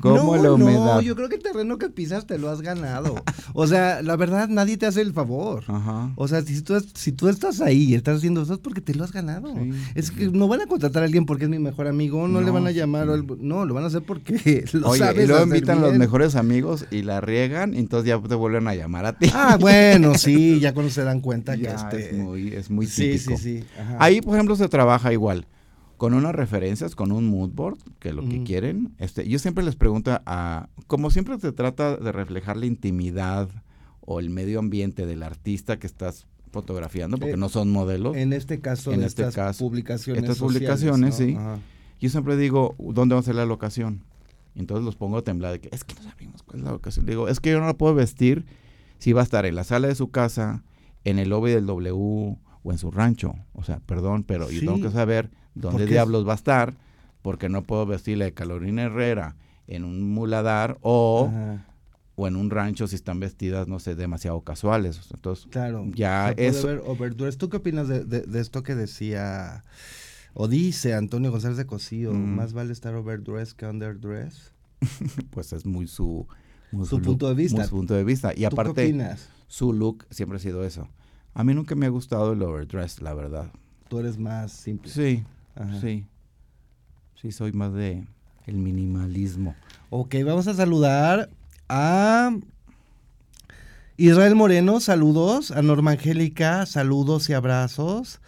como 0.00 0.36
no, 0.36 0.42
la 0.42 0.52
humedad. 0.52 0.96
No, 0.96 1.00
yo 1.00 1.14
creo 1.16 1.28
que 1.28 1.36
el 1.36 1.42
terreno 1.42 1.78
que 1.78 1.88
pisas 1.88 2.26
te 2.26 2.38
lo 2.38 2.50
has 2.50 2.60
ganado. 2.60 3.16
O 3.54 3.66
sea, 3.66 4.02
la 4.02 4.16
verdad, 4.16 4.48
nadie 4.48 4.76
te 4.76 4.86
hace 4.86 5.00
el 5.00 5.12
favor. 5.12 5.64
Ajá. 5.68 6.12
O 6.16 6.28
sea, 6.28 6.42
si 6.42 6.60
tú, 6.62 6.74
si 6.94 7.12
tú 7.12 7.28
estás 7.28 7.60
ahí 7.60 7.84
y 7.84 7.94
estás 7.94 8.18
haciendo 8.18 8.42
eso 8.42 8.54
es 8.54 8.58
porque 8.58 8.80
te 8.80 8.94
lo 8.94 9.04
has 9.04 9.12
ganado. 9.12 9.54
Sí, 9.54 9.70
es 9.94 10.06
sí. 10.06 10.14
que 10.14 10.26
no 10.28 10.48
van 10.48 10.60
a 10.62 10.66
contratar 10.66 11.02
a 11.02 11.06
alguien 11.06 11.26
porque 11.26 11.44
es 11.44 11.50
mi 11.50 11.58
mejor 11.58 11.86
amigo, 11.86 12.26
no, 12.28 12.40
le 12.40 12.50
van 12.50 12.66
a 12.66 12.70
sí. 12.70 12.76
llamar, 12.76 13.08
o 13.08 13.14
algo- 13.14 13.36
no, 13.40 13.64
lo 13.64 13.74
van 13.74 13.84
a 13.84 13.86
hacer 13.86 14.02
porque 14.02 14.64
lo 14.72 14.88
Oye, 14.88 14.98
sabes 14.98 15.24
y 15.24 15.28
luego 15.28 15.44
invitan 15.44 15.78
a 15.78 15.82
los 15.82 15.94
mejores 15.94 16.34
amigos 16.34 16.86
y 16.90 17.02
la 17.02 17.20
riegan, 17.20 17.74
y 17.74 17.78
entonces 17.78 18.08
ya 18.08 18.20
te 18.20 18.34
vuelven 18.34 18.66
a 18.68 18.74
llamar 18.74 19.06
a 19.06 19.18
ti. 19.18 19.30
Ah, 19.32 19.56
bueno, 19.60 20.14
sí, 20.16 20.58
ya 20.60 20.74
cuando 20.74 20.90
se 20.92 21.04
dan 21.04 21.20
cuenta 21.20 21.56
que 21.56 21.62
Ya, 21.64 21.74
este... 21.74 22.10
es 22.10 22.16
muy, 22.16 22.48
es 22.54 22.70
muy 22.70 22.86
sí, 22.86 23.12
típico. 23.12 23.36
sí, 23.38 23.60
sí. 23.60 23.64
ajá. 23.80 23.96
Ahí, 24.00 24.20
por 24.20 24.34
ejemplo, 24.34 24.56
se 24.56 24.68
trabaja 24.68 25.12
igual. 25.12 25.46
Con 25.96 26.12
unas 26.14 26.34
referencias, 26.34 26.94
con 26.94 27.10
un 27.12 27.26
mood 27.26 27.50
board, 27.50 27.78
que 28.00 28.10
es 28.10 28.14
lo 28.14 28.28
que 28.28 28.42
quieren. 28.44 28.92
Este, 28.98 29.26
yo 29.28 29.38
siempre 29.38 29.64
les 29.64 29.76
pregunto 29.76 30.20
a, 30.26 30.68
como 30.86 31.10
siempre 31.10 31.38
se 31.40 31.52
trata 31.52 31.96
de 31.96 32.12
reflejar 32.12 32.56
la 32.58 32.66
intimidad 32.66 33.48
o 34.02 34.20
el 34.20 34.28
medio 34.30 34.58
ambiente 34.58 35.06
del 35.06 35.22
artista 35.22 35.78
que 35.78 35.86
estás 35.86 36.26
fotografiando, 36.52 37.16
porque 37.18 37.34
Eh, 37.34 37.36
no 37.38 37.48
son 37.48 37.70
modelos. 37.70 38.16
En 38.16 38.32
este 38.32 38.60
caso, 38.60 38.92
En 38.92 39.00
de 39.00 39.06
este 39.06 39.22
estas 39.22 39.34
caso, 39.34 39.64
publicaciones 39.64 40.22
estas 40.22 40.36
sociales, 40.38 40.68
publicaciones, 40.70 41.20
¿no? 41.20 41.26
sí. 41.26 41.34
Ajá. 41.36 41.58
Yo 42.00 42.10
siempre 42.10 42.36
digo, 42.36 42.74
¿dónde 42.78 43.14
va 43.14 43.20
a 43.20 43.24
ser 43.24 43.34
la 43.34 43.46
locación? 43.46 44.02
Entonces 44.54 44.84
los 44.84 44.96
pongo 44.96 45.16
a 45.18 45.22
temblar 45.22 45.52
de 45.52 45.60
que 45.60 45.68
es 45.72 45.82
que 45.84 45.94
no 45.94 46.02
sabemos 46.02 46.42
cuál 46.42 46.58
es 46.58 46.64
la 46.64 46.72
locación. 46.72 47.06
Digo, 47.06 47.28
es 47.28 47.40
que 47.40 47.50
yo 47.50 47.60
no 47.60 47.66
la 47.66 47.74
puedo 47.74 47.94
vestir 47.94 48.44
si 48.98 49.12
va 49.12 49.22
a 49.22 49.24
estar 49.24 49.44
en 49.46 49.54
la 49.54 49.64
sala 49.64 49.88
de 49.88 49.94
su 49.94 50.10
casa, 50.10 50.62
en 51.04 51.18
el 51.18 51.30
lobby 51.30 51.50
del 51.52 51.66
W 51.66 52.36
o 52.62 52.72
en 52.72 52.78
su 52.78 52.90
rancho. 52.90 53.34
O 53.54 53.64
sea, 53.64 53.80
perdón, 53.80 54.24
pero 54.24 54.50
yo 54.50 54.60
tengo 54.60 54.80
que 54.80 54.90
saber 54.90 55.30
dónde 55.56 55.78
Porque- 55.80 55.92
diablos 55.92 56.26
va 56.26 56.32
a 56.32 56.36
estar, 56.36 56.74
porque 57.22 57.48
no 57.48 57.62
puedo 57.64 57.84
vestirle 57.86 58.26
de 58.26 58.32
Carolina 58.32 58.84
Herrera 58.84 59.34
en 59.66 59.82
un 59.84 60.00
muladar 60.14 60.78
o, 60.82 61.26
Ajá, 61.28 61.66
o 62.14 62.28
en 62.28 62.36
un 62.36 62.50
rancho 62.50 62.86
si 62.86 62.94
están 62.94 63.18
vestidas, 63.18 63.66
no 63.66 63.78
sé, 63.80 63.94
demasiado 63.96 64.40
casuales. 64.42 65.00
Entonces, 65.12 65.46
Claro. 65.50 65.84
Ya, 65.92 66.32
overdress. 66.86 67.36
¿Tú 67.36 67.48
qué 67.48 67.56
opinas 67.56 67.88
de, 67.88 68.04
de- 68.04 68.22
de 68.22 68.40
esto 68.40 68.62
que 68.62 68.74
decía 68.76 69.64
o 70.34 70.46
dice 70.48 70.94
Antonio 70.94 71.30
González 71.32 71.56
de 71.56 71.66
Cosío? 71.66 72.12
Mm. 72.12 72.36
Más 72.36 72.52
vale 72.52 72.72
estar 72.72 72.94
overdress 72.94 73.54
que 73.54 73.66
underdress. 73.66 74.52
pues 75.30 75.52
es 75.52 75.66
muy 75.66 75.86
su... 75.88 76.26
muy 76.70 76.86
Su 76.86 77.00
punto 77.02 77.28
de 77.28 77.34
vista. 77.34 77.58
muy 77.58 77.66
su 77.66 77.74
punto 77.76 77.94
de 77.94 78.04
vista. 78.04 78.32
Y 78.34 78.40
¿Tú 78.42 78.46
aparte... 78.46 78.74
qué 78.84 78.88
opinas? 78.90 79.28
su 79.48 79.72
look 79.72 80.06
siempre 80.10 80.36
ha 80.36 80.40
sido 80.40 80.64
eso. 80.64 80.88
A 81.34 81.44
mí 81.44 81.54
nunca 81.54 81.74
me 81.74 81.86
ha 81.86 81.90
gustado 81.90 82.32
el 82.32 82.42
overdress, 82.42 83.00
la 83.02 83.14
verdad. 83.14 83.50
Tú 83.88 83.98
eres 83.98 84.16
más 84.18 84.52
simple. 84.52 84.90
Sí, 84.90 85.22
Ajá. 85.56 85.80
sí. 85.80 86.06
Sí, 87.20 87.32
soy 87.32 87.52
más 87.52 87.72
de 87.72 88.04
el 88.46 88.56
minimalismo. 88.56 89.54
Ok, 89.90 90.16
vamos 90.24 90.46
a 90.46 90.54
saludar 90.54 91.30
a 91.68 92.30
Israel 93.96 94.34
Moreno, 94.34 94.80
saludos. 94.80 95.50
A 95.50 95.62
Norma 95.62 95.92
Angélica, 95.92 96.66
saludos 96.66 97.28
y 97.30 97.32
abrazos. 97.32 98.20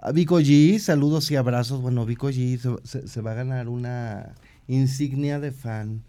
A 0.00 0.12
Vico 0.12 0.40
G, 0.40 0.78
saludos 0.78 1.30
y 1.30 1.36
abrazos. 1.36 1.82
Bueno, 1.82 2.06
Vico 2.06 2.30
G 2.30 2.80
se, 2.84 3.20
va 3.20 3.32
a 3.32 3.34
ganar 3.34 3.68
una 3.68 4.34
insignia 4.68 5.40
de 5.40 5.50
fan 5.50 6.04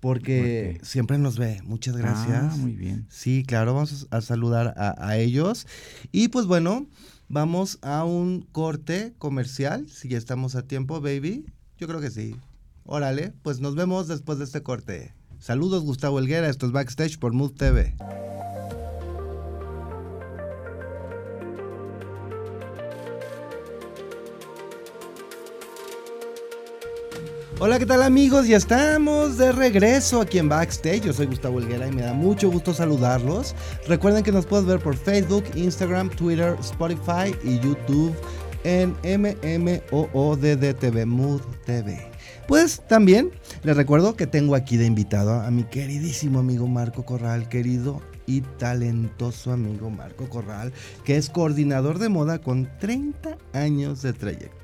porque 0.00 0.78
siempre 0.82 1.16
nos 1.16 1.38
ve. 1.38 1.62
Muchas 1.64 1.96
gracias. 1.96 2.52
Ah, 2.52 2.56
muy 2.56 2.72
bien. 2.72 3.06
Sí, 3.08 3.44
claro, 3.46 3.74
vamos 3.74 4.06
a 4.10 4.20
saludar 4.20 4.74
a, 4.76 4.94
a 4.98 5.16
ellos. 5.16 5.66
Y 6.12 6.28
pues 6.28 6.44
bueno, 6.44 6.86
vamos 7.30 7.78
a 7.80 8.04
un 8.04 8.42
corte 8.52 9.14
comercial, 9.16 9.88
si 9.88 10.08
ya 10.08 10.18
estamos 10.18 10.56
a 10.56 10.62
tiempo, 10.62 11.00
baby. 11.00 11.46
Yo 11.78 11.86
creo 11.86 12.00
que 12.00 12.10
sí. 12.10 12.36
Órale, 12.84 13.32
pues 13.42 13.60
nos 13.60 13.76
vemos 13.76 14.08
después 14.08 14.38
de 14.38 14.44
este 14.44 14.62
corte. 14.62 15.14
Saludos, 15.38 15.84
Gustavo 15.84 16.18
Helguera, 16.18 16.48
esto 16.48 16.66
es 16.66 16.72
Backstage 16.72 17.18
por 17.18 17.32
Mood 17.32 17.52
TV. 17.52 17.94
Hola, 27.62 27.78
¿qué 27.78 27.84
tal 27.84 28.02
amigos? 28.02 28.48
Ya 28.48 28.56
estamos 28.56 29.36
de 29.36 29.52
regreso 29.52 30.22
aquí 30.22 30.38
en 30.38 30.48
Backstage. 30.48 31.02
Yo 31.02 31.12
soy 31.12 31.26
Gustavo 31.26 31.58
Helguera 31.58 31.88
y 31.88 31.92
me 31.92 32.00
da 32.00 32.14
mucho 32.14 32.50
gusto 32.50 32.72
saludarlos. 32.72 33.54
Recuerden 33.86 34.24
que 34.24 34.32
nos 34.32 34.46
puedes 34.46 34.64
ver 34.64 34.80
por 34.80 34.96
Facebook, 34.96 35.44
Instagram, 35.54 36.08
Twitter, 36.08 36.56
Spotify 36.60 37.36
y 37.44 37.60
YouTube 37.60 38.14
en 38.64 38.96
MMOODDTV, 39.04 41.04
Mood 41.04 41.42
TV. 41.66 42.00
Pues 42.48 42.80
también 42.88 43.30
les 43.62 43.76
recuerdo 43.76 44.16
que 44.16 44.26
tengo 44.26 44.54
aquí 44.54 44.78
de 44.78 44.86
invitado 44.86 45.34
a 45.34 45.50
mi 45.50 45.64
queridísimo 45.64 46.38
amigo 46.38 46.66
Marco 46.66 47.04
Corral, 47.04 47.50
querido 47.50 48.00
y 48.24 48.40
talentoso 48.40 49.52
amigo 49.52 49.90
Marco 49.90 50.30
Corral, 50.30 50.72
que 51.04 51.18
es 51.18 51.28
coordinador 51.28 51.98
de 51.98 52.08
moda 52.08 52.40
con 52.40 52.70
30 52.78 53.36
años 53.52 54.00
de 54.00 54.14
trayectoria. 54.14 54.59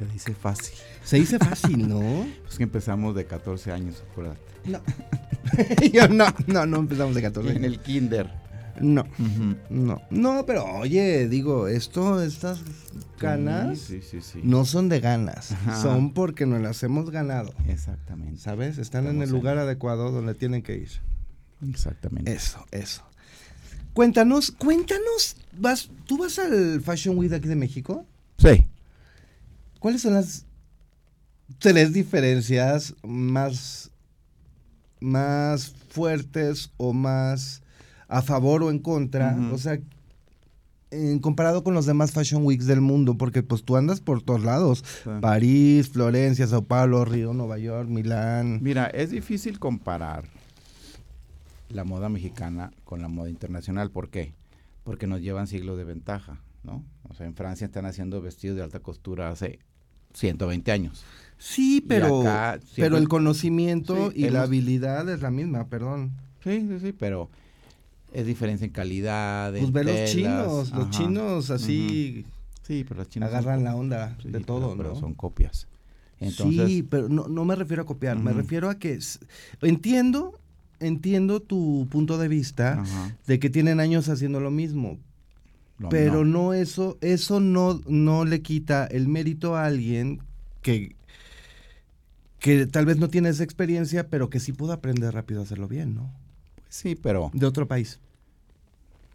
Se 0.00 0.06
dice 0.06 0.34
fácil. 0.34 0.74
Se 1.04 1.16
dice 1.18 1.38
fácil, 1.38 1.88
¿no? 1.88 2.00
Es 2.48 2.56
que 2.56 2.64
empezamos 2.64 3.14
de 3.14 3.26
14 3.26 3.70
años, 3.70 4.02
acuérdate. 4.10 4.40
No. 4.64 4.80
Yo 5.92 6.08
no, 6.08 6.26
no, 6.48 6.66
no 6.66 6.78
empezamos 6.78 7.14
de 7.14 7.22
14. 7.22 7.54
En 7.56 7.64
el 7.64 7.78
kinder. 7.80 8.28
No, 8.80 9.04
no. 9.68 10.00
No, 10.10 10.46
pero 10.46 10.64
oye, 10.64 11.28
digo, 11.28 11.68
esto, 11.68 12.22
estas 12.22 12.62
ganas 13.18 13.78
Sí, 13.78 14.00
sí, 14.00 14.22
sí. 14.22 14.40
no 14.42 14.64
son 14.64 14.88
de 14.88 15.00
ganas, 15.00 15.52
Ajá. 15.52 15.82
son 15.82 16.14
porque 16.14 16.46
nos 16.46 16.62
las 16.62 16.82
hemos 16.82 17.10
ganado. 17.10 17.52
Exactamente. 17.68 18.40
¿Sabes? 18.40 18.78
Están 18.78 19.06
en 19.06 19.16
el 19.20 19.28
en- 19.28 19.34
lugar 19.34 19.58
adecuado 19.58 20.10
donde 20.12 20.34
tienen 20.34 20.62
que 20.62 20.76
ir. 20.78 20.88
Exactamente. 21.68 22.32
Eso, 22.32 22.64
eso. 22.70 23.02
Cuéntanos, 23.92 24.50
cuéntanos, 24.52 25.36
vas, 25.58 25.90
¿tú 26.06 26.16
vas 26.16 26.38
al 26.38 26.80
Fashion 26.80 27.18
Week 27.18 27.28
de 27.28 27.36
aquí 27.36 27.48
de 27.48 27.56
México? 27.56 28.06
Sí. 28.38 28.66
¿Cuáles 29.80 30.02
son 30.02 30.14
las 30.14 30.46
tres 31.58 31.92
diferencias 31.92 32.94
más, 33.02 33.90
más 35.00 35.74
fuertes 35.88 36.70
o 36.76 36.92
más 36.92 37.62
a 38.06 38.22
favor 38.22 38.62
o 38.62 38.70
en 38.70 38.78
contra? 38.78 39.36
O 39.52 39.58
sea, 39.58 39.80
en 40.90 41.18
comparado 41.18 41.64
con 41.64 41.72
los 41.72 41.86
demás 41.86 42.12
Fashion 42.12 42.44
Weeks 42.44 42.66
del 42.66 42.82
mundo, 42.82 43.16
porque 43.16 43.42
pues 43.42 43.64
tú 43.64 43.76
andas 43.76 44.00
por 44.00 44.22
todos 44.22 44.44
lados. 44.44 44.84
Sí. 45.02 45.10
París, 45.22 45.88
Florencia, 45.88 46.46
Sao 46.46 46.62
Paulo, 46.62 47.04
Río, 47.06 47.32
Nueva 47.32 47.58
York, 47.58 47.88
Milán. 47.88 48.60
Mira, 48.62 48.86
es 48.88 49.10
difícil 49.10 49.58
comparar 49.58 50.24
la 51.70 51.84
moda 51.84 52.10
mexicana 52.10 52.70
con 52.84 53.00
la 53.00 53.08
moda 53.08 53.30
internacional. 53.30 53.90
¿Por 53.90 54.10
qué? 54.10 54.34
Porque 54.84 55.06
nos 55.06 55.22
llevan 55.22 55.46
siglos 55.46 55.78
de 55.78 55.84
ventaja, 55.84 56.40
¿no? 56.64 56.84
O 57.08 57.14
sea, 57.14 57.26
en 57.26 57.34
Francia 57.34 57.64
están 57.64 57.86
haciendo 57.86 58.20
vestidos 58.20 58.56
de 58.58 58.62
alta 58.62 58.80
costura 58.80 59.30
hace 59.30 59.58
120 60.14 60.72
años. 60.72 61.04
Sí, 61.38 61.82
pero, 61.86 62.20
acá 62.20 62.60
pero 62.76 62.98
el 62.98 63.08
conocimiento 63.08 64.10
Sí, 64.10 64.24
y 64.26 64.28
la 64.30 64.42
habilidad 64.42 65.08
es 65.08 65.22
la 65.22 65.30
misma, 65.30 65.68
perdón. 65.68 66.12
Sí, 66.44 66.66
sí, 66.68 66.78
sí, 66.80 66.92
pero 66.92 67.30
es 68.12 68.26
diferencia 68.26 68.66
en 68.66 68.72
calidad, 68.72 69.54
en 69.56 69.70
Pues 69.70 69.72
ve 69.72 69.92
los 69.92 70.10
chinos, 70.10 70.70
los 70.72 70.90
chinos 70.90 71.50
así 71.50 72.24
Sí, 72.62 72.84
pero 72.86 72.98
los 73.00 73.08
chinos 73.08 73.30
agarran 73.30 73.64
la 73.64 73.74
onda 73.74 74.16
sí, 74.22 74.28
de 74.28 74.32
pero- 74.32 74.44
todo, 74.44 74.76
pero 74.76 74.90
¿no? 74.90 74.96
son 75.00 75.14
copias. 75.14 75.66
Entonces, 76.20 76.68
sí, 76.68 76.82
pero 76.82 77.08
no, 77.08 77.26
no 77.28 77.44
me 77.46 77.56
refiero 77.56 77.82
a 77.82 77.86
copiar, 77.86 78.18
me 78.18 78.32
refiero 78.34 78.68
a 78.68 78.78
que 78.78 78.98
entiendo, 79.62 80.38
entiendo 80.78 81.40
tu 81.40 81.88
punto 81.90 82.18
de 82.18 82.28
vista 82.28 82.84
de 83.26 83.38
que 83.38 83.48
tienen 83.48 83.80
años 83.80 84.08
haciendo 84.10 84.38
lo 84.40 84.50
mismo, 84.50 84.98
pero 85.88 86.24
no. 86.24 86.42
no, 86.42 86.52
eso, 86.52 86.98
eso 87.00 87.40
no, 87.40 87.80
no 87.86 88.24
le 88.24 88.42
quita 88.42 88.86
el 88.86 89.08
mérito 89.08 89.56
a 89.56 89.64
alguien 89.64 90.20
que, 90.62 90.94
que 92.38 92.66
tal 92.66 92.86
vez 92.86 92.98
no 92.98 93.08
tiene 93.08 93.30
esa 93.30 93.44
experiencia, 93.44 94.08
pero 94.08 94.28
que 94.28 94.40
sí 94.40 94.52
pudo 94.52 94.72
aprender 94.72 95.14
rápido 95.14 95.40
a 95.40 95.44
hacerlo 95.44 95.68
bien, 95.68 95.94
¿no? 95.94 96.12
Sí, 96.68 96.94
pero 96.94 97.30
De 97.32 97.46
otro 97.46 97.66
país. 97.66 97.98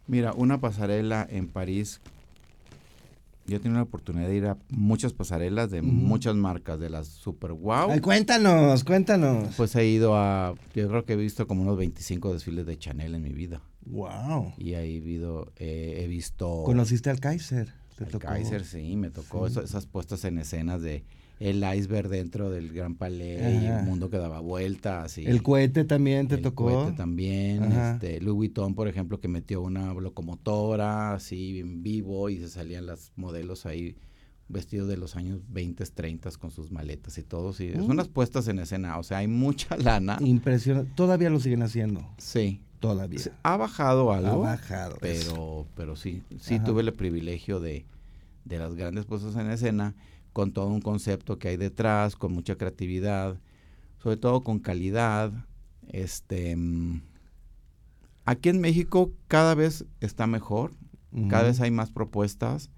Mira, 0.07 0.33
una 0.33 0.59
pasarela 0.59 1.25
en 1.29 1.47
París. 1.47 2.01
Yo 3.47 3.57
he 3.57 3.59
tenido 3.59 3.77
la 3.77 3.83
oportunidad 3.83 4.27
de 4.27 4.35
ir 4.35 4.45
a 4.47 4.57
muchas 4.69 5.13
pasarelas 5.13 5.69
de 5.69 5.83
muchas 5.83 6.35
marcas, 6.35 6.79
de 6.79 6.89
las 6.89 7.07
super 7.07 7.51
wow. 7.51 7.91
Ay, 7.91 7.99
cuéntanos, 7.99 8.83
cuéntanos. 8.83 9.53
Pues 9.55 9.75
he 9.75 9.85
ido 9.85 10.15
a, 10.17 10.55
yo 10.73 10.87
creo 10.87 11.05
que 11.05 11.13
he 11.13 11.15
visto 11.15 11.47
como 11.47 11.61
unos 11.61 11.77
25 11.77 12.33
desfiles 12.33 12.65
de 12.65 12.77
Chanel 12.77 13.13
en 13.13 13.21
mi 13.21 13.29
vida. 13.33 13.61
Wow. 13.85 14.53
Y 14.57 14.73
ahí 14.73 14.97
he, 14.97 14.99
visto- 14.99 15.51
eh, 15.57 16.01
he 16.03 16.07
visto... 16.07 16.63
Conociste 16.65 17.09
al 17.09 17.19
Kaiser. 17.19 17.69
Te 17.97 18.03
al 18.05 18.11
tocó. 18.11 18.27
Kaiser, 18.27 18.65
sí, 18.65 18.95
me 18.95 19.09
tocó 19.09 19.47
Sí. 19.47 19.53
eso- 19.53 19.61
esas 19.63 19.85
puestas 19.85 20.25
en 20.25 20.37
escenas 20.39 20.81
de 20.81 21.03
el 21.39 21.63
iceberg 21.75 22.07
dentro 22.07 22.49
del 22.49 22.71
Gran 22.71 22.95
Palais 22.95 23.61
y 23.61 23.65
el 23.65 23.83
mundo 23.83 24.09
que 24.09 24.17
daba 24.17 24.39
vueltas. 24.39 25.17
Y 25.17 25.25
El 25.25 25.43
cohete 25.43 25.83
también 25.83 26.29
te 26.29 26.35
el 26.35 26.41
tocó. 26.41 26.65
cohete 26.65 26.93
también. 26.97 27.61
Ajá. 27.63 27.93
Este, 27.95 28.21
Louis 28.21 28.35
Vuitton, 28.37 28.73
por 28.73 28.87
ejemplo, 28.87 29.19
que 29.19 29.27
metió 29.27 29.61
una 29.61 29.93
locomotora 29.93 31.13
así 31.13 31.59
en 31.59 31.83
vivo 31.83 32.29
y 32.29 32.37
se 32.37 32.47
salían 32.49 32.85
las 32.85 33.11
modelos 33.17 33.65
ahí 33.65 33.95
vestidos 34.47 34.87
de 34.87 34.97
los 34.97 35.15
años 35.15 35.39
20, 35.49 35.83
30 35.85 36.29
con 36.39 36.51
sus 36.51 36.71
maletas 36.71 37.17
y 37.17 37.23
todo. 37.23 37.51
Sí, 37.53 37.71
Mm. 37.73 37.81
son 37.81 37.91
unas 37.91 38.07
puestas 38.07 38.47
en 38.47 38.59
escena. 38.59 38.97
O 38.99 39.03
sea, 39.03 39.19
hay 39.19 39.27
mucha 39.27 39.75
lana. 39.77 40.17
Impresionante. 40.21 40.91
Todavía 40.95 41.29
lo 41.29 41.39
siguen 41.39 41.63
haciendo. 41.63 42.07
Sí. 42.17 42.61
Todavía. 42.79 43.19
Ha 43.41 43.57
bajado 43.57 44.11
Ha 44.11 44.17
algo. 44.17 44.41
bajado. 44.41 44.97
eso. 45.01 45.01
pero, 45.01 45.67
pero 45.75 45.95
sí, 45.95 46.21
sí 46.39 46.55
Ajá. 46.55 46.63
tuve 46.65 46.81
el 46.83 46.93
privilegio 46.93 47.59
de, 47.59 47.85
de 48.43 48.59
las 48.59 48.75
grandes 48.75 49.05
puestas 49.05 49.35
en 49.37 49.49
escena, 49.49 49.95
con 50.33 50.51
todo 50.51 50.67
un 50.67 50.81
concepto 50.81 51.39
que 51.39 51.47
hay 51.47 51.57
detrás, 51.57 52.15
con 52.15 52.31
mucha 52.33 52.55
creatividad, 52.57 53.39
sobre 53.97 54.17
todo 54.17 54.43
con 54.43 54.59
calidad. 54.59 55.31
Este, 55.87 56.55
mm, 56.55 57.01
aquí 58.25 58.49
en 58.49 58.59
México 58.61 59.11
cada 59.27 59.55
vez 59.55 59.85
está 60.01 60.27
mejor, 60.27 60.71
cada 61.29 61.43
vez 61.43 61.61
hay 61.61 61.71
más 61.71 61.91
propuestas, 61.91 62.69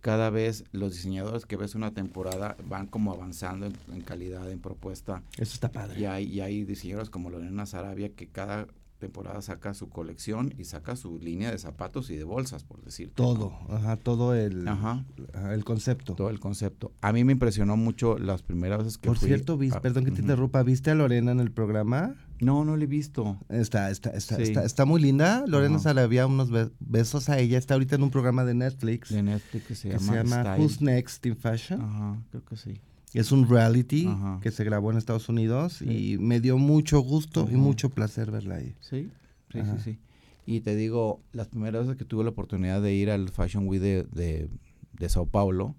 cada 0.00 0.30
vez 0.30 0.64
los 0.72 0.92
diseñadores 0.94 1.44
que 1.46 1.56
ves 1.56 1.74
una 1.74 1.92
temporada 1.92 2.56
van 2.68 2.86
como 2.86 3.12
avanzando 3.12 3.66
en, 3.66 3.72
en 3.92 4.00
calidad, 4.02 4.50
en 4.50 4.60
propuesta. 4.60 5.22
Eso 5.36 5.54
está 5.54 5.70
padre. 5.72 6.00
Y 6.00 6.04
hay, 6.04 6.24
y 6.26 6.40
hay 6.40 6.64
diseñadores 6.64 7.10
como 7.10 7.30
Lorena 7.30 7.66
Sarabia 7.66 8.10
que 8.10 8.28
cada 8.28 8.66
temporada 8.98 9.40
saca 9.42 9.74
su 9.74 9.88
colección 9.88 10.52
y 10.58 10.64
saca 10.64 10.96
su 10.96 11.20
línea 11.20 11.52
de 11.52 11.58
zapatos 11.58 12.10
y 12.10 12.16
de 12.16 12.24
bolsas, 12.24 12.64
por 12.64 12.82
decir. 12.82 13.12
Todo. 13.14 13.52
Ajá, 13.68 13.96
todo 13.96 14.34
el, 14.34 14.66
Ajá. 14.66 15.04
el 15.52 15.64
concepto. 15.64 16.14
Todo 16.16 16.30
el 16.30 16.40
concepto. 16.40 16.90
A 17.00 17.12
mí 17.12 17.22
me 17.22 17.30
impresionó 17.32 17.76
mucho 17.76 18.18
las 18.18 18.42
primeras 18.42 18.78
veces 18.78 18.98
que 18.98 19.06
Por 19.08 19.16
fui 19.18 19.28
cierto, 19.28 19.56
vis- 19.56 19.72
a- 19.72 19.80
perdón 19.80 20.04
que 20.04 20.10
te 20.10 20.20
interrumpa, 20.22 20.64
¿viste 20.64 20.90
a 20.90 20.96
Lorena 20.96 21.30
en 21.30 21.38
el 21.38 21.52
programa? 21.52 22.16
No, 22.40 22.64
no 22.64 22.76
lo 22.76 22.82
he 22.82 22.86
visto. 22.86 23.38
Está, 23.48 23.90
está, 23.90 24.10
está, 24.10 24.36
Sí. 24.36 24.42
está, 24.42 24.64
está 24.64 24.84
muy 24.84 25.00
linda. 25.00 25.44
Lorena 25.46 25.74
Ajá. 25.76 25.84
Sarabia, 25.84 26.26
unos 26.26 26.50
be- 26.50 26.70
besos 26.80 27.28
a 27.28 27.38
ella. 27.38 27.58
Está 27.58 27.74
ahorita 27.74 27.96
en 27.96 28.02
un 28.04 28.10
programa 28.10 28.44
de 28.44 28.54
Netflix 28.54 29.08
De 29.10 29.22
Netflix 29.22 29.66
que 29.66 29.74
se 29.74 29.88
que 29.88 29.94
llama, 29.98 30.06
se 30.12 30.14
llama 30.18 30.40
Style. 30.42 30.62
Who's 30.64 30.80
Next 30.80 31.26
in 31.26 31.36
Fashion. 31.36 31.80
Ajá, 31.82 32.22
creo 32.30 32.44
que 32.44 32.56
sí. 32.56 32.80
Es 33.14 33.32
un 33.32 33.48
reality 33.48 34.08
que 34.42 34.50
se 34.50 34.64
grabó 34.64 34.90
en 34.90 34.98
Estados 34.98 35.28
Unidos 35.28 35.74
Sí. 35.74 36.12
y 36.14 36.18
me 36.18 36.40
dio 36.40 36.58
mucho 36.58 37.00
gusto 37.00 37.48
y 37.50 37.56
mucho 37.56 37.88
placer 37.90 38.30
verla 38.30 38.56
ahí. 38.56 38.74
Sí, 38.80 39.10
sí, 39.52 39.60
sí, 39.62 39.70
sí. 39.82 39.98
Y 40.44 40.60
te 40.60 40.76
digo, 40.76 41.20
las 41.32 41.48
primeras 41.48 41.82
veces 41.82 41.96
que 41.96 42.04
tuve 42.04 42.22
la 42.24 42.30
oportunidad 42.30 42.80
de 42.82 42.94
ir 42.94 43.10
al 43.10 43.28
Fashion 43.30 43.66
Week 43.66 43.80
de, 43.80 44.04
de, 44.04 44.48
de 44.92 45.08
Sao 45.08 45.26
Paulo, 45.26 45.74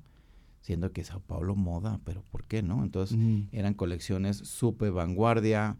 siendo 0.61 0.91
que 0.91 1.03
Sao 1.03 1.19
Paulo 1.21 1.55
moda, 1.55 1.99
pero 2.03 2.23
¿por 2.31 2.43
qué 2.45 2.61
no? 2.63 2.83
Entonces, 2.83 3.17
eran 3.51 3.73
colecciones 3.75 4.37
súper 4.37 4.91
vanguardia, 4.91 5.77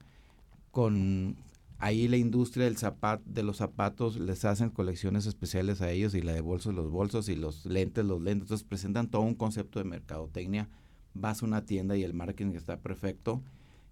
con 0.71 1.35
ahí 1.77 2.07
la 2.07 2.17
industria 2.17 2.65
del 2.65 2.77
zapat, 2.77 3.21
de 3.25 3.41
los 3.43 3.57
zapatos 3.57 4.19
les 4.19 4.43
hacen 4.45 4.69
colecciones 4.69 5.25
especiales 5.25 5.81
a 5.81 5.91
ellos 5.91 6.13
y 6.13 6.21
la 6.21 6.33
de 6.33 6.41
bolsos, 6.41 6.73
los 6.75 6.89
bolsos 6.91 7.29
y 7.29 7.35
los 7.35 7.65
lentes, 7.65 8.03
los 8.05 8.21
lentes. 8.21 8.43
Entonces 8.43 8.67
presentan 8.67 9.07
todo 9.07 9.21
un 9.21 9.35
concepto 9.35 9.79
de 9.79 9.85
mercadotecnia. 9.85 10.67
Vas 11.13 11.41
a 11.41 11.45
una 11.45 11.65
tienda 11.65 11.95
y 11.97 12.03
el 12.03 12.13
marketing 12.13 12.53
está 12.55 12.77
perfecto 12.77 13.41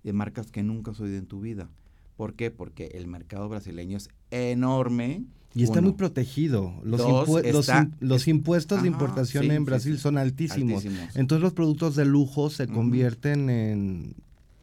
de 0.04 0.14
marcas 0.14 0.52
que 0.52 0.64
nunca 0.64 0.92
has 0.92 1.00
oído 1.00 1.18
en 1.18 1.26
tu 1.28 1.42
vida. 1.42 1.70
¿Por 2.16 2.34
qué? 2.34 2.52
Porque 2.52 2.88
el 2.96 3.08
mercado 3.08 3.48
brasileño 3.50 3.98
es 3.98 4.10
enorme. 4.32 5.24
Y 5.54 5.64
está 5.64 5.80
uno. 5.80 5.90
muy 5.90 5.94
protegido. 5.98 6.74
Los, 6.84 7.00
Dos, 7.00 7.28
impue- 7.30 7.52
los, 7.52 7.68
está- 7.70 7.84
im- 7.86 7.92
los 8.00 8.22
es- 8.24 8.28
impuestos 8.28 8.82
de 8.82 8.88
importación 8.90 9.46
sí, 9.46 9.50
en 9.52 9.66
Brasil 9.66 9.96
sí. 9.96 10.02
son 10.02 10.18
altísimos. 10.18 10.84
Altísimos. 10.86 11.16
Entonces 11.16 11.42
los 11.42 11.54
productos 11.54 11.96
de 11.96 12.06
lujo 12.06 12.50
se 12.50 12.68
convierten 12.68 13.50
en... 13.50 14.16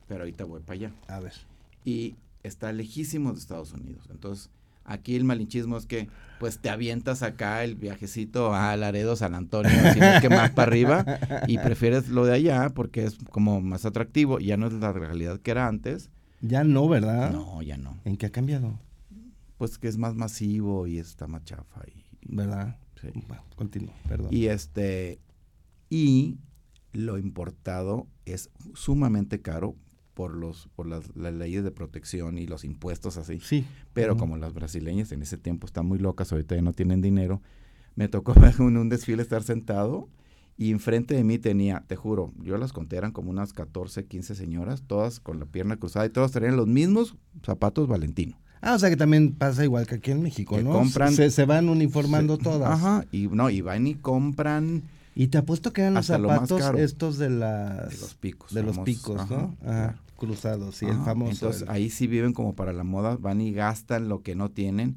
Pero 0.08 0.20
ahorita 0.20 0.44
voy 0.44 0.60
para 0.60 0.74
allá. 0.74 0.92
A 1.08 1.20
ver. 1.20 1.32
Y 1.84 2.16
está 2.42 2.72
lejísimo 2.72 3.32
de 3.32 3.38
Estados 3.38 3.72
Unidos. 3.72 4.04
Entonces, 4.10 4.50
aquí 4.84 5.16
el 5.16 5.24
malinchismo 5.24 5.76
es 5.76 5.86
que 5.86 6.08
pues 6.38 6.58
te 6.58 6.68
avientas 6.68 7.22
acá 7.22 7.64
el 7.64 7.74
viajecito 7.74 8.54
a 8.54 8.76
Laredo, 8.76 9.16
San 9.16 9.34
Antonio, 9.34 9.70
si 9.92 10.00
no 10.00 10.06
es 10.06 10.20
que 10.20 10.28
más 10.28 10.50
para 10.50 10.68
arriba, 10.68 11.04
y 11.46 11.58
prefieres 11.58 12.08
lo 12.08 12.24
de 12.24 12.34
allá 12.34 12.70
porque 12.70 13.04
es 13.04 13.16
como 13.30 13.60
más 13.60 13.84
atractivo, 13.84 14.38
ya 14.38 14.56
no 14.56 14.66
es 14.66 14.74
la 14.74 14.92
realidad 14.92 15.40
que 15.40 15.50
era 15.50 15.66
antes. 15.66 16.10
Ya 16.40 16.64
no, 16.64 16.88
¿verdad? 16.88 17.30
No, 17.32 17.62
ya 17.62 17.78
no. 17.78 17.98
¿En 18.04 18.16
qué 18.16 18.26
ha 18.26 18.30
cambiado? 18.30 18.78
Pues 19.56 19.78
que 19.78 19.88
es 19.88 19.96
más 19.96 20.14
masivo 20.14 20.86
y 20.86 20.98
está 20.98 21.26
más 21.26 21.44
chafa. 21.44 21.80
Y, 21.86 22.04
¿Verdad? 22.34 22.76
sí. 23.00 23.08
Bueno, 23.26 23.44
continúo, 23.56 23.94
perdón. 24.06 24.28
Y 24.30 24.46
este, 24.46 25.20
y 25.88 26.36
lo 26.92 27.18
importado 27.18 28.06
es 28.26 28.50
sumamente 28.74 29.40
caro 29.40 29.76
por 30.14 30.34
los 30.34 30.68
por 30.76 30.86
las, 30.86 31.14
las 31.16 31.34
leyes 31.34 31.64
de 31.64 31.70
protección 31.70 32.38
y 32.38 32.46
los 32.46 32.64
impuestos 32.64 33.16
así. 33.16 33.40
sí. 33.40 33.64
Pero 33.92 34.16
como 34.16 34.36
las 34.36 34.54
brasileñas 34.54 35.12
en 35.12 35.22
ese 35.22 35.36
tiempo 35.36 35.66
están 35.66 35.86
muy 35.86 35.98
locas, 35.98 36.32
ahorita 36.32 36.54
ya 36.56 36.62
no 36.62 36.72
tienen 36.72 37.02
dinero, 37.02 37.42
me 37.96 38.08
tocó 38.08 38.32
ver 38.40 38.54
en 38.58 38.76
un 38.76 38.88
desfile 38.88 39.22
estar 39.22 39.42
sentado 39.42 40.08
y 40.56 40.70
enfrente 40.70 41.14
de 41.14 41.24
mí 41.24 41.38
tenía, 41.38 41.82
te 41.88 41.96
juro, 41.96 42.32
yo 42.42 42.56
las 42.58 42.72
conté, 42.72 42.96
eran 42.96 43.10
como 43.10 43.30
unas 43.30 43.52
14, 43.52 44.04
15 44.06 44.34
señoras, 44.36 44.82
todas 44.86 45.18
con 45.18 45.40
la 45.40 45.46
pierna 45.46 45.76
cruzada 45.76 46.06
y 46.06 46.10
todas 46.10 46.30
tenían 46.30 46.56
los 46.56 46.68
mismos 46.68 47.16
zapatos 47.44 47.88
Valentino. 47.88 48.38
Ah, 48.60 48.74
o 48.74 48.78
sea 48.78 48.88
que 48.88 48.96
también 48.96 49.34
pasa 49.34 49.62
igual 49.64 49.86
que 49.86 49.96
aquí 49.96 50.10
en 50.12 50.22
México, 50.22 50.56
Que 50.56 50.62
¿no? 50.62 50.72
compran- 50.80 51.10
se, 51.12 51.30
se 51.30 51.44
van 51.44 51.68
uniformando 51.68 52.38
todas. 52.38 52.70
Ajá, 52.70 53.04
y 53.12 53.26
no, 53.26 53.50
y 53.50 53.60
van 53.60 53.86
y 53.86 53.94
compran 53.94 54.82
Y 55.16 55.26
te 55.26 55.38
apuesto 55.38 55.72
que 55.72 55.82
eran 55.82 55.94
los 55.94 56.08
lo 56.08 56.28
zapatos 56.28 56.62
estos 56.78 57.18
de 57.18 57.30
las... 57.30 57.90
de 57.90 57.98
los 57.98 58.14
picos. 58.14 58.54
de 58.54 58.62
los 58.62 58.78
picos, 58.78 59.20
Ajá, 59.20 59.34
¿no? 59.36 59.56
Ajá, 59.60 59.70
claro. 59.92 59.98
Cruzados, 60.14 60.76
sí, 60.76 60.86
el 60.86 60.92
Ajá, 60.92 61.04
famoso. 61.06 61.32
Entonces 61.32 61.62
el- 61.62 61.68
ahí 61.70 61.90
sí 61.90 62.06
viven 62.06 62.32
como 62.32 62.54
para 62.54 62.72
la 62.72 62.84
moda, 62.84 63.16
van 63.16 63.40
y 63.40 63.52
gastan 63.52 64.08
lo 64.08 64.22
que 64.22 64.34
no 64.34 64.50
tienen. 64.50 64.96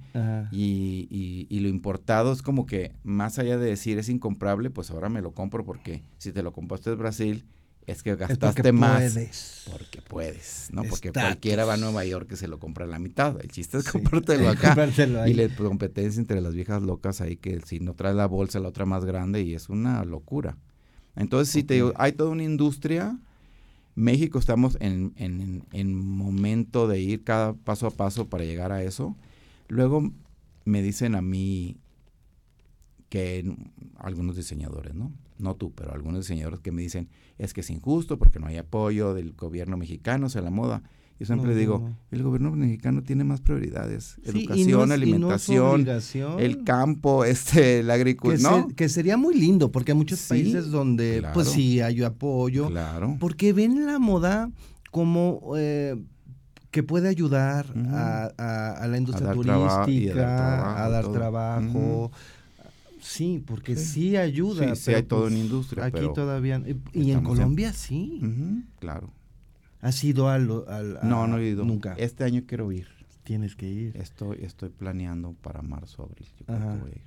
Y, 0.52 1.08
y- 1.10 1.48
y 1.50 1.60
lo 1.60 1.68
importado 1.70 2.32
es 2.32 2.42
como 2.42 2.66
que 2.66 2.94
más 3.04 3.38
allá 3.40 3.58
de 3.58 3.66
decir 3.70 3.98
es 4.00 4.10
incomparable, 4.10 4.70
pues 4.70 4.92
ahora 4.92 5.10
me 5.10 5.22
lo 5.22 5.32
compro 5.32 5.64
porque 5.66 6.04
si 6.18 6.32
te 6.32 6.42
lo 6.44 6.54
compraste 6.54 6.92
en 6.92 6.98
Brasil, 7.00 7.46
es 7.86 8.04
que 8.04 8.12
Es 8.12 8.18
gastaste 8.18 8.54
porque 8.64 8.72
más. 8.74 9.14
puedes. 9.14 9.64
Porque 9.70 10.02
puedes, 10.02 10.70
¿no? 10.72 10.84
Porque 10.84 11.12
cualquiera 11.12 11.66
va 11.66 11.74
a 11.74 11.78
Nueva 11.78 12.06
York 12.06 12.28
que 12.30 12.36
se 12.38 12.48
lo 12.48 12.60
compra 12.60 12.86
a 12.86 12.88
la 12.88 13.00
mitad. 13.00 13.40
El 13.42 13.50
chiste 13.50 13.78
es 13.78 13.84
Sí. 13.86 13.92
comprártelo 13.92 14.48
acá. 14.50 14.70
Comprártelo. 14.70 15.28
Y 15.28 15.34
la 15.34 15.50
competencia 15.50 16.20
entre 16.20 16.40
las 16.42 16.54
viejas 16.54 16.82
locas 16.84 17.20
ahí 17.22 17.36
que 17.38 17.60
si 17.66 17.80
no 17.80 17.94
traes 17.94 18.16
la 18.16 18.26
bolsa, 18.28 18.60
la 18.60 18.70
otra 18.70 18.86
más 18.86 19.04
grande 19.06 19.42
y 19.42 19.54
es 19.56 19.68
una 19.70 20.04
locura. 20.06 20.58
Entonces, 21.16 21.52
sí, 21.52 21.64
te 21.64 21.74
digo, 21.76 21.94
hay 21.98 22.12
toda 22.14 22.30
una 22.30 22.44
industria. 22.44 23.18
México 23.98 24.38
estamos 24.38 24.78
en, 24.80 25.14
en, 25.16 25.64
en 25.72 25.96
momento 25.96 26.88
de 26.88 27.00
ir 27.00 27.24
cada 27.24 27.54
paso 27.54 27.88
a 27.88 27.92
paso 27.92 28.30
para 28.30 28.46
llegar 28.46 28.72
a 28.72 28.84
eso. 28.84 29.18
Luego 29.70 30.12
me 30.66 30.84
dicen 30.84 31.16
a 31.16 31.24
mí 31.24 31.78
que 33.10 33.44
algunos 33.98 34.36
diseñadores, 34.36 34.94
¿no? 34.94 35.12
No 35.40 35.56
tú, 35.56 35.74
pero 35.74 35.94
algunos 35.94 36.22
diseñadores 36.22 36.60
que 36.60 36.72
me 36.72 36.84
dicen, 36.84 37.10
es 37.40 37.56
que 37.56 37.62
es 37.62 37.70
injusto 37.72 38.20
porque 38.20 38.40
no 38.40 38.46
hay 38.46 38.58
apoyo 38.58 39.16
del 39.16 39.34
gobierno 39.34 39.78
mexicano 39.78 40.28
hacia 40.28 40.42
la 40.42 40.52
moda. 40.52 40.84
Yo 41.20 41.26
siempre 41.26 41.52
No, 41.54 41.58
digo, 41.58 41.80
no. 41.80 41.98
el 42.12 42.22
gobierno 42.24 42.52
mexicano 42.52 43.02
tiene 43.02 43.24
más 43.24 43.42
prioridades. 43.42 44.18
Sí, 44.24 44.30
Educación, 44.46 44.84
es- 44.90 44.92
alimentación, 44.92 45.88
el 46.40 46.64
campo, 46.64 47.26
este, 47.26 47.82
la 47.82 47.96
que, 47.96 48.02
agricultura, 48.02 48.68
que 48.76 48.88
sería 48.88 49.18
muy 49.18 49.34
lindo, 49.36 49.72
porque 49.72 49.94
hay 49.94 49.98
muchos 49.98 50.20
Sí, 50.20 50.30
países 50.30 50.70
donde, 50.70 51.24
pues 51.34 51.48
sí, 51.48 51.82
hay 51.82 52.04
apoyo, 52.04 52.68
Claro. 52.70 53.18
porque 53.20 53.52
ven 53.54 53.86
la 53.88 53.98
moda 53.98 54.52
como 54.92 55.54
eh, 55.58 55.96
que 56.70 56.84
puede 56.84 57.10
ayudar 57.10 57.66
a, 57.90 58.30
a- 58.38 58.72
a 58.84 58.88
la 58.88 58.98
industria 58.98 59.32
a 59.32 59.34
turística, 59.34 60.14
dar 60.14 60.38
trabajo, 60.38 60.80
a 60.80 60.90
dar 60.90 61.12
trabajo. 61.12 62.12
Sí, 63.02 63.42
porque 63.46 63.76
sí, 63.76 64.10
Sí. 64.10 64.18
ayuda. 64.18 64.76
Sí, 64.76 64.82
pero, 64.86 64.98
hay 64.98 65.04
toda 65.04 65.22
pues, 65.22 65.34
una 65.34 65.40
industria, 65.42 65.86
Aquí 65.86 65.94
pero 65.96 66.14
todavía. 66.14 66.62
Y, 66.94 67.02
y 67.06 67.12
en 67.12 67.22
Colombia 67.24 67.72
sí. 67.74 68.22
Claro. 68.80 69.10
¿Has 69.82 70.04
ido 70.04 70.30
al, 70.30 70.50
al- 70.68 70.98
a- 70.98 71.04
No, 71.04 71.28
no 71.28 71.38
he 71.38 71.50
ido. 71.50 71.64
Nunca. 71.66 71.94
Este 71.98 72.24
año 72.24 72.44
quiero 72.48 72.72
ir. 72.72 72.88
Tienes 73.24 73.56
que 73.56 73.68
ir. 73.68 73.98
Estoy, 73.98 74.38
estoy 74.42 74.70
planeando 74.70 75.34
para 75.42 75.62
marzo, 75.62 76.04
abril. 76.04 76.28
Yo 76.40 76.46
creo 76.46 76.60
que 76.60 76.80
voy 76.82 76.92
a 76.92 76.96
ir. 76.96 77.02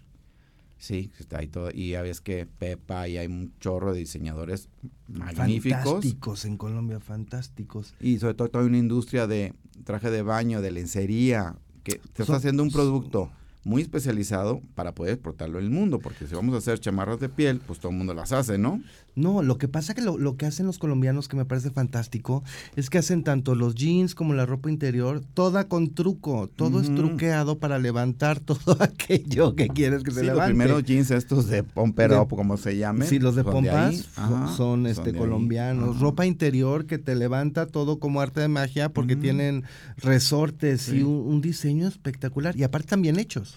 Sí, 0.78 1.10
está 1.18 1.38
ahí 1.40 1.46
todo. 1.48 1.70
Y 1.72 1.90
ya 1.90 2.02
ves 2.02 2.20
que 2.22 2.46
Pepa 2.46 3.06
y 3.08 3.18
hay 3.18 3.26
un 3.26 3.52
chorro 3.60 3.92
de 3.92 3.98
diseñadores 3.98 4.68
magníficos. 5.08 5.82
Fantásticos 5.84 6.44
en 6.46 6.56
Colombia, 6.56 7.00
fantásticos. 7.00 7.94
Y 8.00 8.18
sobre 8.18 8.34
todo 8.34 8.48
toda 8.48 8.64
una 8.64 8.78
industria 8.78 9.26
de 9.26 9.52
traje 9.84 10.10
de 10.10 10.22
baño, 10.22 10.62
de 10.62 10.70
lencería, 10.70 11.56
que 11.84 11.92
te 11.96 12.22
está 12.22 12.24
Son- 12.26 12.36
haciendo 12.36 12.62
un 12.62 12.70
producto 12.70 13.30
muy 13.62 13.82
especializado 13.82 14.62
para 14.74 14.94
poder 14.94 15.14
exportarlo 15.14 15.58
en 15.58 15.64
el 15.66 15.70
mundo. 15.70 15.98
Porque 15.98 16.26
si 16.26 16.34
vamos 16.34 16.54
a 16.54 16.58
hacer 16.58 16.78
chamarras 16.80 17.20
de 17.20 17.28
piel, 17.28 17.60
pues 17.66 17.78
todo 17.78 17.92
el 17.92 17.98
mundo 17.98 18.14
las 18.14 18.32
hace, 18.32 18.56
¿no? 18.58 18.80
No, 19.16 19.42
lo 19.42 19.58
que 19.58 19.66
pasa 19.68 19.92
que 19.92 20.02
lo, 20.02 20.16
lo 20.18 20.36
que 20.36 20.46
hacen 20.46 20.66
los 20.66 20.78
colombianos 20.78 21.26
que 21.28 21.36
me 21.36 21.44
parece 21.44 21.70
fantástico 21.70 22.44
es 22.76 22.88
que 22.90 22.98
hacen 22.98 23.24
tanto 23.24 23.54
los 23.56 23.74
jeans 23.74 24.14
como 24.14 24.34
la 24.34 24.46
ropa 24.46 24.70
interior, 24.70 25.20
toda 25.34 25.66
con 25.68 25.92
truco, 25.94 26.48
todo 26.54 26.80
es 26.80 26.86
Ujú. 26.86 26.96
truqueado 26.96 27.58
para 27.58 27.78
levantar 27.80 28.38
todo 28.40 28.76
aquello 28.80 29.56
que 29.56 29.66
quieres 29.68 30.04
que 30.04 30.12
se 30.12 30.20
Sí, 30.20 30.26
los 30.26 30.34
levante. 30.36 30.54
primeros 30.54 30.84
jeans 30.84 31.10
estos 31.10 31.48
de 31.48 31.64
Pomper 31.64 32.10
De- 32.12 32.18
Up, 32.18 32.28
como 32.28 32.56
se 32.56 32.76
llamen. 32.78 33.06
Sí, 33.08 33.18
los 33.18 33.34
de 33.34 33.42
son 33.42 33.52
pompas 33.52 34.08
Ajá, 34.16 34.54
son 34.56 34.86
este 34.86 35.10
ahí. 35.10 35.16
colombianos. 35.16 35.90
Ajá. 35.96 36.00
Ropa 36.00 36.24
interior 36.24 36.86
que 36.86 36.98
te 36.98 37.14
levanta 37.16 37.66
todo 37.66 37.98
como 37.98 38.20
arte 38.20 38.40
de 38.40 38.48
magia 38.48 38.90
porque 38.90 39.16
tienen 39.16 39.64
resortes 39.96 40.88
y 40.88 41.02
un, 41.02 41.12
un 41.26 41.40
diseño 41.40 41.88
espectacular 41.88 42.56
y 42.56 42.62
aparte 42.62 42.88
también 42.88 43.18
hechos. 43.18 43.49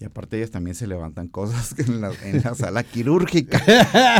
Y 0.00 0.04
aparte 0.06 0.36
ellas 0.38 0.50
también 0.50 0.74
se 0.74 0.86
levantan 0.86 1.28
cosas 1.28 1.74
en 1.78 2.00
la, 2.00 2.10
en 2.24 2.42
la 2.42 2.54
sala 2.54 2.82
quirúrgica, 2.82 3.62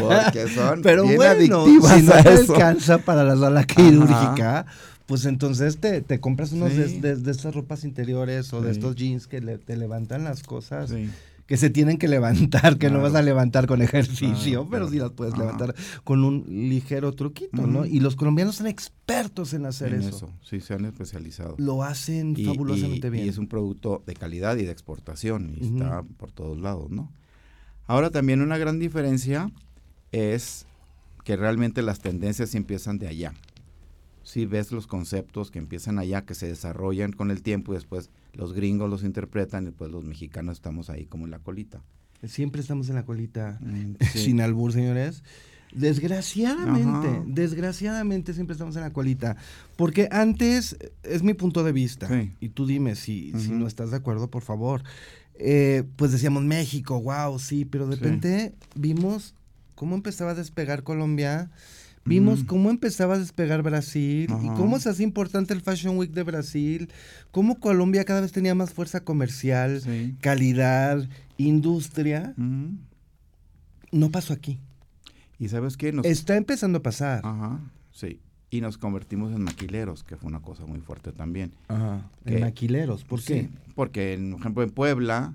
porque 0.00 0.48
son 0.48 0.82
Pero 0.82 1.02
bien 1.02 1.16
bueno, 1.16 1.62
adictivas 1.62 1.96
si 1.98 2.02
no 2.02 2.12
te 2.22 2.32
eso. 2.34 2.54
alcanza 2.54 2.98
para 2.98 3.24
la 3.24 3.37
sala 3.37 3.64
quirúrgica, 3.64 4.66
pues 5.06 5.24
entonces 5.26 5.78
te, 5.78 6.00
te 6.00 6.20
compras 6.20 6.52
unos 6.52 6.74
de, 6.76 6.88
Sí. 6.88 7.00
de- 7.00 7.16
de 7.16 7.30
estas 7.30 7.54
ropas 7.54 7.84
interiores 7.84 8.52
o 8.52 8.60
de 8.62 8.70
estos 8.70 8.94
jeans 8.96 9.26
que 9.26 9.40
le- 9.40 9.58
te 9.58 9.76
levantan 9.76 10.24
las 10.24 10.42
cosas 10.44 10.90
Sí. 10.90 11.10
Que 11.46 11.57
se 11.59 11.68
tienen 11.70 11.98
que 11.98 12.09
levantar, 12.09 12.78
que 12.78 12.88
no 12.90 13.02
vas 13.02 13.14
a 13.14 13.22
levantar 13.22 13.66
con 13.66 13.83
ejercicio, 13.83 14.66
Claro, 14.66 14.68
pero 14.70 14.87
claro. 14.87 14.88
sí 14.90 14.98
las 14.98 15.11
puedes 15.12 15.35
Ajá. 15.35 15.42
levantar 15.42 15.74
con 16.02 16.24
un 16.24 16.44
ligero 16.48 17.12
truquito, 17.12 17.66
¿no? 17.66 17.85
Y 17.85 18.00
los 18.00 18.16
colombianos 18.16 18.57
son 18.57 18.66
expertos 18.66 19.52
en 19.52 19.66
hacer 19.66 19.92
En 19.92 20.00
eso. 20.00 20.09
eso, 20.16 20.30
sí, 20.42 20.61
se 20.61 20.72
han 20.74 20.85
especializado. 20.87 21.54
Lo 21.59 21.83
hacen 21.83 22.35
Y- 22.37 22.44
fabulosamente 22.44 23.09
y- 23.09 23.11
bien. 23.11 23.26
Y 23.26 23.28
es 23.28 23.37
un 23.38 23.46
producto 23.48 24.02
de 24.07 24.14
calidad 24.14 24.57
y 24.57 24.64
de 24.64 24.72
exportación, 24.72 25.54
y 25.61 25.64
está 25.76 26.02
por 26.16 26.33
todos 26.33 26.59
lados, 26.59 26.90
¿no? 26.90 27.12
Ahora 27.87 28.09
también 28.11 28.40
una 28.40 28.57
gran 28.57 28.78
diferencia 28.78 29.50
es 30.12 30.64
que 31.24 31.37
realmente 31.37 31.83
las 31.83 32.00
tendencias 32.00 32.54
empiezan 32.54 32.98
de 32.98 33.09
allá. 33.09 33.35
Si 34.24 34.46
ves 34.46 34.72
los 34.72 34.87
conceptos 34.88 35.50
que 35.52 35.58
empiezan 35.60 35.98
allá, 36.00 36.24
que 36.24 36.34
se 36.34 36.48
desarrollan 36.48 37.12
con 37.12 37.30
el 37.30 37.42
tiempo 37.42 37.72
y 37.72 37.76
después 37.76 38.10
los 38.32 38.52
gringos 38.54 38.90
los 38.90 39.04
interpretan 39.04 39.62
y 39.62 39.66
después 39.66 39.90
los 39.92 40.04
mexicanos 40.04 40.56
estamos 40.56 40.90
ahí 40.90 41.06
como 41.06 41.26
en 41.26 41.30
la 41.30 41.38
colita. 41.38 41.82
Siempre 42.26 42.60
estamos 42.62 42.88
en 42.88 42.94
la 42.96 43.04
colita. 43.04 43.58
Mm, 43.60 43.92
sí. 44.12 44.18
Sin 44.18 44.40
albur, 44.40 44.72
señores. 44.72 45.22
Desgraciadamente, 45.74 47.08
Ajá. 47.08 47.22
desgraciadamente 47.26 48.32
siempre 48.32 48.52
estamos 48.54 48.74
en 48.76 48.82
la 48.82 48.92
colita. 48.92 49.37
Porque 49.76 50.08
antes, 50.10 50.76
es 51.02 51.22
mi 51.22 51.34
punto 51.34 51.62
de 51.64 51.72
vista, 51.72 52.08
Sí. 52.08 52.32
y 52.40 52.48
tú 52.48 52.66
dime 52.66 52.94
si, 52.94 53.32
si 53.38 53.50
no 53.50 53.66
estás 53.66 53.90
de 53.90 53.96
acuerdo, 53.98 54.30
por 54.30 54.42
favor. 54.42 54.82
Eh, 55.34 55.82
pues 55.96 56.12
decíamos 56.12 56.44
México, 56.44 57.00
wow, 57.02 57.38
sí, 57.38 57.64
pero 57.64 57.87
de 57.87 57.96
Sí. 57.96 58.02
repente 58.02 58.54
vimos 58.76 59.34
cómo 59.74 59.94
empezaba 59.96 60.30
a 60.30 60.34
despegar 60.34 60.84
Colombia, 60.84 61.50
vimos 62.04 62.44
cómo 62.44 62.70
empezaba 62.70 63.14
a 63.14 63.18
despegar 63.18 63.62
Brasil, 63.62 64.28
y 64.42 64.48
cómo 64.56 64.78
se 64.78 64.88
hace 64.90 65.02
importante 65.02 65.54
el 65.54 65.60
Fashion 65.62 65.96
Week 65.96 66.10
de 66.12 66.22
Brasil, 66.22 66.90
cómo 67.30 67.58
Colombia 67.60 68.04
cada 68.04 68.20
vez 68.20 68.32
tenía 68.32 68.54
más 68.54 68.72
fuerza 68.72 69.04
comercial, 69.04 69.80
Sí. 69.80 70.14
calidad, 70.20 71.08
industria. 71.38 72.34
No 73.92 74.10
pasó 74.10 74.32
aquí. 74.32 74.58
Y 75.38 75.48
sabes 75.48 75.76
qué? 75.76 75.92
Nos, 75.92 76.06
Está 76.06 76.36
empezando 76.36 76.78
a 76.78 76.82
pasar. 76.82 77.20
Ajá, 77.24 77.60
sí. 77.92 78.20
Y 78.50 78.60
nos 78.60 78.78
convertimos 78.78 79.32
en 79.32 79.42
maquileros, 79.42 80.04
que 80.04 80.16
fue 80.16 80.28
una 80.28 80.40
cosa 80.40 80.64
muy 80.66 80.80
fuerte 80.80 81.12
también. 81.12 81.52
Ajá. 81.68 82.08
En 82.24 82.40
maquileros. 82.40 83.04
¿Por 83.04 83.20
qué? 83.22 83.42
Sí, 83.42 83.48
porque, 83.74 84.14
en- 84.14 84.30
por 84.32 84.40
ejemplo, 84.40 84.62
en 84.62 84.70
Puebla 84.70 85.34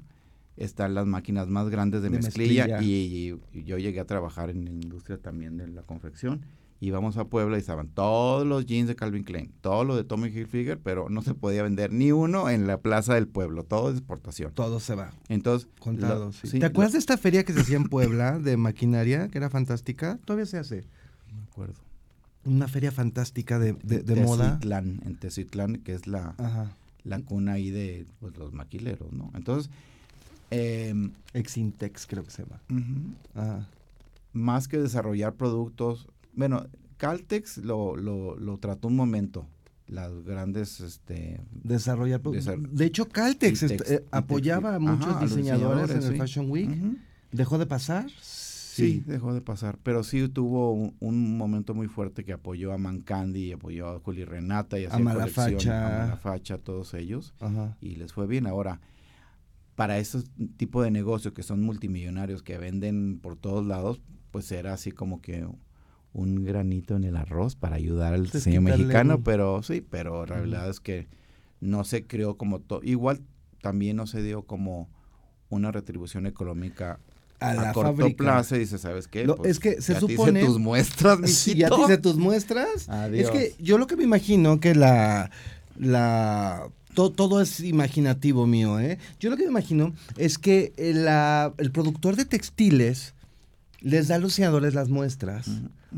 están 0.56 0.94
las 0.94 1.06
máquinas 1.06 1.48
más 1.48 1.70
grandes 1.70 2.02
de, 2.02 2.10
De 2.10 2.18
mezclilla, 2.18 2.66
mezclilla. 2.68 2.82
Y, 2.82 3.40
y 3.54 3.64
yo 3.64 3.78
llegué 3.78 4.00
a 4.00 4.06
trabajar 4.06 4.50
en 4.50 4.66
la 4.66 4.72
industria 4.72 5.18
también 5.18 5.58
de 5.58 5.68
la 5.68 5.82
confección. 5.84 6.42
Íbamos 6.82 7.18
a 7.18 7.26
Puebla 7.26 7.58
y 7.58 7.60
estaban 7.60 7.90
todos 7.90 8.48
los 8.48 8.66
jeans 8.66 8.88
de 8.88 8.96
Calvin 8.96 9.26
Klein, 9.26 9.52
todo 9.60 9.84
lo 9.84 9.98
de 9.98 10.06
Tommy 10.06 10.30
Hilfiger, 10.30 10.80
pero 10.80 11.10
no 11.10 11.22
se 11.22 11.34
podía 11.34 11.62
vender 11.64 11.92
ni 11.92 12.14
uno 12.14 12.50
en 12.50 12.68
la 12.68 12.78
plaza 12.80 13.16
del 13.16 13.28
pueblo, 13.28 13.64
todo 13.64 13.90
es 13.90 13.98
exportación. 13.98 14.54
Todo 14.54 14.80
se 14.80 14.96
va. 14.96 15.12
Entonces, 15.28 15.68
Contado, 15.80 16.28
lo- 16.28 16.32
sí. 16.32 16.48
sí, 16.48 16.60
¿Te 16.60 16.66
acuerdas 16.68 16.94
de 16.94 17.00
esta 17.00 17.18
feria 17.18 17.44
que 17.44 17.52
se 17.52 17.60
hacía 17.62 17.76
en 17.76 17.90
Puebla 17.90 18.40
de 18.40 18.56
maquinaria, 18.56 19.28
que 19.28 19.38
era 19.40 19.50
fantástica? 19.50 20.20
Todavía 20.24 20.46
se 20.46 20.58
hace. 20.58 20.86
No 21.32 21.38
me 21.38 21.44
acuerdo. 21.44 21.74
Una 22.46 22.70
feria 22.70 22.94
fantástica 22.94 23.60
de, 23.60 23.74
de, 23.84 24.16
moda. 24.24 24.46
Teciutlán, 24.60 25.02
en 25.06 25.16
Teciutlán, 25.18 25.76
que 25.80 25.94
es 25.94 26.08
la, 26.08 26.34
Ajá. 26.38 26.72
la 27.04 27.20
cuna 27.20 27.54
ahí 27.54 27.70
de 27.72 28.06
pues, 28.22 28.38
los 28.38 28.54
maquileros, 28.54 29.12
¿no? 29.12 29.30
Entonces, 29.36 29.70
em, 30.50 31.12
Exintex 31.34 32.08
creo 32.08 32.24
que 32.24 32.32
se 32.32 32.44
llama. 32.44 32.62
ujú, 32.70 33.14
Ajá. 33.36 33.68
más 34.32 34.70
que 34.70 34.78
desarrollar 34.78 35.34
productos, 35.34 36.08
bueno, 36.34 36.66
Caltex 36.98 37.58
lo, 37.60 37.96
lo, 37.96 38.36
lo 38.38 38.58
trató 38.58 38.88
un 38.88 38.96
momento, 38.96 39.48
las 39.88 40.12
grandes, 40.24 40.80
este, 40.82 41.42
Desarrollar. 41.52 42.22
pro- 42.22 42.32
Desar- 42.34 42.60
de 42.70 42.86
hecho, 42.86 43.08
Caltex 43.08 43.64
eh, 43.64 44.06
apoyaba 44.12 44.70
a 44.72 44.76
ajá, 44.76 44.80
muchos 44.80 45.16
a 45.16 45.20
diseñadores, 45.22 45.90
en 45.92 45.98
el 46.04 46.14
sí. 46.14 46.16
Fashion 46.18 46.50
Week. 46.52 46.70
¿Dejó 47.32 47.58
de 47.58 47.66
pasar? 47.66 48.10
sí. 48.22 49.04
dejó 49.06 49.34
de 49.34 49.42
pasar, 49.42 49.78
pero 49.84 50.04
sí 50.06 50.30
tuvo 50.30 50.72
un, 50.74 50.96
un 51.02 51.38
momento 51.38 51.74
muy 51.74 51.88
fuerte 51.88 52.24
que 52.24 52.32
apoyó 52.32 52.72
a 52.72 52.78
Mancandi, 52.78 53.52
apoyó 53.52 53.90
a 53.90 54.00
Juli 54.00 54.24
Renata 54.24 54.80
y 54.80 54.86
A 54.86 54.98
Malafacha. 55.00 55.96
a 55.96 56.00
Malafacha, 56.06 56.58
todos 56.58 56.94
ellos, 56.94 57.34
Ajá. 57.42 57.76
y 57.82 57.96
les 57.96 58.14
fue 58.14 58.26
bien. 58.26 58.48
Ahora, 58.48 58.80
para 59.76 59.98
esos 60.00 60.26
tipo 60.58 60.82
de 60.82 60.92
negocios 60.92 61.34
que 61.34 61.44
son 61.44 61.62
multimillonarios, 61.62 62.42
que 62.42 62.58
venden 62.58 63.20
por 63.22 63.36
todos 63.36 63.66
lados, 63.66 64.00
pues 64.32 64.50
era 64.52 64.74
así 64.74 64.92
como 64.92 65.22
que 65.22 65.46
un 66.14 66.44
granito 66.44 66.96
en 66.96 67.04
el 67.04 67.16
arroz 67.16 67.56
para 67.56 67.76
ayudar 67.76 68.14
al 68.14 68.22
Pues 68.22 68.34
diseño 68.34 68.62
mexicano, 68.62 69.18
un- 69.18 69.24
pero 69.24 69.62
sí, 69.64 69.82
pero 69.88 70.26
la 70.26 70.36
realidad 70.38 70.70
es 70.70 70.80
que 70.80 71.08
no 71.62 71.84
se 71.84 72.06
creó 72.08 72.36
como 72.38 72.60
todo, 72.60 72.82
igual 72.84 73.22
también 73.62 73.98
no 73.98 74.08
se 74.08 74.24
dio 74.24 74.44
como 74.44 74.90
una 75.50 75.72
retribución 75.72 76.26
económica 76.26 77.00
A 77.40 77.50
a, 77.52 77.54
la 77.54 77.74
corto 77.74 77.96
fábrica. 77.96 78.18
plazo 78.18 78.56
y 78.56 78.60
dice, 78.60 78.78
¿sabes 78.78 79.08
qué? 79.08 79.26
Lo- 79.26 79.44
es 79.46 79.60
que 79.60 79.82
se 79.82 79.94
ya 79.94 80.00
te 80.00 80.06
hice 80.06 80.16
supone- 80.16 80.46
tus 80.46 80.58
muestras, 80.60 81.20
Sí, 81.30 81.52
mijito. 81.52 81.70
ya 81.70 81.70
te 81.76 81.82
hice 81.84 81.98
tus 82.02 82.16
muestras. 82.18 82.90
Adiós. 82.90 83.26
Es 83.26 83.32
que 83.32 83.56
yo 83.64 83.78
lo 83.78 83.86
que 83.88 83.96
me 83.96 84.04
imagino 84.04 84.60
que 84.60 84.76
la. 84.76 85.30
la 85.78 86.70
to- 86.94 87.12
todo 87.12 87.42
es 87.42 87.60
imaginativo 87.62 88.46
mío, 88.48 88.80
¿eh? 88.80 88.98
Yo 89.20 89.30
lo 89.30 89.38
que 89.38 89.44
me 89.44 89.50
imagino 89.50 89.94
es 90.18 90.38
que 90.38 90.74
el, 90.78 91.06
la- 91.06 91.54
el 91.58 91.72
productor 91.72 92.16
de 92.16 92.26
textiles 92.26 93.14
les 93.82 94.08
da 94.08 94.16
a 94.16 94.20
los 94.20 94.32
diseñadores 94.32 94.74
las 94.74 94.90
muestras 94.90 95.50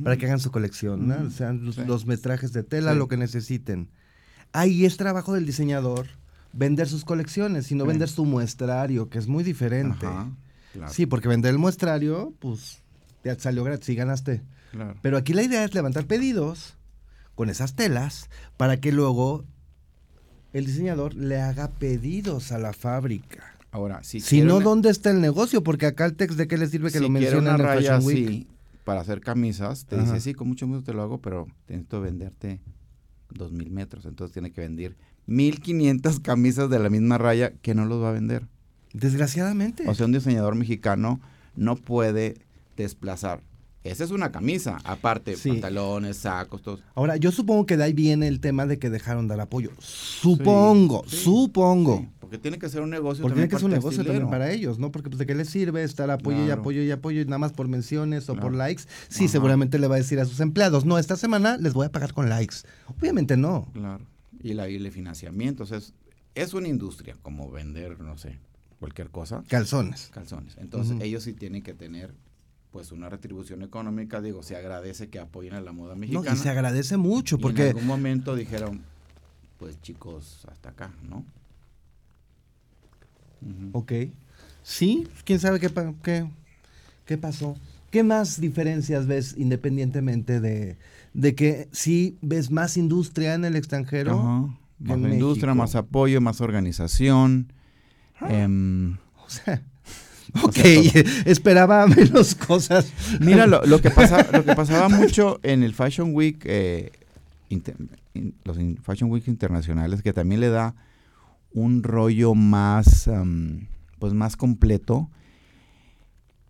para 0.03 0.17
que 0.17 0.25
hagan 0.25 0.39
su 0.39 0.51
colección, 0.51 1.07
¿no? 1.07 1.15
O 1.27 1.29
sea, 1.31 1.51
los, 1.53 1.75
Sí. 1.75 1.81
los 1.85 2.05
metrajes 2.05 2.53
de 2.53 2.63
tela, 2.63 2.91
Sí. 2.93 2.97
lo 2.97 3.07
que 3.07 3.17
necesiten. 3.17 3.89
Ahí 4.53 4.85
es 4.85 4.97
trabajo 4.97 5.33
del 5.33 5.45
diseñador 5.45 6.07
vender 6.53 6.87
sus 6.87 7.05
colecciones, 7.05 7.67
sino 7.67 7.83
Sí. 7.85 7.87
vender 7.89 8.09
su 8.09 8.25
muestrario, 8.25 9.09
que 9.09 9.17
es 9.19 9.27
muy 9.27 9.43
diferente. 9.43 10.05
Ajá, 10.05 10.29
claro, 10.73 10.93
Sí, 10.93 11.05
porque 11.05 11.27
vender 11.29 11.51
el 11.51 11.57
muestrario, 11.57 12.33
pues, 12.39 12.79
te 13.23 13.33
salió 13.39 13.63
gratis 13.63 13.89
y 13.89 13.95
ganaste. 13.95 14.41
claro. 14.71 14.95
Pero 15.01 15.17
aquí 15.17 15.33
la 15.33 15.43
idea 15.43 15.63
es 15.63 15.73
levantar 15.73 16.05
pedidos 16.05 16.75
con 17.35 17.49
esas 17.49 17.75
telas 17.75 18.29
para 18.57 18.77
que 18.77 18.91
luego 18.91 19.45
el 20.53 20.65
diseñador 20.65 21.13
le 21.13 21.39
haga 21.41 21.69
pedidos 21.69 22.51
a 22.51 22.57
la 22.57 22.73
fábrica. 22.73 23.50
Ahora, 23.71 24.03
si, 24.03 24.19
Si 24.19 24.41
no, 24.41 24.57
una- 24.57 24.65
¿dónde 24.65 24.89
está 24.89 25.11
el 25.11 25.21
negocio? 25.21 25.63
Porque 25.63 25.85
acá 25.85 26.05
el 26.05 26.15
text 26.15 26.37
de 26.37 26.47
qué 26.47 26.57
le 26.57 26.67
sirve 26.67 26.91
que 26.91 26.97
si 26.97 27.03
lo 27.03 27.09
mencionen 27.09 27.43
una 27.45 27.51
en 27.55 27.57
raya 27.59 27.99
Week. 27.99 28.27
así 28.27 28.47
para 28.83 29.01
hacer 29.01 29.21
camisas, 29.21 29.85
te 29.85 29.95
Ajá. 29.95 30.03
dice, 30.05 30.19
sí, 30.19 30.33
con 30.33 30.47
mucho 30.49 30.67
gusto 30.67 30.83
te 30.83 30.93
lo 30.93 31.01
hago, 31.03 31.19
pero 31.19 31.47
necesito 31.67 32.01
venderte 32.01 32.59
dos 33.29 33.51
mil 33.53 33.71
metros. 33.71 34.05
Entonces 34.05 34.33
tiene 34.33 34.51
que 34.51 34.59
vender 34.61 34.97
1500 35.27 36.19
camisas 36.19 36.69
de 36.69 36.79
la 36.79 36.89
misma 36.89 37.17
raya 37.17 37.51
que 37.61 37.73
no 37.75 37.85
los 37.85 38.01
va 38.03 38.09
a 38.09 38.13
vender. 38.13 38.47
Desgraciadamente. 38.93 39.87
O 39.87 39.95
sea, 39.95 40.05
un 40.05 40.11
diseñador 40.11 40.55
mexicano 40.55 41.21
no 41.55 41.75
puede 41.77 42.35
desplazar. 42.75 43.41
Esa 43.83 44.03
es 44.03 44.11
una 44.11 44.31
camisa, 44.31 44.77
aparte, 44.83 45.35
Sí. 45.37 45.49
pantalones, 45.49 46.17
sacos, 46.17 46.61
todo. 46.61 46.79
Ahora, 46.93 47.15
yo 47.17 47.31
supongo 47.31 47.65
que 47.65 47.77
de 47.77 47.85
ahí 47.85 47.93
viene 47.93 48.27
el 48.27 48.39
tema 48.39 48.65
de 48.67 48.77
que 48.77 48.89
dejaron 48.89 49.27
dar 49.27 49.39
apoyo. 49.39 49.71
Supongo, 49.79 51.03
sí, 51.07 51.17
supongo. 51.17 52.05
Porque 52.31 52.43
tiene 52.43 52.59
que 52.59 52.69
ser 52.69 52.81
un 52.81 52.89
negocio 52.89 53.23
Porque 53.23 53.35
tiene 53.35 53.49
que 53.49 53.57
ser 53.57 53.65
un 53.65 53.71
negocio 53.71 54.05
también 54.05 54.29
para 54.29 54.51
ellos, 54.53 54.79
¿no? 54.79 54.89
Porque 54.89 55.09
pues, 55.09 55.19
de 55.19 55.25
qué 55.25 55.35
les 55.35 55.49
sirve 55.49 55.83
estar 55.83 56.09
apoyo 56.09 56.45
y 56.45 56.49
apoyo 56.49 56.81
y 56.81 56.89
apoyo 56.89 57.19
y 57.19 57.25
nada 57.25 57.39
más 57.39 57.51
por 57.51 57.67
menciones 57.67 58.29
o 58.29 58.37
por 58.37 58.55
likes. 58.55 58.83
Sí, 59.09 59.25
Ajá. 59.25 59.33
seguramente 59.33 59.77
le 59.79 59.87
va 59.87 59.95
a 59.95 59.97
decir 59.97 60.17
a 60.17 60.23
sus 60.23 60.39
empleados, 60.39 60.85
no, 60.85 60.97
esta 60.97 61.17
semana 61.17 61.57
les 61.57 61.73
voy 61.73 61.87
a 61.87 61.91
pagar 61.91 62.13
con 62.13 62.29
likes. 62.29 62.55
Obviamente 62.87 63.35
no. 63.35 63.67
Claro. 63.73 64.05
Y, 64.41 64.53
la, 64.53 64.69
y 64.69 64.75
el 64.77 64.89
financiamiento, 64.93 65.63
o 65.63 65.65
sea, 65.65 65.79
es, 65.79 65.93
es 66.33 66.53
una 66.53 66.69
industria, 66.69 67.17
como 67.21 67.51
vender, 67.51 67.99
no 67.99 68.17
sé, 68.17 68.39
cualquier 68.79 69.09
cosa, 69.09 69.43
Calzones. 69.49 70.09
calzones. 70.13 70.55
Entonces, 70.57 70.95
ellos 71.01 71.23
sí 71.23 71.33
tienen 71.33 71.61
que 71.63 71.73
tener, 71.73 72.13
pues, 72.71 72.93
una 72.93 73.09
retribución 73.09 73.61
económica. 73.61 74.21
Digo, 74.21 74.41
se 74.41 74.55
agradece 74.55 75.09
que 75.09 75.19
apoyen 75.19 75.53
a 75.53 75.59
la 75.59 75.73
moda 75.73 75.95
No, 75.95 75.99
mexicana. 75.99 76.31
y 76.33 76.37
se 76.37 76.47
agradece 76.49 76.95
mucho 76.95 77.35
Y 77.35 77.39
en 77.39 77.41
porque 77.41 77.63
algún 77.71 77.85
momento 77.87 78.35
dijeron, 78.37 78.83
pues, 79.59 79.81
chicos, 79.81 80.45
hasta 80.49 80.69
acá, 80.69 80.93
¿no? 81.09 81.25
Ujú. 83.41 83.69
Ok. 83.79 83.91
Sí, 84.63 85.07
quién 85.25 85.39
sabe 85.39 85.59
qué, 85.59 85.69
pa- 85.69 85.93
qué, 86.03 86.27
qué 87.05 87.17
pasó. 87.17 87.55
¿Qué 87.89 88.03
más 88.03 88.39
diferencias 88.39 89.05
ves 89.07 89.35
independientemente 89.37 90.39
de, 90.39 90.77
de 91.13 91.35
que 91.35 91.67
sí 91.71 92.17
ves 92.21 92.49
más 92.51 92.77
industria 92.77 93.33
en 93.33 93.43
el 93.43 93.55
extranjero? 93.55 94.49
Que 94.79 94.95
Más 94.95 94.97
en 94.97 95.13
industria, 95.13 95.47
México? 95.47 95.63
más 95.63 95.75
apoyo, 95.75 96.21
más 96.21 96.39
organización. 96.41 97.51
em, 98.29 98.93
O 99.25 99.29
sea, 99.29 99.61
ok, 100.43 100.57
esperaba 101.25 101.85
menos 101.87 102.35
cosas. 102.35 102.93
Mira, 103.19 103.45
lo, 103.47 103.65
lo 103.65 103.81
que 103.81 103.89
pasa, 103.91 104.25
lo 104.31 104.45
que 104.45 104.55
pasaba 104.55 104.87
mucho 104.87 105.39
en 105.43 105.63
el 105.63 105.73
Fashion 105.73 106.13
Week, 106.15 106.41
eh, 106.45 106.91
inter- 107.49 107.75
in- 108.13 108.33
los 108.45 108.57
Fashion 108.83 109.09
Week 109.11 109.27
internacionales, 109.27 110.01
que 110.01 110.13
también 110.13 110.39
le 110.39 110.49
da 110.49 110.75
un 111.53 111.83
rollo 111.83 112.33
más, 112.35 113.07
am, 113.07 113.67
pues 113.99 114.13
más 114.13 114.37
completo, 114.37 115.09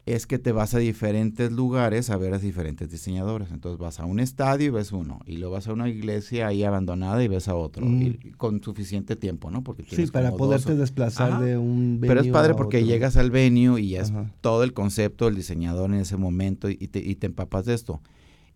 es 0.07 0.25
que 0.25 0.39
te 0.39 0.51
vas 0.51 0.73
a 0.73 0.79
diferentes 0.79 1.51
lugares 1.51 2.09
a 2.09 2.17
ver 2.17 2.33
a 2.33 2.39
diferentes 2.39 2.89
diseñadores. 2.89 3.51
Entonces 3.51 3.77
vas 3.79 3.99
a 3.99 4.05
un 4.05 4.19
estadio 4.19 4.67
y 4.67 4.69
ves 4.71 4.91
uno, 4.91 5.19
y 5.27 5.37
luego 5.37 5.53
vas 5.53 5.67
a 5.67 5.73
una 5.73 5.87
iglesia 5.87 6.47
ahí 6.47 6.63
abandonada 6.63 7.23
y 7.23 7.27
ves 7.27 7.47
a 7.47 7.55
otro, 7.55 7.85
Mm. 7.85 8.01
y- 8.01 8.17
con 8.35 8.63
suficiente 8.63 9.15
tiempo, 9.15 9.51
¿no? 9.51 9.63
Porque 9.63 9.83
Sí, 9.87 10.07
para 10.07 10.31
poderte 10.31 10.75
desplazar 10.75 11.33
Ajá. 11.33 11.41
de 11.41 11.57
un 11.57 11.99
pero 12.01 12.19
es 12.19 12.25
venue 12.25 12.33
padre 12.33 12.55
porque 12.55 12.77
otro. 12.77 12.87
llegas 12.89 13.15
al 13.15 13.29
venue 13.29 13.79
y 13.79 13.89
ya 13.89 14.01
es 14.01 14.09
Ajá. 14.09 14.31
todo 14.41 14.63
el 14.63 14.73
concepto 14.73 15.25
del 15.25 15.35
diseñador 15.35 15.93
en 15.93 15.99
ese 16.01 16.17
momento 16.17 16.67
y 16.69 16.75
te, 16.75 16.99
y 16.99 17.15
te 17.15 17.27
empapas 17.27 17.65
de 17.65 17.75
esto. 17.75 18.01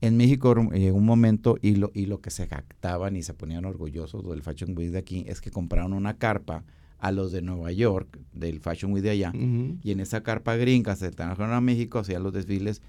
En 0.05 0.17
México 0.17 0.53
llegó 0.71 0.97
un 0.97 1.05
momento 1.05 1.57
y 1.63 1.75
lo, 1.77 1.89
y 1.95 2.05
lo 2.05 2.21
que 2.21 2.29
se 2.29 2.45
jactaban 2.45 3.15
y 3.15 3.23
se 3.23 3.33
ponían 3.33 3.65
orgullosos 3.65 4.23
del 4.29 4.43
Fashion 4.43 4.77
Week 4.77 4.91
de 4.91 4.99
aquí 4.99 5.25
es 5.27 5.41
que 5.41 5.49
compraron 5.49 5.93
una 5.93 6.17
carpa 6.19 6.63
a 6.99 7.11
los 7.11 7.31
de 7.31 7.41
Nueva 7.41 7.71
York, 7.71 8.19
del 8.31 8.59
Fashion 8.59 8.93
Week 8.93 9.03
de 9.03 9.09
allá, 9.09 9.33
y 9.33 9.91
en 9.91 9.99
esa 9.99 10.21
carpa 10.21 10.57
gringa 10.57 10.95
se 10.95 11.09
trajeron 11.09 11.53
a 11.53 11.59
México, 11.59 11.97
hacían 11.97 12.21
los 12.21 12.33
desfiles, 12.33 12.83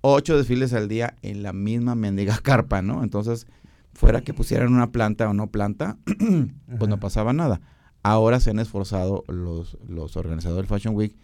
ocho 0.00 0.38
desfiles 0.38 0.72
al 0.72 0.88
día 0.88 1.16
en 1.20 1.42
la 1.42 1.52
misma 1.52 1.94
mendiga 1.94 2.38
carpa, 2.42 2.80
¿no? 2.80 3.04
Entonces, 3.04 3.46
fuera 3.92 4.22
que 4.22 4.32
pusieran 4.32 4.72
una 4.72 4.92
planta 4.92 5.28
o 5.28 5.34
no 5.34 5.48
planta, 5.48 5.98
pues 6.78 6.88
no 6.88 6.98
pasaba 6.98 7.34
nada. 7.34 7.60
Ahora 8.02 8.40
se 8.40 8.48
han 8.48 8.60
esforzado 8.60 9.24
los, 9.28 9.76
los 9.86 10.16
organizadores 10.16 10.68
del 10.68 10.78
Fashion 10.78 10.94
Week 10.94 11.14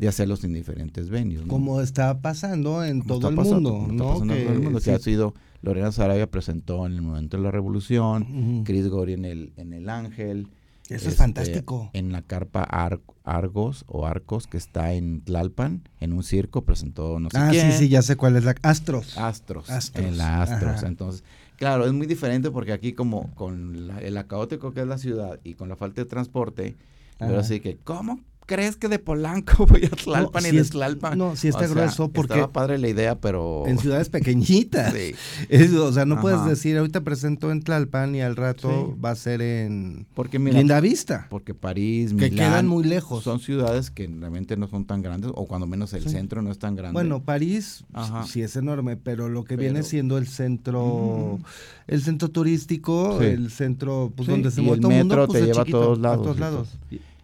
de 0.00 0.08
hacerlos 0.08 0.42
en 0.44 0.54
diferentes 0.54 1.10
venues. 1.10 1.42
¿no? 1.42 1.48
Como 1.48 1.80
está 1.82 2.20
pasando 2.22 2.82
en 2.82 3.00
Como 3.02 3.18
todo 3.20 3.28
el 3.30 3.36
pasando, 3.36 3.72
mundo, 3.74 4.12
está 4.14 4.34
Que 4.34 4.42
todo 4.44 4.52
el 4.54 4.60
mundo, 4.60 4.78
que 4.78 4.84
sí. 4.86 4.90
ha 4.92 4.98
sido, 4.98 5.34
Lorena 5.62 5.92
Sarabia 5.92 6.26
presentó 6.30 6.86
en 6.86 6.92
el 6.94 7.02
momento 7.02 7.36
de 7.36 7.42
la 7.42 7.50
revolución. 7.50 8.62
Chris 8.64 8.88
Gori 8.88 9.12
en 9.12 9.24
el, 9.26 9.52
en 9.56 9.72
el 9.74 9.88
Ángel. 9.90 10.48
Eso 10.86 10.94
es 10.94 11.04
este, 11.06 11.10
fantástico. 11.18 11.90
En 11.92 12.10
la 12.12 12.22
carpa 12.22 12.62
Ar- 12.62 13.00
Argos 13.24 13.84
o 13.86 14.06
Arcos 14.06 14.46
que 14.48 14.56
está 14.56 14.94
en 14.94 15.20
Tlalpan, 15.20 15.82
en 16.00 16.12
un 16.14 16.22
circo, 16.24 16.62
presentó 16.64 17.20
no 17.20 17.28
sé 17.30 17.36
Ah, 17.38 17.48
quién. 17.50 17.70
sí, 17.70 17.78
sí, 17.78 17.88
ya 17.90 18.00
sé 18.02 18.16
cuál 18.16 18.36
es 18.36 18.44
la 18.44 18.54
Astros. 18.62 19.16
Astros, 19.18 19.68
Astros, 19.70 20.04
En 20.06 20.16
la 20.18 20.42
Astros. 20.42 20.78
ajá. 20.78 20.86
Entonces, 20.88 21.22
claro, 21.56 21.84
es 21.86 21.92
muy 21.92 22.06
diferente 22.08 22.50
porque 22.50 22.72
aquí 22.72 22.92
como 22.94 23.32
con 23.34 23.86
la- 23.86 24.00
el 24.00 24.26
caótico 24.26 24.72
que 24.72 24.80
es 24.80 24.86
la 24.86 24.98
ciudad 24.98 25.38
y 25.44 25.54
con 25.54 25.68
la 25.68 25.76
falta 25.76 26.00
de 26.00 26.06
transporte, 26.06 26.74
pero 27.18 27.32
Ajá. 27.32 27.40
así 27.40 27.60
que, 27.60 27.76
¿cómo 27.84 28.18
crees 28.50 28.76
que 28.76 28.88
de 28.88 28.98
Polanco 28.98 29.64
voy 29.66 29.84
a 29.84 29.90
Tlalpan 29.90 30.42
No, 30.42 30.48
y 30.48 30.50
sí 30.50 30.56
de 30.56 30.64
Tlalpan? 30.64 31.16
no, 31.18 31.36
sí 31.36 31.46
está 31.48 31.60
O 31.60 31.62
sea, 31.66 31.70
grueso 31.74 32.08
porque 32.10 32.32
Estaba 32.34 32.52
padre 32.52 32.78
la 32.78 32.88
idea, 32.88 33.14
pero... 33.20 33.62
en 33.68 33.78
ciudades 33.78 34.08
pequeñitas. 34.08 34.92
Sí, 34.92 35.14
Es- 35.48 35.72
o 35.72 35.92
sea, 35.92 36.04
no 36.04 36.14
Ajá. 36.14 36.22
puedes 36.22 36.44
decir, 36.46 36.76
ahorita 36.76 37.02
presento 37.02 37.52
en 37.52 37.62
Tlalpan 37.62 38.14
y 38.16 38.22
al 38.22 38.34
rato 38.34 38.68
Sí. 38.94 39.00
va 39.00 39.10
a 39.10 39.14
ser 39.14 39.40
en 39.40 40.06
porque 40.14 40.38
mira, 40.40 40.58
Linda 40.58 40.80
Vista, 40.80 41.26
porque 41.30 41.54
París, 41.54 42.08
que 42.10 42.30
Milán, 42.30 42.50
quedan 42.50 42.66
muy 42.66 42.82
lejos. 42.84 43.22
son 43.22 43.38
ciudades 43.38 43.90
que 43.92 44.06
realmente 44.08 44.56
no 44.56 44.66
son 44.66 44.84
tan 44.84 45.00
grandes, 45.02 45.30
o 45.34 45.46
cuando 45.46 45.66
menos 45.68 45.92
el 45.92 46.02
Sí. 46.02 46.08
centro 46.10 46.42
no 46.42 46.50
es 46.50 46.58
tan 46.58 46.74
grande. 46.74 46.92
Bueno, 46.94 47.22
París 47.22 47.84
Ajá. 47.92 48.24
sí 48.26 48.42
es 48.42 48.56
enorme, 48.56 48.96
pero 48.96 49.28
lo 49.28 49.44
que 49.44 49.56
Pero- 49.56 49.62
viene 49.72 49.82
siendo 49.84 50.18
el 50.18 50.26
centro, 50.26 50.84
Ujú. 50.84 51.40
el 51.86 52.02
centro 52.02 52.28
turístico, 52.30 53.20
el 53.20 53.50
centro 53.50 54.12
pues, 54.16 54.28
donde 54.28 54.50
se 54.50 54.60
y 54.60 54.64
mueve 54.64 54.80
todo 54.82 54.90
el 54.90 54.98
mundo, 54.98 55.14
metro 55.16 55.26
pues, 55.28 55.40
te 55.40 55.46
lleva 55.46 55.62
a 55.62 55.64
chiquito, 55.64 55.80
todos 55.80 55.98
lados, 55.98 56.18
A 56.18 56.22
todos 56.22 56.36
y 56.36 56.40
lados. 56.40 56.68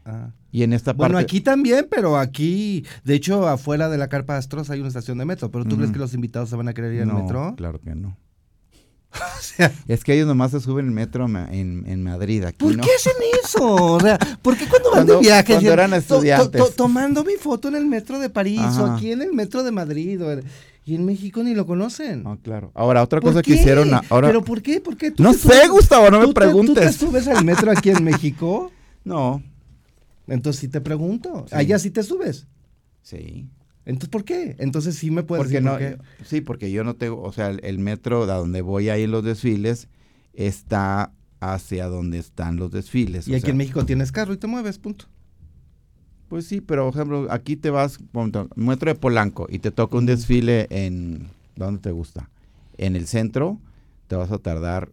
Ah. 0.09 0.31
y 0.53 0.63
en 0.63 0.73
esta 0.73 0.93
Bueno, 0.93 1.15
parte... 1.15 1.25
aquí 1.25 1.41
también, 1.41 1.89
pero 1.91 2.17
aquí, 2.17 2.85
de 3.05 3.15
hecho, 3.15 3.49
afuera 3.49 3.89
de 3.89 3.99
la 3.99 4.09
Carpa 4.09 4.37
Astros 4.37 4.71
hay 4.71 4.79
una 4.79 4.89
estación 4.89 5.19
de 5.19 5.25
metro. 5.25 5.51
¿Pero 5.51 5.65
tú 5.65 5.77
crees 5.77 5.91
que 5.91 5.99
los 5.99 6.15
invitados 6.15 6.49
se 6.49 6.55
van 6.57 6.69
a 6.69 6.75
querer 6.75 6.93
ir 6.95 7.03
al 7.03 7.09
no, 7.09 7.23
metro? 7.23 7.55
claro 7.57 7.81
que 7.81 7.95
no. 7.95 8.17
O 9.13 9.41
sea, 9.41 9.73
Es 9.89 10.05
que 10.05 10.15
ellos 10.15 10.27
nomás 10.27 10.51
se 10.51 10.61
suben 10.61 10.87
en 10.89 10.95
metro 10.95 11.25
en, 11.27 11.85
en 11.87 12.03
Madrid, 12.05 12.45
aquí 12.45 12.59
¿Por 12.59 12.77
no. 12.77 12.83
qué 12.83 12.91
hacen 12.97 13.15
eso? 13.43 13.75
O 13.75 14.01
sea, 14.01 14.19
¿por 14.43 14.57
qué 14.57 14.67
cuando 14.69 14.91
van 14.93 15.07
de 15.07 15.17
viaje 15.19 15.53
cuando 15.55 15.73
eran 15.73 15.91
to- 15.91 15.97
to- 15.97 16.01
estudiantes. 16.15 16.61
to- 16.61 16.71
tomando 16.77 17.25
mi 17.25 17.35
foto 17.35 17.69
en 17.69 17.77
el 17.77 17.87
metro 17.87 18.19
de 18.19 18.29
París 18.31 18.61
o 18.79 18.87
aquí 18.87 19.13
en 19.13 19.23
el 19.23 19.33
metro 19.33 19.63
de 19.63 19.73
Madrid 19.73 20.23
o 20.23 20.41
y 20.85 20.95
en 20.95 21.05
México 21.05 21.43
ni 21.43 21.55
lo 21.55 21.67
conocen? 21.67 22.23
Ah, 22.27 22.37
claro. 22.43 22.71
Ahora, 22.75 23.03
otra 23.03 23.21
¿Por 23.21 23.31
cosa 23.31 23.43
que 23.43 23.55
hicieron 23.55 23.91
ahora... 24.09 24.29
¿Pero 24.29 24.45
por 24.45 24.63
qué? 24.63 24.81
¿Por 24.81 24.97
qué? 24.97 25.11
¿Tú 25.11 25.23
No 25.23 25.33
sé, 25.33 25.49
subes- 25.49 25.69
Gustavo, 25.71 26.11
no 26.11 26.19
me 26.21 26.27
te- 26.27 26.27
¿Tú 26.27 26.35
te 26.35 26.41
preguntes. 26.41 26.97
subes 26.97 27.27
al 27.27 27.45
metro 27.45 27.71
aquí 27.73 27.91
en 27.91 28.05
México? 28.05 28.71
No, 29.05 29.41
Entonces 30.27 30.61
sí 30.61 30.69
te 30.69 30.81
pregunto. 30.81 31.47
Sí. 31.49 31.55
Allá 31.57 31.79
sí 31.79 31.91
te 31.91 32.03
subes. 32.03 32.47
sí. 33.03 33.49
Entonces, 33.85 34.09
¿por 34.09 34.25
qué? 34.25 34.57
Entonces 34.59 34.97
sí 34.97 35.13
me 35.13 35.23
puedes 35.23 35.45
Porque 35.45 35.61
decir 35.61 35.65
no, 35.65 35.71
por 35.75 35.79
qué. 35.79 36.25
sí, 36.25 36.41
porque 36.41 36.73
yo 36.73 36.83
no 36.83 36.95
tengo, 36.97 37.23
o 37.23 37.33
sea, 37.33 37.51
el, 37.51 37.61
el 37.63 37.79
metro 37.79 38.25
a 38.25 38.35
donde 38.35 38.61
voy 38.61 38.89
ahí 38.89 39.05
en 39.05 39.13
los 39.13 39.23
desfiles 39.23 39.87
está 40.33 41.13
hacia 41.39 41.87
donde 41.87 42.19
están 42.19 42.57
los 42.57 42.73
desfiles. 42.73 43.29
Y 43.29 43.35
o 43.35 43.37
aquí 43.37 43.43
sea, 43.43 43.51
en 43.53 43.57
México 43.59 43.87
tienes 43.87 44.11
carro 44.11 44.35
y 44.35 44.39
te 44.39 44.49
mueves, 44.49 44.79
punto. 44.81 45.05
Pues 46.29 46.47
sí, 46.49 46.61
pero 46.61 46.87
por 46.87 46.95
ejemplo, 46.95 47.29
aquí 47.31 47.55
te 47.57 47.71
vas, 47.71 47.99
metro 48.57 48.91
de 48.93 48.97
Polanco 48.99 49.47
y 49.49 49.61
te 49.61 49.71
toca 49.71 49.97
un 49.99 50.07
desfile 50.07 50.67
en, 50.71 51.29
¿dónde 51.55 51.81
te 51.81 51.93
gusta? 51.93 52.29
En 52.79 52.97
el 52.97 53.07
centro, 53.07 53.61
te 54.09 54.17
vas 54.17 54.33
a 54.33 54.39
tardar 54.39 54.91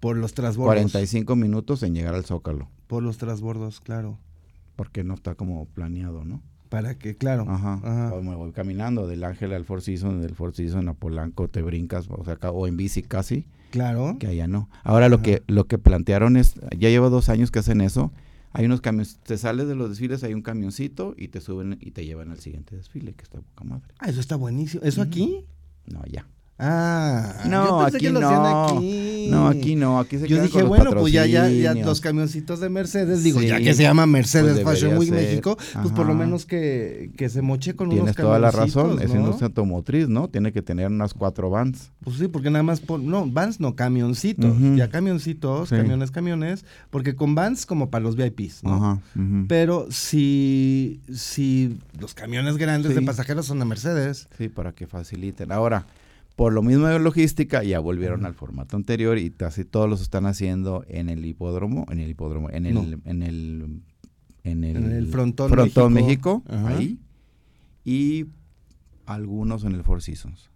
Por 0.00 0.18
los 0.18 0.34
transbordos. 0.34 0.74
45 0.74 1.34
minutos 1.34 1.82
en 1.82 1.94
llegar 1.94 2.14
al 2.14 2.26
Zócalo, 2.26 2.68
Por 2.88 3.02
los 3.02 3.16
transbordos, 3.16 3.80
claro. 3.80 4.18
Porque 4.76 5.04
no 5.04 5.14
está 5.14 5.34
como 5.34 5.66
planeado, 5.66 6.24
¿no? 6.24 6.42
Para 6.68 6.96
que, 6.98 7.16
claro. 7.16 7.44
Ajá. 7.48 7.74
Ajá. 7.82 8.14
O 8.14 8.22
me 8.22 8.34
voy 8.34 8.50
caminando 8.52 9.06
del 9.06 9.22
Ángel 9.24 9.52
al 9.52 9.64
Four 9.64 9.82
Seasons, 9.82 10.20
del 10.22 10.34
Four 10.34 10.54
Seasons 10.54 10.88
a 10.88 10.94
Polanco, 10.94 11.48
te 11.48 11.62
brincas, 11.62 12.06
o 12.10 12.24
sea, 12.24 12.36
o 12.50 12.66
en 12.66 12.76
bici 12.76 13.02
casi, 13.02 13.46
Claro. 13.70 14.16
que 14.18 14.26
allá 14.28 14.46
no. 14.48 14.68
Ahora 14.82 15.08
lo 15.08 15.20
que 15.22 15.42
lo 15.46 15.66
que 15.66 15.78
plantearon 15.78 16.36
es, 16.36 16.54
ya 16.76 16.88
lleva 16.88 17.08
dos 17.10 17.28
años 17.28 17.50
que 17.50 17.58
hacen 17.60 17.80
eso, 17.80 18.12
Hay 18.56 18.66
unos 18.66 18.80
camiones, 18.80 19.16
te 19.18 19.36
sales 19.36 19.66
de 19.66 19.74
los 19.74 19.88
desfiles, 19.88 20.22
hay 20.22 20.32
un 20.32 20.42
camioncito 20.42 21.14
y 21.18 21.26
te 21.26 21.40
suben 21.40 21.76
y 21.80 21.90
te 21.90 22.04
llevan 22.06 22.30
al 22.30 22.38
siguiente 22.38 22.76
desfile, 22.76 23.12
que 23.12 23.24
está 23.24 23.40
poca 23.40 23.64
madre. 23.64 23.92
Ah, 23.98 24.08
eso 24.08 24.20
está 24.20 24.36
buenísimo. 24.36 24.84
¿Eso 24.84 25.02
aquí? 25.02 25.44
No, 25.86 26.04
ya. 26.06 26.24
Ah, 26.56 27.42
no, 27.48 27.64
yo 27.66 27.78
pensé 27.84 27.96
aquí 27.96 28.06
que 28.06 28.12
lo 28.12 28.20
no. 28.20 28.28
hacían 28.28 28.76
aquí. 28.78 29.26
No, 29.28 29.48
aquí 29.48 29.74
no, 29.74 29.98
aquí 29.98 30.18
se 30.18 30.28
Yo 30.28 30.40
dije, 30.40 30.62
bueno, 30.62 30.92
pues 30.92 31.12
ya, 31.12 31.26
ya, 31.26 31.48
ya 31.48 31.74
los 31.74 32.00
camioncitos 32.00 32.60
de 32.60 32.68
Mercedes, 32.68 33.24
digo, 33.24 33.40
Sí, 33.40 33.48
ya 33.48 33.58
que 33.58 33.74
se 33.74 33.82
llama 33.82 34.06
Mercedes 34.06 34.60
pues 34.60 34.78
Fashion 34.80 34.98
Week 34.98 35.08
ser. 35.08 35.18
México, 35.22 35.56
pues 35.82 35.92
por 35.92 36.06
lo 36.06 36.14
menos 36.14 36.46
que, 36.46 37.10
que 37.16 37.28
se 37.28 37.42
moche 37.42 37.74
con 37.74 37.88
unos 37.88 37.98
Tienes 37.98 38.16
toda 38.16 38.38
la 38.38 38.50
razón, 38.52 38.82
camioncitos, 38.90 39.10
es 39.10 39.16
industria 39.20 39.46
automotriz, 39.48 40.08
¿no? 40.08 40.28
Tiene 40.28 40.52
que 40.52 40.62
tener 40.62 40.88
unas 40.88 41.12
cuatro 41.14 41.50
vans. 41.50 41.90
Pues 42.04 42.18
sí, 42.18 42.28
porque 42.28 42.50
nada 42.50 42.62
más, 42.62 42.80
pon- 42.80 43.06
no, 43.06 43.26
vans 43.28 43.58
no, 43.58 43.74
camioncitos, 43.74 44.54
ya 44.76 44.88
camioncitos, 44.90 45.70
Sí. 45.70 45.76
camiones, 45.76 46.10
camiones, 46.12 46.64
porque 46.90 47.16
con 47.16 47.34
vans 47.34 47.66
como 47.66 47.90
para 47.90 48.04
los 48.04 48.14
VIPs, 48.14 48.62
¿no? 48.62 48.74
Ajá. 48.76 49.00
Pero 49.48 49.86
si, 49.90 51.00
si 51.12 51.78
los 51.98 52.14
camiones 52.14 52.58
grandes 52.58 52.92
Sí. 52.92 53.00
de 53.00 53.06
pasajeros 53.06 53.46
son 53.46 53.58
de 53.58 53.64
Mercedes, 53.64 54.28
Sí, 54.38 54.48
para 54.48 54.72
que 54.72 54.86
faciliten. 54.86 55.50
Ahora, 55.50 55.86
por 56.36 56.52
lo 56.52 56.62
mismo 56.62 56.86
de 56.86 56.98
logística, 56.98 57.62
ya 57.62 57.78
volvieron 57.78 58.26
al 58.26 58.34
formato 58.34 58.76
anterior 58.76 59.18
y 59.18 59.30
casi 59.30 59.64
todos 59.64 59.88
los 59.88 60.00
están 60.00 60.26
haciendo 60.26 60.84
en 60.88 61.08
el 61.08 61.24
hipódromo, 61.24 61.86
en 61.90 62.00
el 62.00 62.10
hipódromo, 62.10 62.50
en 62.50 62.66
el, 62.66 62.74
No. 62.74 62.82
en 62.82 63.22
el, 63.22 63.80
en 64.42 64.64
el, 64.64 64.76
En 64.76 64.92
el 64.92 65.06
Frontón 65.06 65.48
Frontón 65.50 65.92
México. 65.92 66.42
Ahí, 66.48 66.98
y 67.84 68.26
algunos 69.06 69.64
en 69.64 69.72
el 69.74 69.82
Four 69.84 70.02
Seasons. 70.02 70.50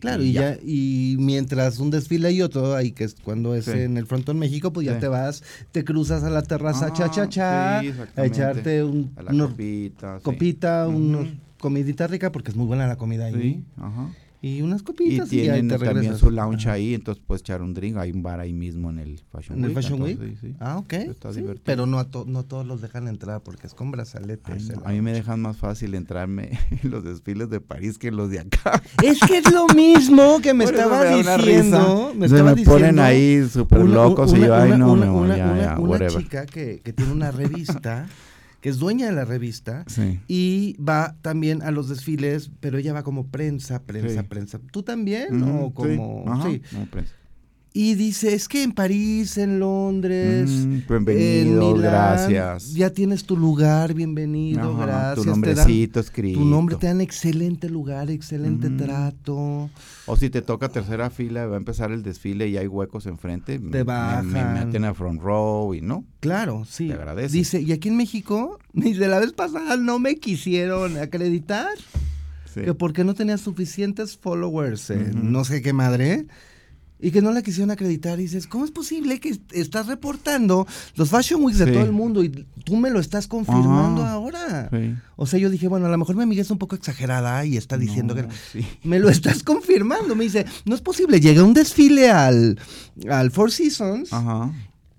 Claro, 0.00 0.22
Y 0.22 0.28
y 0.28 0.32
ya. 0.32 0.54
ya, 0.54 0.60
y 0.64 1.16
mientras 1.18 1.78
un 1.80 1.90
desfile 1.90 2.30
y 2.32 2.40
otro, 2.42 2.74
ahí 2.74 2.92
que 2.92 3.04
es 3.04 3.14
cuando 3.14 3.54
es 3.54 3.64
Sí. 3.66 3.72
en 3.72 3.96
el 3.96 4.06
Frontón 4.06 4.38
México, 4.38 4.72
pues 4.72 4.86
ya 4.86 4.94
Sí. 4.94 5.00
te 5.00 5.08
vas, 5.08 5.42
te 5.72 5.84
cruzas 5.84 6.22
a 6.22 6.30
la 6.30 6.42
terraza 6.42 6.86
Ah, 6.86 6.92
cha 6.92 7.10
cha 7.10 7.28
cha, 7.28 7.80
sí, 7.82 7.92
a 8.16 8.24
echarte 8.24 8.84
un, 8.84 9.12
A 9.16 9.22
la 9.24 9.30
unos- 9.32 9.50
copita. 9.50 10.20
copita, 10.22 10.86
Ujú. 10.88 10.96
unos 10.98 11.28
comidita 11.58 12.06
rica, 12.06 12.30
porque 12.30 12.50
es 12.52 12.56
muy 12.56 12.66
buena 12.66 12.86
la 12.86 12.94
comida 12.96 13.26
ahí. 13.26 13.34
Sí, 13.34 13.64
ajá. 13.76 14.10
Y 14.40 14.62
unas 14.62 14.82
Y 14.82 14.84
copitas 14.84 15.32
y, 15.32 15.40
ahí 15.40 15.46
tienen 15.46 15.68
te 15.68 15.84
también 15.84 16.16
su 16.16 16.30
lounge 16.30 16.66
Ajá. 16.68 16.74
ahí, 16.74 16.94
entonces 16.94 17.22
puedes 17.26 17.42
echar 17.42 17.60
un 17.60 17.74
drink. 17.74 17.96
Hay 17.96 18.12
un 18.12 18.22
bar 18.22 18.38
ahí 18.38 18.52
mismo 18.52 18.88
en 18.90 19.00
el 19.00 19.18
Fashion 19.32 19.58
¿En 19.58 19.64
el 19.64 19.70
Week. 19.70 19.82
Fashion 19.82 20.00
Week? 20.02 20.18
sí, 20.20 20.36
sí. 20.40 20.54
Ah, 20.60 20.78
ok. 20.78 20.92
Está 20.92 21.32
sí, 21.32 21.40
divertido. 21.40 21.64
pero 21.64 21.86
no 21.86 21.98
a 21.98 22.04
to- 22.04 22.24
no 22.24 22.44
todos 22.44 22.64
los 22.64 22.80
dejan 22.80 23.08
entrar 23.08 23.42
porque 23.42 23.66
es 23.66 23.74
con 23.74 23.90
brazaletes. 23.90 24.54
Ay, 24.54 24.62
no, 24.68 24.74
el 24.82 24.86
a 24.86 24.90
mí 24.90 25.00
me 25.00 25.12
dejan 25.12 25.40
más 25.40 25.56
fácil 25.56 25.94
entrarme 25.94 26.50
en 26.82 26.90
los 26.90 27.02
desfiles 27.02 27.50
de 27.50 27.60
París 27.60 27.98
que 27.98 28.08
en 28.08 28.16
los 28.16 28.30
de 28.30 28.38
acá. 28.38 28.80
Es 29.02 29.18
que 29.20 29.38
es 29.38 29.52
lo 29.52 29.66
mismo 29.74 30.40
que 30.40 30.54
me 30.54 30.64
Por 30.66 30.74
estaba 30.74 31.02
me 31.02 31.16
diciendo. 31.16 32.12
Me 32.16 32.28
Se 32.28 32.34
estaba 32.36 32.54
me 32.54 32.62
ponen 32.62 32.98
ahí 33.00 33.44
súper 33.48 33.80
una- 33.80 33.94
locos 33.94 34.32
y 34.32 34.36
una- 34.36 34.46
yo, 34.46 34.54
ay, 34.54 34.70
no, 34.78 34.92
una- 34.92 35.02
mi 35.02 35.08
amor, 35.08 35.22
una- 35.24 35.36
ya, 35.36 35.46
una- 35.50 35.60
ya, 35.62 35.78
una 35.80 36.06
chica 36.08 36.46
que, 36.46 36.80
que 36.84 36.92
tiene 36.92 37.10
una 37.12 37.32
revista, 37.32 38.06
que 38.60 38.68
es 38.68 38.78
dueña 38.78 39.06
de 39.06 39.12
la 39.12 39.24
revista, 39.24 39.84
Sí. 39.86 40.20
y 40.28 40.76
va 40.82 41.16
también 41.22 41.62
a 41.62 41.70
los 41.70 41.88
desfiles, 41.88 42.50
pero 42.60 42.78
ella 42.78 42.92
va 42.92 43.02
como 43.04 43.26
prensa, 43.28 43.82
prensa, 43.82 44.22
Sí. 44.22 44.26
prensa. 44.28 44.58
¿Tú 44.72 44.82
también? 44.82 45.42
¿O 45.42 45.72
como...? 45.72 46.24
ajá, 46.26 46.50
sí. 46.50 46.62
como 46.70 46.86
prensa. 46.86 47.14
Y 47.80 47.94
dice, 47.94 48.34
es 48.34 48.48
que 48.48 48.64
en 48.64 48.72
París, 48.72 49.38
en 49.38 49.60
Londres, 49.60 50.50
Mm, 50.50 50.72
en 50.72 50.84
bienvenido, 50.88 51.74
Milán, 51.76 51.80
gracias. 51.92 52.72
Ya 52.74 52.90
tienes 52.90 53.22
tu 53.24 53.36
lugar, 53.36 53.94
bienvenido, 53.94 54.74
Ajá, 54.74 54.84
gracias. 54.84 55.14
Tu 55.14 55.22
te 55.22 55.26
dan- 55.30 55.40
nombrecito 55.40 56.00
escrito. 56.00 56.40
tu 56.40 56.44
nombre 56.44 56.74
te 56.74 56.88
dan 56.88 57.00
excelente 57.00 57.70
lugar, 57.70 58.10
excelente 58.10 58.66
Ujú. 58.66 58.76
trato. 58.78 59.70
O 60.06 60.16
si 60.16 60.28
te 60.28 60.42
toca 60.42 60.68
tercera 60.70 61.08
fila, 61.10 61.46
va 61.46 61.54
a 61.54 61.56
empezar 61.56 61.92
el 61.92 62.02
desfile 62.02 62.48
y 62.48 62.56
hay 62.56 62.66
huecos 62.66 63.06
enfrente. 63.06 63.60
me- 63.60 63.70
Me, 63.70 63.82
bajan. 63.84 64.54
meten 64.54 64.84
a 64.84 64.92
front 64.92 65.20
row 65.22 65.72
y 65.72 65.80
no. 65.80 66.04
Claro, 66.18 66.64
sí. 66.68 66.88
Te 66.88 66.94
agradece. 66.94 67.32
Dice, 67.36 67.60
y 67.62 67.70
aquí 67.70 67.90
en 67.90 67.96
México, 67.96 68.58
dice, 68.72 69.06
la 69.06 69.20
vez 69.20 69.32
pasada 69.34 69.76
no 69.76 70.00
me 70.00 70.16
quisieron 70.16 70.96
acreditar, 70.96 71.68
Sí. 72.52 72.62
que 72.62 72.74
porque 72.74 73.04
no 73.04 73.14
tenía 73.14 73.38
suficientes 73.38 74.16
followers, 74.18 74.90
eh, 74.90 75.12
no 75.14 75.44
sé 75.44 75.62
qué 75.62 75.72
madre, 75.72 76.26
y 77.00 77.10
que 77.10 77.22
no 77.22 77.30
la 77.32 77.42
quisieron 77.42 77.70
acreditar. 77.70 78.18
Y 78.18 78.22
dices, 78.22 78.46
¿cómo 78.46 78.64
es 78.64 78.70
posible 78.70 79.20
que 79.20 79.28
est- 79.30 79.52
estás 79.52 79.86
reportando 79.86 80.66
los 80.96 81.10
Fashion 81.10 81.42
Weeks 81.44 81.58
de 81.58 81.66
Sí. 81.66 81.72
todo 81.72 81.84
el 81.84 81.92
mundo 81.92 82.24
y 82.24 82.28
tú 82.64 82.76
me 82.76 82.90
lo 82.90 82.98
estás 83.00 83.26
confirmando 83.28 84.02
Ajá. 84.02 84.12
ahora? 84.12 84.68
Sí. 84.72 84.94
O 85.16 85.26
sea, 85.26 85.38
yo 85.38 85.50
dije, 85.50 85.68
bueno, 85.68 85.86
a 85.86 85.90
lo 85.90 85.98
mejor 85.98 86.16
mi 86.16 86.22
amiga 86.24 86.42
es 86.42 86.50
un 86.50 86.58
poco 86.58 86.74
exagerada 86.76 87.44
y 87.44 87.56
está 87.56 87.76
diciendo 87.78 88.14
No, 88.14 88.22
que... 88.28 88.34
sí. 88.52 88.66
Me 88.84 88.98
lo 88.98 89.08
estás 89.10 89.42
confirmando. 89.42 90.14
Me 90.16 90.24
dice, 90.24 90.44
no 90.64 90.74
es 90.74 90.80
posible. 90.80 91.20
Llegué 91.20 91.40
a 91.40 91.44
un 91.44 91.54
desfile 91.54 92.10
al, 92.10 92.58
al 93.10 93.30
Four 93.30 93.52
Seasons 93.52 94.12
Ajá. 94.12 94.52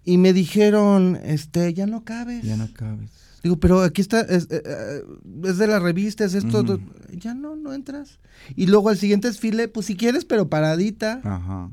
y 0.06 0.18
me 0.18 0.32
dijeron, 0.34 1.20
este, 1.24 1.74
ya 1.74 1.86
no 1.86 2.04
cabes. 2.04 2.44
Ya 2.44 2.56
no 2.58 2.68
cabes. 2.74 3.12
Digo, 3.44 3.58
pero 3.58 3.82
aquí 3.84 4.02
está, 4.02 4.20
es, 4.22 4.48
eh, 4.52 4.62
eh, 4.66 5.02
es 5.46 5.58
de 5.58 5.68
la 5.68 5.80
revista, 5.80 6.26
es 6.26 6.34
esto. 6.34 6.80
Ya 7.14 7.34
no, 7.34 7.56
no 7.56 7.72
entras. 7.74 8.20
Y 8.58 8.66
luego 8.66 8.90
al 8.90 8.98
siguiente 8.98 9.30
desfile, 9.30 9.70
pues 9.70 9.86
si 9.86 9.96
quieres, 9.96 10.26
pero 10.26 10.50
paradita. 10.50 11.22
Ajá. 11.24 11.72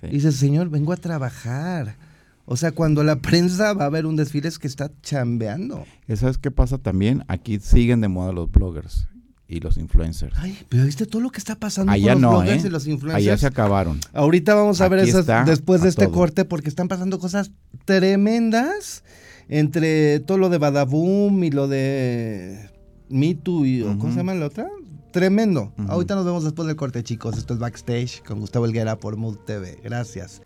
Sí. 0.00 0.08
Dice, 0.08 0.32
señor, 0.32 0.68
vengo 0.70 0.92
a 0.92 0.96
trabajar. 0.96 1.96
O 2.44 2.56
sea, 2.56 2.72
cuando 2.72 3.02
la 3.02 3.16
prensa 3.20 3.72
va 3.72 3.86
a 3.86 3.90
ver 3.90 4.06
un 4.06 4.16
desfile 4.16 4.48
es 4.48 4.58
que 4.58 4.66
está 4.68 4.90
chambeando. 5.02 5.84
¿Sabes 6.14 6.38
qué 6.38 6.50
pasa 6.50 6.78
también? 6.78 7.24
Aquí 7.28 7.58
siguen 7.60 8.00
de 8.00 8.08
moda 8.08 8.32
los 8.32 8.50
bloggers 8.50 9.08
y 9.48 9.60
los 9.60 9.76
influencers. 9.78 10.34
Ay, 10.38 10.58
pero 10.68 10.84
viste 10.84 11.06
todo 11.06 11.22
lo 11.22 11.30
que 11.30 11.38
está 11.38 11.54
pasando 11.54 11.92
Allá 11.92 12.12
con 12.14 12.22
los 12.22 12.30
no, 12.32 12.38
bloggers 12.38 12.64
¿eh? 12.64 12.66
y 12.68 12.70
los 12.70 12.86
influencers. 12.86 13.24
Allá 13.26 13.38
se 13.38 13.46
acabaron. 13.46 14.00
Ahorita 14.12 14.54
vamos 14.54 14.80
a 14.80 14.88
ver 14.88 15.00
esas 15.00 15.26
después 15.46 15.82
de 15.82 15.88
este 15.88 16.06
todo. 16.06 16.14
corte 16.14 16.44
porque 16.44 16.68
están 16.68 16.88
pasando 16.88 17.18
cosas 17.18 17.50
tremendas 17.84 19.02
entre 19.48 20.20
todo 20.20 20.38
lo 20.38 20.48
de 20.48 20.58
Badaboom 20.58 21.44
y 21.44 21.50
lo 21.50 21.68
de 21.68 22.68
Me 23.08 23.34
Too 23.34 23.66
y 23.66 23.82
o 23.82 23.86
¿cómo 23.90 24.04
Ujú. 24.04 24.10
se 24.10 24.16
llama 24.16 24.34
la 24.34 24.46
otra? 24.46 24.68
Tremendo. 25.16 25.72
Ahorita 25.88 26.14
nos 26.14 26.26
vemos 26.26 26.44
después 26.44 26.68
del 26.68 26.76
corte, 26.76 27.02
chicos. 27.02 27.38
Esto 27.38 27.54
es 27.54 27.58
Backstage 27.58 28.22
con 28.22 28.38
Gustavo 28.38 28.66
Helguera 28.66 28.98
por 28.98 29.16
Mood 29.16 29.38
TV. 29.46 29.80
Gracias. 29.82 30.42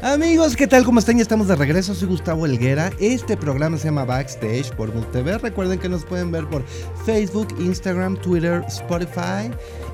Amigos, 0.00 0.54
¿qué 0.54 0.68
tal? 0.68 0.84
¿Cómo 0.84 1.00
están? 1.00 1.16
Ya 1.16 1.22
estamos 1.22 1.48
de 1.48 1.56
regreso. 1.56 1.92
Soy 1.96 2.06
Gustavo 2.06 2.46
Helguera. 2.46 2.92
Este 3.00 3.36
programa 3.36 3.78
se 3.78 3.86
llama 3.86 4.04
Backstage 4.04 4.70
por 4.76 4.94
Mood 4.94 5.06
TV. 5.06 5.38
Recuerden 5.38 5.80
que 5.80 5.88
nos 5.88 6.04
pueden 6.04 6.30
ver 6.30 6.46
por 6.46 6.64
Facebook, 7.04 7.48
Instagram, 7.58 8.16
Twitter, 8.18 8.62
Spotify 8.68 9.50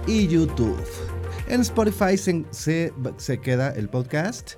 y 0.06 0.26
YouTube. 0.26 0.76
En 1.48 1.60
Spotify 1.60 2.16
se, 2.18 2.44
se- 2.50 2.92
se 3.18 3.38
queda 3.38 3.70
el 3.70 3.88
podcast. 3.88 4.52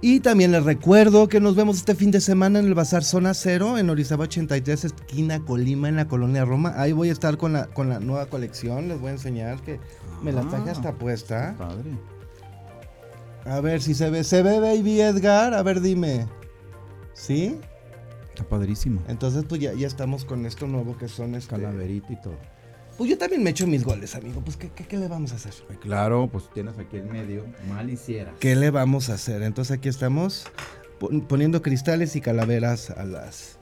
Y 0.00 0.20
también 0.20 0.52
les 0.52 0.62
recuerdo 0.64 1.28
que 1.28 1.40
nos 1.40 1.56
vemos 1.56 1.76
este 1.78 1.96
fin 1.96 2.12
de 2.12 2.20
semana 2.20 2.60
en 2.60 2.66
el 2.66 2.74
Bazar 2.74 3.02
Zona 3.02 3.34
Cero, 3.34 3.78
en 3.78 3.90
Orizaba 3.90 4.24
83, 4.24 4.84
esquina 4.84 5.40
Colima, 5.44 5.88
en 5.88 5.96
la 5.96 6.06
colonia 6.06 6.44
Roma. 6.44 6.72
Ahí 6.76 6.92
voy 6.92 7.08
a 7.08 7.12
estar 7.12 7.36
con 7.36 7.52
la, 7.52 7.66
con 7.66 7.88
la 7.88 7.98
nueva 7.98 8.26
colección. 8.26 8.86
Les 8.88 9.00
voy 9.00 9.08
a 9.08 9.12
enseñar 9.14 9.60
que 9.62 9.80
me 10.22 10.30
la 10.32 10.42
traje 10.42 10.68
Ah. 10.68 10.72
hasta 10.72 10.92
puesta. 10.94 11.56
Padre. 11.58 11.98
A 13.44 13.60
ver 13.60 13.82
si 13.82 13.92
se 13.94 14.08
ve. 14.08 14.22
¿Se 14.22 14.42
ve, 14.44 14.60
baby 14.60 15.00
Edgar? 15.00 15.52
A 15.52 15.62
ver, 15.64 15.80
dime. 15.80 16.26
¿Sí? 17.12 17.58
Está 18.28 18.44
padrísimo. 18.48 19.02
Entonces, 19.08 19.44
pues 19.48 19.60
ya, 19.60 19.72
ya 19.72 19.88
estamos 19.88 20.24
con 20.24 20.46
esto 20.46 20.68
nuevo 20.68 20.96
que 20.96 21.08
son 21.08 21.34
este. 21.34 21.50
Calaverita 21.56 22.12
y 22.12 22.20
todo. 22.20 22.36
Pues 22.98 23.08
yo 23.10 23.16
también 23.16 23.42
me 23.44 23.50
echo 23.50 23.66
mis 23.66 23.84
goles, 23.84 24.14
amigo. 24.16 24.40
Pues, 24.40 24.56
¿qué, 24.56 24.70
qué, 24.74 24.84
qué 24.84 24.96
le 24.98 25.06
vamos 25.06 25.30
a 25.32 25.36
hacer? 25.36 25.52
Claro, 25.80 26.28
pues 26.30 26.44
tienes 26.52 26.76
aquí 26.78 26.96
el 26.96 27.04
medio. 27.04 27.44
Mal 27.68 27.88
hiciera. 27.88 28.34
¿Qué 28.40 28.56
le 28.56 28.70
vamos 28.70 29.08
a 29.08 29.14
hacer? 29.14 29.42
Entonces, 29.42 29.76
aquí 29.78 29.88
estamos 29.88 30.46
pon- 30.98 31.20
poniendo 31.20 31.62
cristales 31.62 32.16
y 32.16 32.20
calaveras 32.20 32.90
a 32.90 33.04
las. 33.04 33.56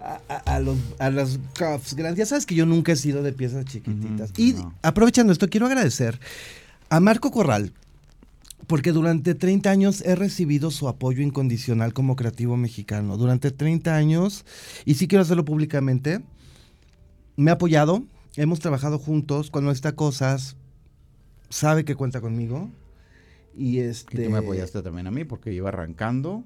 A, 0.00 0.20
a- 0.28 0.54
a 0.56 0.60
los, 0.60 0.76
a 1.00 1.10
las 1.10 1.38
cuffs 1.58 1.94
grandes. 1.94 2.18
Ya 2.18 2.26
sabes 2.26 2.46
que 2.46 2.54
yo 2.54 2.64
nunca 2.64 2.92
he 2.92 2.96
sido 2.96 3.22
de 3.24 3.32
piezas 3.32 3.64
chiquititas. 3.64 4.30
Ujú, 4.30 4.40
y 4.42 4.52
no. 4.52 4.74
aprovechando 4.82 5.32
esto, 5.32 5.48
quiero 5.48 5.66
agradecer 5.66 6.20
a 6.88 7.00
Marco 7.00 7.30
Corral, 7.32 7.72
porque 8.68 8.92
durante 8.92 9.34
30 9.34 9.70
años 9.70 10.02
he 10.02 10.14
recibido 10.14 10.70
su 10.70 10.88
apoyo 10.88 11.20
incondicional 11.22 11.92
como 11.92 12.14
creativo 12.16 12.56
mexicano. 12.56 13.16
Durante 13.16 13.50
30 13.50 13.96
años, 13.96 14.44
y 14.84 14.94
sí 14.94 15.08
quiero 15.08 15.22
hacerlo 15.22 15.44
públicamente, 15.44 16.20
me 17.36 17.50
ha 17.50 17.54
apoyado, 17.54 18.02
hemos 18.36 18.60
trabajado 18.60 18.98
juntos, 18.98 19.50
cuando 19.50 19.70
necesita 19.70 19.92
cosas, 19.96 20.56
sabe 21.48 21.84
que 21.84 21.94
cuenta 21.94 22.20
conmigo. 22.20 22.70
Y 23.54 23.76
Y 23.76 23.80
este... 23.80 24.24
tú 24.24 24.30
me 24.30 24.38
apoyaste 24.38 24.82
también 24.82 25.06
a 25.06 25.10
mí 25.10 25.24
porque 25.24 25.52
iba 25.52 25.68
arrancando 25.68 26.44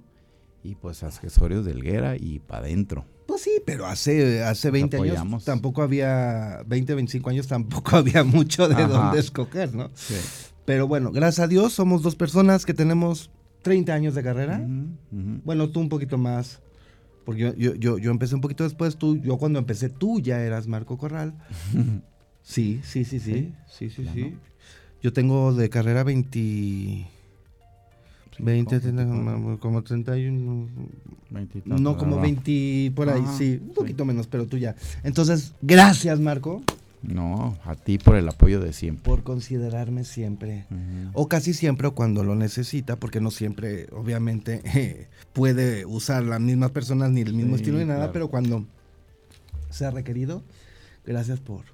y 0.65 0.75
pues 0.75 1.03
accesorios 1.05 1.65
de 1.65 1.71
Helguera 1.73 2.17
y 2.17 2.41
para 2.41 2.65
adentro. 2.67 3.05
Pues 3.27 3.43
sí, 3.43 3.61
pero 3.65 3.87
hace, 3.87 4.43
hace 4.43 4.71
20 4.71 4.97
años 4.97 5.45
tampoco 5.45 5.83
había, 5.83 6.63
20, 6.67 6.95
25 6.95 7.31
años 7.31 7.47
tampoco 7.47 7.97
había 7.97 8.25
mucho 8.25 8.69
de 8.69 8.75
Ajá. 8.75 8.87
dónde 8.87 9.21
escoger, 9.21 9.75
¿no? 9.75 9.91
Sí. 9.95 10.15
Pero 10.65 10.89
bueno, 10.89 11.13
gracias 11.13 11.45
a 11.45 11.49
Dios 11.49 11.73
somos 11.73 12.03
dos 12.03 12.17
personas 12.17 12.67
que 12.67 12.75
tenemos 12.75 13.31
30 13.63 13.95
años 13.95 14.15
de 14.15 14.23
carrera. 14.25 14.61
Bueno, 15.45 15.71
tú 15.71 15.81
un 15.81 15.89
poquito 15.89 16.19
más, 16.19 16.61
porque 17.27 17.41
yo, 17.43 17.55
yo, 17.57 17.75
yo, 17.75 17.99
yo 17.99 18.11
empecé 18.13 18.37
un 18.37 18.41
poquito 18.41 18.65
después, 18.65 18.97
tú, 18.97 19.19
yo 19.19 19.37
cuando 19.37 19.59
empecé 19.59 19.91
tú 19.91 20.21
ya 20.21 20.41
eras 20.41 20.67
Marco 20.67 20.97
Corral. 20.97 21.35
Sí, 22.49 22.81
sí, 22.85 23.05
sí, 23.05 23.19
sí. 23.19 23.53
Sí, 23.69 23.91
sí, 23.91 24.07
sí. 24.15 24.21
no. 24.31 24.39
Yo 25.03 25.13
tengo 25.13 25.53
de 25.53 25.69
carrera 25.69 26.05
20. 26.05 27.09
20, 28.39 28.81
como, 28.93 29.59
como 29.59 29.83
31. 29.83 30.69
Veintitantos, 31.31 31.81
No, 31.81 31.97
como 31.97 32.13
¿verdad? 32.13 32.23
20 32.23 32.93
por 32.95 33.11
ahí, 33.11 33.21
Ajá, 33.21 33.37
sí. 33.37 33.59
Un 33.61 33.69
sí. 33.71 33.75
poquito 33.75 34.05
menos, 34.05 34.29
pero 34.29 34.47
tú 34.47 34.59
ya. 34.59 34.77
Entonces, 35.03 35.55
gracias, 35.61 36.21
Marco, 36.21 36.63
No, 37.03 37.57
a 37.65 37.75
ti 37.77 37.99
por 37.99 38.17
el 38.17 38.29
apoyo 38.29 38.59
de 38.61 38.73
siempre. 38.73 39.05
por 39.05 39.23
considerarme 39.23 40.05
siempre. 40.05 40.67
O 41.13 41.29
casi 41.29 41.53
siempre 41.55 41.89
cuando 41.91 42.25
lo 42.25 42.35
necesita, 42.35 42.97
porque 42.97 43.21
no 43.21 43.31
siempre, 43.31 43.87
obviamente, 43.93 44.61
eh, 44.75 45.07
puede 45.33 45.85
usar 45.87 46.25
las 46.25 46.41
mismas 46.41 46.71
personas 46.73 47.11
ni 47.11 47.21
el 47.21 47.35
mismo 47.35 47.57
Sí, 47.57 47.63
estilo 47.63 47.79
ni 47.79 47.85
nada, 47.85 47.99
claro. 47.99 48.13
pero 48.13 48.29
cuando 48.29 48.65
sea 49.71 49.91
requerido, 49.91 50.43
gracias 51.05 51.39
por, 51.41 51.65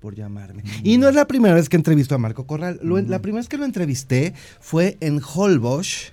por 0.00 0.14
llamarme. 0.14 0.62
Y 0.82 0.98
no 0.98 1.08
es 1.08 1.14
la 1.14 1.26
primera 1.26 1.54
vez 1.54 1.68
que 1.68 1.76
entrevisto 1.76 2.14
a 2.14 2.18
Marco 2.18 2.46
Corral. 2.46 2.78
Lo- 2.82 3.00
La 3.00 3.22
primera 3.22 3.40
vez 3.40 3.48
que 3.48 3.58
lo 3.58 3.64
entrevisté 3.64 4.34
fue 4.60 4.96
en 5.00 5.20
Holbox, 5.22 6.12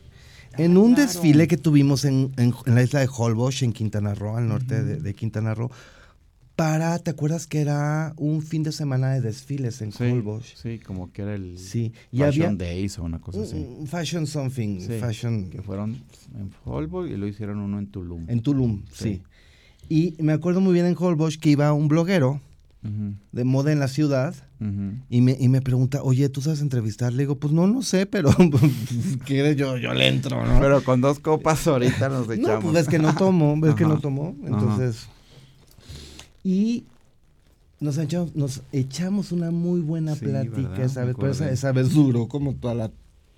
en 0.58 0.78
un 0.78 0.94
claro. 0.94 1.08
desfile 1.12 1.48
que 1.48 1.58
tuvimos 1.58 2.06
en, 2.06 2.32
en- 2.38 2.54
en 2.66 2.76
la 2.76 2.84
isla 2.84 3.00
de 3.02 3.10
Holbox, 3.14 3.64
en 3.64 3.74
Quintana 3.74 4.14
Roo, 4.16 4.38
al 4.38 4.48
norte 4.48 4.84
de, 4.84 4.98
de 4.98 5.14
Quintana 5.16 5.54
Roo. 5.54 5.70
Para, 6.60 6.99
¿te 6.99 7.12
acuerdas 7.12 7.47
que 7.47 7.62
era 7.62 8.14
un 8.18 8.41
fin 8.41 8.64
de 8.64 8.74
semana 8.74 9.14
de 9.14 9.22
desfiles 9.22 9.82
en 9.82 9.93
Sí, 9.93 10.03
Holbox? 10.03 10.55
sí, 10.62 10.78
como 10.80 11.10
que 11.14 11.22
era 11.22 11.34
el 11.36 11.57
Sí, 11.57 11.93
y 12.12 12.18
Fashion 12.20 12.47
había 12.47 12.66
Days 12.68 12.99
o 12.99 13.03
una 13.05 13.20
cosa 13.20 13.43
así. 13.43 13.66
Fashion 13.86 14.28
something, 14.28 14.82
Sí, 14.82 14.99
fashion 14.99 15.49
Que 15.49 15.62
fueron 15.62 15.91
en 16.38 16.51
Holbox 16.66 17.10
y 17.12 17.16
lo 17.16 17.28
hicieron 17.28 17.60
uno 17.60 17.80
en 17.80 17.88
Tulum. 17.88 18.26
en 18.30 18.41
Tulum, 18.41 18.84
Sí. 18.91 19.22
sí. 19.88 20.16
Y 20.18 20.22
me 20.22 20.34
acuerdo 20.34 20.60
muy 20.60 20.74
bien 20.74 20.86
en 20.86 20.95
Holbox 20.99 21.38
que 21.38 21.49
iba 21.49 21.72
un 21.72 21.88
bloguero 21.88 22.41
de 23.32 23.43
moda 23.45 23.72
en 23.72 23.80
la 23.80 23.88
ciudad 23.88 24.36
y 25.10 25.22
me, 25.22 25.38
y 25.39 25.47
me 25.47 25.62
pregunta, 25.62 26.03
oye, 26.03 26.28
¿tú 26.28 26.41
sabes 26.41 26.60
entrevistar? 26.62 27.14
Le 27.14 27.24
digo, 27.24 27.36
pues 27.38 27.53
no, 27.53 27.68
no 27.68 27.82
sé, 27.82 28.05
pero 28.05 28.32
¿quieres? 29.26 29.55
Yo, 29.55 29.78
yo 29.78 29.93
le 29.93 30.07
entro, 30.10 30.45
¿no? 30.45 30.60
Pero 30.60 30.84
con 30.84 30.99
dos 30.99 31.20
copas 31.20 31.66
ahorita 31.68 32.10
nos 32.10 32.28
no, 32.28 32.34
echamos. 32.34 32.64
pues 32.64 32.74
ves 32.74 32.88
que 32.89 32.99
no 32.99 33.16
tomo, 33.16 33.57
ves 33.62 33.76
que 33.76 33.86
no 33.86 33.97
tomo. 33.99 34.36
ajá. 34.51 34.91
Y 36.44 36.86
nos 37.80 37.98
echamos, 37.98 38.36
nos 38.36 38.62
echamos 38.72 39.32
una 39.32 39.52
muy 39.52 39.82
buena 39.82 40.16
Sí, 40.16 40.26
plática 40.26 40.84
esa 40.84 41.06
vez, 41.06 41.16
pero 41.18 41.32
esa, 41.32 41.50
esa 41.52 41.72
vez 41.72 41.94
duró 41.94 42.28
como 42.28 42.54
toda 42.56 42.74
la 42.76 42.92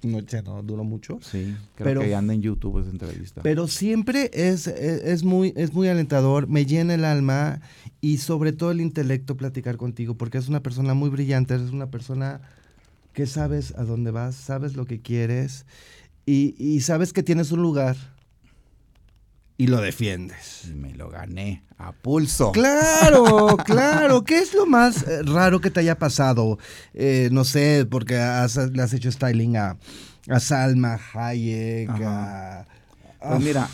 noche, 0.03 0.41
¿no? 0.41 0.63
Duró 0.63 0.83
mucho. 0.83 1.19
Sí, 1.21 1.55
creo 1.75 1.85
Pero- 1.85 2.01
que 2.01 2.15
anda 2.15 2.33
en 2.33 2.41
YouTube 2.41 2.79
esa 2.79 2.89
entrevista. 2.89 3.41
Pero 3.43 3.67
siempre 3.67 4.31
es, 4.33 4.65
es, 4.67 5.03
es 5.03 5.23
muy, 5.23 5.53
es 5.55 5.73
muy 5.73 5.87
alentador, 5.89 6.47
me 6.47 6.65
llena 6.65 6.95
el 6.95 7.05
alma 7.05 7.61
y 8.01 8.17
sobre 8.17 8.51
todo 8.51 8.71
el 8.71 8.81
intelecto 8.81 9.37
platicar 9.37 9.77
contigo, 9.77 10.15
porque 10.15 10.39
es 10.39 10.47
una 10.47 10.63
persona 10.63 10.93
muy 10.95 11.09
brillante, 11.09 11.53
eres 11.53 11.69
una 11.71 11.91
persona 11.91 12.41
que 13.13 13.27
sabes 13.27 13.75
a 13.75 13.83
dónde 13.83 14.09
vas, 14.09 14.35
sabes 14.35 14.75
lo 14.75 14.85
que 14.85 15.01
quieres 15.01 15.65
y, 16.25 16.55
y 16.57 16.79
sabes 16.81 17.13
que 17.13 17.21
tienes 17.23 17.51
un 17.51 17.61
lugar 17.61 17.95
y 19.63 19.67
lo 19.67 19.81
defiendes. 19.81 20.65
Me 20.75 20.93
lo 20.95 21.09
gané 21.09 21.63
a 21.77 21.91
pulso. 21.91 22.51
Claro, 22.51 23.57
claro. 23.65 24.23
¿Qué 24.23 24.39
es 24.39 24.53
lo 24.53 24.65
más 24.65 25.03
eh, 25.07 25.21
raro 25.23 25.61
que 25.61 25.69
te 25.71 25.79
haya 25.81 25.97
pasado? 25.97 26.57
Eh, 26.93 27.29
no 27.31 27.43
sé, 27.43 27.85
porque 27.89 28.17
has, 28.17 28.55
le 28.57 28.81
has 28.81 28.93
hecho 28.93 29.11
styling 29.11 29.57
a, 29.57 29.77
a 30.29 30.39
Salma 30.39 30.99
Hayek, 31.13 31.89
a... 31.89 32.65
Pues 32.65 32.81
Ah, 33.23 33.37
mira, 33.39 33.69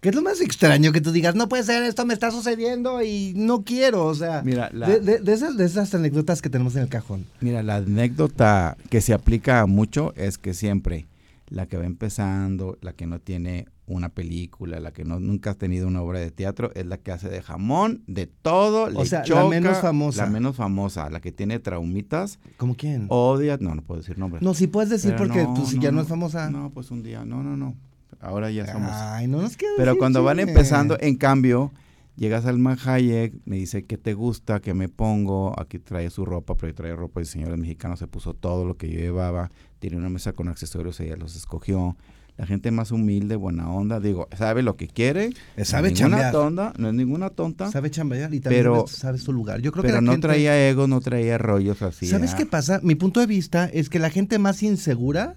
¿Qué 0.00 0.08
es 0.08 0.14
lo 0.14 0.22
más 0.22 0.40
extraño 0.40 0.92
que 0.92 1.02
tú 1.02 1.12
digas? 1.12 1.34
No 1.34 1.46
puede 1.50 1.62
ser, 1.62 1.82
esto 1.82 2.06
me 2.06 2.14
está 2.14 2.30
sucediendo 2.30 3.02
y 3.02 3.34
no 3.36 3.62
quiero, 3.64 4.06
o 4.06 4.14
sea, 4.14 4.40
Mira, 4.42 4.70
la- 4.72 4.88
de, 4.88 5.00
de- 5.00 5.18
de 5.18 5.32
esas, 5.34 5.58
de 5.58 5.66
esas 5.66 5.92
anécdotas 5.94 6.40
que 6.40 6.48
tenemos 6.48 6.74
en 6.76 6.82
el 6.84 6.88
cajón. 6.88 7.26
mira, 7.40 7.62
la 7.62 7.76
anécdota 7.76 8.78
que 8.88 9.02
se 9.02 9.12
aplica 9.12 9.66
mucho 9.66 10.14
es 10.16 10.38
que 10.38 10.54
siempre 10.54 11.06
la 11.48 11.66
que 11.66 11.76
va 11.76 11.84
empezando, 11.84 12.78
la 12.80 12.92
que 12.92 13.06
no 13.06 13.20
tiene 13.20 13.66
una 13.86 14.10
película, 14.10 14.80
la 14.80 14.92
que 14.92 15.04
no 15.04 15.18
nunca 15.18 15.52
ha 15.52 15.54
tenido 15.54 15.88
una 15.88 16.02
obra 16.02 16.20
de 16.20 16.30
teatro, 16.30 16.70
es 16.74 16.86
la 16.86 16.98
que 16.98 17.10
hace 17.10 17.28
de 17.28 17.40
jamón, 17.40 18.02
de 18.06 18.26
todo, 18.26 18.90
le 18.90 19.06
sea, 19.06 19.24
la 19.26 19.46
menos 19.46 19.78
famosa. 19.78 20.24
La 20.24 20.30
menos 20.30 20.56
famosa, 20.56 21.08
la 21.10 21.20
que 21.20 21.32
tiene 21.32 21.58
traumitas, 21.58 22.38
¿Cómo 22.58 22.76
quién? 22.76 23.06
odia, 23.08 23.56
no, 23.60 23.74
no 23.74 23.82
puedo 23.82 24.00
decir 24.00 24.18
nombres. 24.18 24.42
no, 24.42 24.54
si 24.54 24.66
puedes 24.66 24.90
decir 24.90 25.12
Pero 25.12 25.24
porque 25.24 25.42
no, 25.44 25.54
pues, 25.54 25.68
si 25.68 25.76
no, 25.76 25.82
ya 25.82 25.92
no, 25.92 26.02
es 26.02 26.08
famosa. 26.08 26.50
No, 26.50 26.70
pues 26.70 26.90
un 26.90 27.02
día, 27.02 27.24
no, 27.24 27.42
no, 27.42 27.56
no. 27.56 27.74
Ahora 28.20 28.50
ya 28.50 28.70
somos. 28.70 28.90
Ay, 28.92 29.28
no 29.28 29.40
nos 29.40 29.56
queda 29.56 29.70
Pero 29.76 29.96
cuando 29.96 30.22
van 30.22 30.40
empezando, 30.40 30.98
en 31.00 31.16
cambio, 31.16 31.72
llegas 32.16 32.46
al 32.46 32.58
Hayek, 32.66 33.34
me 33.44 33.56
dice 33.56 33.84
qué 33.84 33.96
te 33.96 34.12
gusta, 34.12 34.60
qué 34.60 34.74
me 34.74 34.88
pongo, 34.88 35.58
aquí 35.58 35.78
trae 35.78 36.10
su 36.10 36.24
ropa, 36.24 36.56
pero 36.56 36.74
trae 36.74 36.94
ropa 36.94 37.20
de 37.20 37.26
señores 37.26 37.56
mexicanos, 37.58 38.00
se 38.00 38.06
puso 38.06 38.34
todo 38.34 38.64
lo 38.64 38.76
que 38.76 38.90
yo 38.90 38.98
llevaba, 38.98 39.50
tiene 39.78 39.96
una 39.96 40.08
mesa 40.08 40.32
con 40.32 40.48
accesorios, 40.48 40.98
ella 41.00 41.16
los 41.16 41.36
escogió. 41.36 41.96
La 42.36 42.46
gente 42.46 42.70
más 42.70 42.92
humilde, 42.92 43.34
buena 43.34 43.68
onda, 43.68 43.98
digo, 43.98 44.28
sabe 44.36 44.62
lo 44.62 44.76
que 44.76 44.86
quiere, 44.86 45.30
Eh, 45.56 45.64
sabe 45.64 45.88
no 45.88 45.94
es 45.94 46.00
ninguna 46.02 46.30
tonta, 46.30 46.72
no 46.78 46.88
es 46.88 46.94
ninguna 46.94 47.30
tonta, 47.30 47.68
Sabe 47.68 47.90
chambear 47.90 48.32
y 48.32 48.38
también 48.38 48.62
Pero- 48.62 48.86
sabe 48.86 49.18
su 49.18 49.32
lugar. 49.32 49.60
Yo 49.60 49.72
creo 49.72 49.82
pero 49.82 50.00
no 50.00 50.12
gente- 50.12 50.28
traía 50.28 50.68
ego, 50.68 50.86
no 50.86 51.00
traía 51.00 51.36
rollos 51.36 51.82
así. 51.82 52.06
¿Sabes 52.06 52.34
ah, 52.34 52.36
qué 52.36 52.46
pasa? 52.46 52.78
Mi 52.84 52.94
punto 52.94 53.18
de 53.18 53.26
vista 53.26 53.64
es 53.66 53.88
que 53.88 53.98
la 53.98 54.08
gente 54.10 54.38
más 54.38 54.62
insegura 54.62 55.34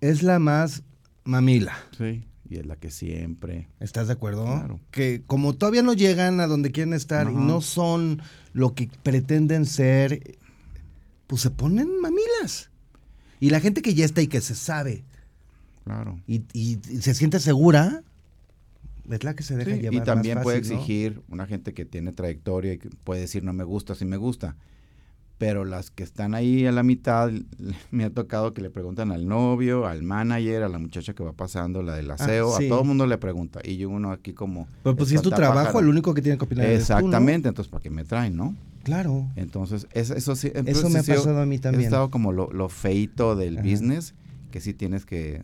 es 0.00 0.22
la 0.22 0.38
más 0.38 0.82
mamila. 1.24 1.72
sí, 1.96 2.22
y 2.48 2.56
es 2.58 2.66
la 2.66 2.76
que 2.76 2.90
siempre. 2.90 3.68
¿Estás 3.80 4.06
de 4.06 4.12
acuerdo? 4.12 4.44
Claro. 4.44 4.78
Que 4.90 5.22
como 5.26 5.54
todavía 5.54 5.82
no 5.82 5.94
llegan 5.94 6.40
a 6.40 6.46
donde 6.46 6.70
quieren 6.70 6.92
estar 6.92 7.28
y 7.30 7.34
no 7.34 7.60
son 7.60 8.20
lo 8.52 8.74
que 8.74 8.88
pretenden 9.02 9.64
ser, 9.66 10.36
pues 11.26 11.42
se 11.42 11.50
ponen 11.50 12.00
mamilas. 12.00 12.70
Y 13.40 13.50
la 13.50 13.60
gente 13.60 13.82
que 13.82 13.94
ya 13.94 14.04
está 14.04 14.22
y 14.22 14.26
que 14.28 14.40
se 14.40 14.54
sabe 14.54 15.04
Claro. 15.84 16.18
y, 16.26 16.42
y- 16.52 16.78
y 16.90 17.02
se 17.02 17.14
siente 17.14 17.40
segura, 17.40 18.02
es 19.10 19.22
la 19.24 19.34
que 19.34 19.42
se 19.42 19.56
deja 19.56 19.72
Sí, 19.72 19.76
llevar 19.80 19.94
y 19.94 19.96
más 19.98 20.06
también 20.06 20.40
puede 20.42 20.58
exigir 20.58 21.22
una 21.28 21.46
gente 21.46 21.74
que 21.74 21.84
tiene 21.84 22.12
trayectoria 22.12 22.72
y 22.74 22.78
que 22.78 22.88
puede 22.90 23.20
decir 23.22 23.42
no 23.44 23.52
me 23.52 23.64
gusta, 23.64 23.94
sí 23.94 24.04
me 24.06 24.16
gusta. 24.16 24.56
Pero 25.46 25.66
las 25.66 25.90
que 25.90 26.02
están 26.04 26.34
ahí 26.34 26.64
a 26.64 26.72
la 26.72 26.82
mitad, 26.82 27.30
me 27.90 28.04
ha 28.04 28.10
tocado 28.10 28.54
que 28.54 28.62
le 28.62 28.70
preguntan 28.70 29.12
al 29.12 29.28
novio, 29.28 29.86
al 29.86 30.02
manager, 30.02 30.62
a 30.62 30.68
la 30.70 30.78
muchacha 30.78 31.12
que 31.12 31.22
va 31.22 31.32
pasando, 31.34 31.82
la 31.82 31.94
del 31.96 32.10
aseo, 32.10 32.54
Ah, 32.54 32.58
sí. 32.58 32.64
a 32.66 32.68
todo 32.70 32.80
el 32.80 32.86
mundo 32.88 33.06
le 33.06 33.18
pregunta. 33.18 33.60
Y 33.62 33.76
yo 33.76 33.90
uno 33.90 34.10
aquí 34.10 34.32
como... 34.32 34.66
Pero 34.82 34.96
pues 34.96 35.10
si 35.10 35.16
es 35.16 35.22
tu 35.22 35.30
trabajo, 35.30 35.80
el 35.80 35.88
único 35.88 36.14
que 36.14 36.22
tiene 36.22 36.38
que 36.38 36.44
opinar 36.44 36.64
eres 36.64 36.86
tú, 36.86 36.92
¿no? 36.94 36.98
Exactamente, 37.00 37.48
entonces 37.48 37.70
¿para 37.70 37.82
qué 37.82 37.90
me 37.90 38.04
traen, 38.04 38.36
no? 38.36 38.56
Claro. 38.84 39.26
Entonces, 39.36 39.86
es- 39.92 40.10
eso 40.10 40.34
sí... 40.36 40.50
Eso 40.54 40.88
me 40.88 40.98
ha 41.00 41.02
pasado 41.02 41.40
a 41.40 41.46
mí 41.46 41.56
He 41.56 41.58
también. 41.58 41.84
estado 41.84 42.10
como 42.10 42.32
lo, 42.32 42.50
lo 42.52 42.68
feito 42.70 43.36
del 43.36 43.58
Ajá. 43.58 43.68
business, 43.68 44.14
que 44.50 44.60
sí 44.60 44.72
tienes 44.72 45.04
que... 45.04 45.42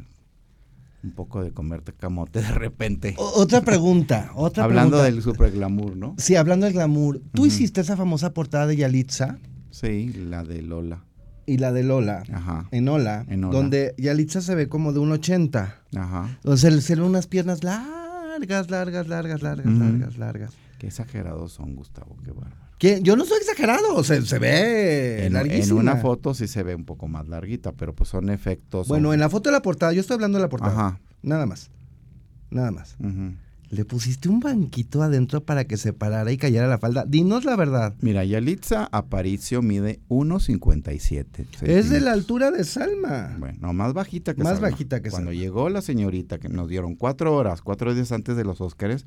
Un 1.03 1.13
poco 1.13 1.43
de 1.43 1.51
comerte 1.51 1.95
camote 1.95 2.41
de 2.43 2.51
repente. 2.53 3.15
O- 3.17 3.41
otra 3.41 3.63
pregunta, 3.63 4.33
otra 4.35 4.65
Hablando 4.65 4.99
pregunta. 4.99 5.05
del 5.15 5.23
super 5.23 5.51
glamour, 5.51 5.97
¿no? 5.97 6.15
Sí, 6.19 6.37
hablando 6.37 6.67
del 6.67 6.75
glamour. 6.75 7.23
¿Tú 7.33 7.47
hiciste 7.47 7.81
esa 7.81 7.97
famosa 7.97 8.35
portada 8.35 8.67
de 8.67 8.77
Yalitza 8.77 9.39
Sí, 9.71 10.13
la 10.13 10.45
de 10.45 10.63
Lola. 10.63 11.05
y 11.47 11.59
la 11.59 11.73
de 11.73 11.83
Lola? 11.83 12.23
Ajá. 12.33 12.67
En 12.71 12.89
Ola, 12.89 13.25
En 13.29 13.45
Ola. 13.45 13.57
donde 13.59 13.95
Yalitza 13.99 14.41
se 14.41 14.55
ve 14.55 14.69
como 14.69 14.93
de 14.93 15.01
un 15.01 15.11
80. 15.13 15.77
Ajá. 15.97 16.39
Donde 16.45 16.61
se 16.61 16.71
le 16.71 16.81
se 16.81 16.95
ven 16.95 17.05
unas 17.05 17.27
piernas 17.27 17.65
largas, 17.65 18.71
largas, 18.71 19.09
largas, 19.09 19.43
largas, 19.43 19.73
largas, 19.73 20.17
largas. 20.19 20.53
Qué 20.79 20.87
exagerados 20.87 21.53
son, 21.53 21.75
Gustavo, 21.75 22.17
qué 22.25 22.31
bárbaro. 22.33 22.57
Yo 23.03 23.15
no 23.17 23.25
soy 23.27 23.39
exagerado, 23.39 24.03
se, 24.05 24.23
se 24.25 24.39
ve 24.39 25.27
En, 25.27 25.37
en 25.37 25.73
una 25.73 25.97
foto 25.97 26.33
sí 26.33 26.49
se 26.49 26.63
ve 26.63 26.75
un 26.75 26.85
poco 26.87 27.09
más 27.09 27.29
larguita, 27.29 27.73
pero 27.73 27.95
pues 27.95 28.09
son 28.09 28.31
efectos. 28.31 28.89
Bueno, 28.89 29.09
son- 29.09 29.15
en 29.15 29.21
la 29.21 29.29
foto 29.29 29.51
de 29.51 29.55
la 29.57 29.61
portada, 29.63 29.93
yo 29.93 30.01
estoy 30.01 30.15
hablando 30.15 30.39
de 30.39 30.43
la 30.45 30.49
portada. 30.49 30.73
Ajá. 30.73 31.01
Nada 31.23 31.45
más. 31.47 31.71
Nada 32.51 32.71
más. 32.71 32.97
ujú. 32.99 33.35
Le 33.71 33.85
pusiste 33.85 34.29
un 34.29 34.41
banquito 34.41 35.01
adentro 35.03 35.45
para 35.45 35.65
que 35.65 35.77
se 35.77 35.93
parara 35.93 36.33
y 36.33 36.37
cayera 36.37 36.67
la 36.67 36.79
falda. 36.79 37.05
Dinos 37.07 37.45
la 37.45 37.55
verdad. 37.55 37.95
Mira, 38.01 38.25
Yalitza 38.25 38.89
Aparicio 38.91 39.63
mide 39.63 40.01
1.57. 40.09 41.47
Es 41.63 41.89
de 41.91 42.01
la 42.01 42.13
altura 42.13 42.51
de 42.51 42.65
Salma. 42.65 43.37
Bueno, 43.39 43.59
no, 43.61 43.73
más 43.73 43.93
bajita 43.93 44.35
que 44.35 44.43
Más 44.43 44.55
Salma. 44.55 44.71
bajita 44.71 45.01
que 45.03 45.11
Cuando 45.11 45.31
Salma. 45.31 45.41
llegó 45.41 45.69
la 45.69 45.83
señorita, 45.83 46.39
que 46.39 46.49
nos 46.49 46.69
dieron 46.69 46.97
cuatro 46.97 47.35
horas, 47.37 47.63
cuatro 47.63 47.95
días 47.95 48.11
antes 48.13 48.37
de 48.37 48.45
los 48.45 48.61
Óscares, 48.61 49.07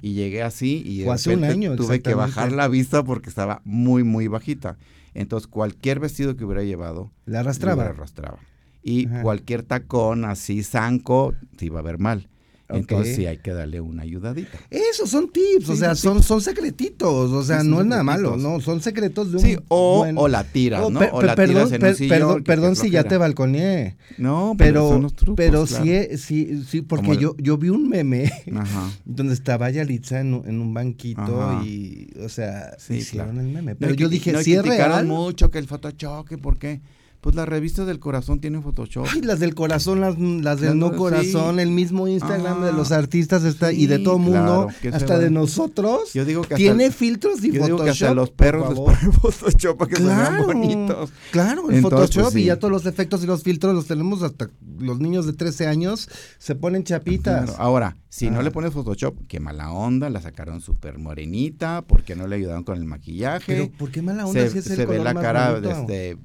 y 0.00 0.14
llegué 0.14 0.42
así 0.42 0.82
y 0.84 1.02
de 1.02 1.10
hace 1.10 1.36
un 1.36 1.44
año, 1.44 1.76
tuve 1.76 2.00
que 2.02 2.14
bajar 2.14 2.50
la 2.52 2.66
vista 2.68 3.04
porque 3.04 3.28
estaba 3.28 3.62
muy, 3.64 4.02
muy 4.02 4.26
bajita. 4.26 4.78
Entonces, 5.14 5.46
cualquier 5.46 6.00
vestido 6.00 6.36
que 6.36 6.44
hubiera 6.44 6.64
llevado, 6.64 7.12
La 7.24 7.40
arrastraba. 7.40 7.84
lo 7.84 7.90
arrastraba. 7.90 8.38
Y 8.82 9.06
Ajá. 9.06 9.22
cualquier 9.22 9.62
tacón 9.62 10.24
así, 10.24 10.64
zanco, 10.64 11.34
se 11.56 11.66
iba 11.66 11.78
a 11.78 11.82
ver 11.82 11.98
mal. 12.00 12.28
Entonces 12.72 13.16
sí 13.16 13.26
hay 13.26 13.38
que 13.38 13.52
darle 13.52 13.80
una 13.80 14.02
ayudadita. 14.02 14.58
Eso 14.70 15.06
son 15.06 15.30
tips, 15.30 15.68
o 15.68 15.76
sea, 15.76 15.94
son, 15.94 16.22
son 16.22 16.40
secretitos, 16.40 17.30
o 17.30 17.42
sea, 17.42 17.62
no 17.62 17.80
es 17.80 17.86
nada 17.86 18.02
malo, 18.02 18.36
no, 18.36 18.60
son 18.60 18.80
secretos 18.80 19.30
de 19.30 19.36
un 19.38 19.42
Sí, 19.42 19.56
o, 19.68 20.06
o 20.16 20.28
la 20.28 20.44
tiras, 20.44 20.90
¿no? 20.90 21.00
o 21.12 21.22
la 21.22 21.34
perdón, 21.34 21.70
tiras 21.70 21.72
en 21.72 22.04
un 22.04 22.08
perdón, 22.08 22.44
perdón 22.44 22.76
si 22.76 22.90
ya 22.90 23.04
te 23.04 23.16
balconeé. 23.16 23.96
No, 24.18 24.54
pero, 24.56 24.88
son 24.88 25.02
los 25.02 25.14
trucos, 25.14 25.36
pero 25.36 25.66
sí, 25.66 26.16
sí, 26.16 26.62
sí, 26.66 26.82
porque 26.82 27.16
yo, 27.16 27.36
yo 27.38 27.58
vi 27.58 27.68
un 27.68 27.88
meme 27.88 28.30
donde 29.04 29.34
estaba 29.34 29.70
Yalitza 29.70 30.20
en, 30.20 30.42
en 30.46 30.60
un 30.60 30.74
banquito 30.74 31.62
y, 31.64 32.12
o 32.22 32.28
sea, 32.28 32.76
sí, 32.78 32.94
hicieron 32.94 33.38
el 33.38 33.46
meme. 33.46 33.74
Pero 33.76 33.94
yo 33.94 34.08
dije, 34.08 34.42
sí 34.42 34.54
es 34.54 34.64
real. 34.64 35.06
mucho 35.06 35.50
que 35.50 35.58
el 35.58 35.66
Photoshop, 35.66 36.28
por 36.40 36.58
qué 36.58 36.80
pues 37.22 37.36
las 37.36 37.48
revistas 37.48 37.86
del 37.86 38.00
corazón 38.00 38.40
tienen 38.40 38.64
Photoshop. 38.64 39.06
Ay, 39.08 39.22
las 39.22 39.38
del 39.38 39.54
corazón, 39.54 40.00
las, 40.00 40.18
las 40.18 40.60
del 40.60 40.76
no 40.76 40.96
corazón, 40.96 41.60
el 41.60 41.70
mismo 41.70 42.08
Instagram 42.08 42.64
de 42.64 42.72
los 42.72 42.90
artistas 42.90 43.44
está 43.44 43.72
y 43.72 43.86
de 43.86 44.00
todo 44.00 44.18
mundo, 44.18 44.66
hasta 44.92 45.20
de 45.20 45.30
nosotros. 45.30 46.12
Yo 46.14 46.24
digo 46.24 46.42
que 46.42 46.56
tiene 46.56 46.90
filtros 46.90 47.44
y 47.44 47.52
Photoshop. 47.52 47.64
Digo 47.66 47.84
que 47.84 47.90
hasta 47.90 48.12
los 48.12 48.30
perros 48.30 48.70
les 48.70 48.78
ponen 48.78 49.12
Photoshop 49.20 49.78
para 49.78 49.88
que 49.88 49.96
se 49.98 50.02
vean 50.02 50.46
bonitos. 50.46 51.12
Claro, 51.30 51.70
el 51.70 51.80
Photoshop 51.80 52.36
y 52.36 52.46
ya 52.46 52.58
todos 52.58 52.72
los 52.72 52.86
efectos 52.86 53.22
y 53.22 53.26
los 53.28 53.44
filtros 53.44 53.72
los 53.72 53.86
tenemos 53.86 54.24
hasta 54.24 54.50
los 54.80 54.98
niños 54.98 55.24
de 55.24 55.32
13 55.32 55.68
años 55.68 56.08
se 56.38 56.56
ponen 56.56 56.82
chapitas. 56.82 57.54
Ahora, 57.56 57.96
si 58.08 58.30
no 58.30 58.42
le 58.42 58.50
pones 58.50 58.72
Photoshop, 58.72 59.16
qué 59.28 59.40
mala 59.40 59.72
onda, 59.72 60.10
la 60.10 60.20
sacaron 60.20 60.60
súper 60.60 60.98
morenita, 60.98 61.82
porque 61.86 62.14
no 62.14 62.26
le 62.26 62.36
ayudaron 62.36 62.64
con 62.64 62.76
el 62.76 62.84
maquillaje. 62.84 63.44
Pero 63.46 63.70
¿por 63.70 63.90
qué 63.90 64.02
mala 64.02 64.26
onda 64.26 64.40
se, 64.42 64.50
si 64.50 64.58
es 64.58 64.66
el 64.66 64.76
Se 64.76 64.86
ve 64.86 64.98
la 64.98 65.14
cara 65.14 65.58
este, 65.58 66.18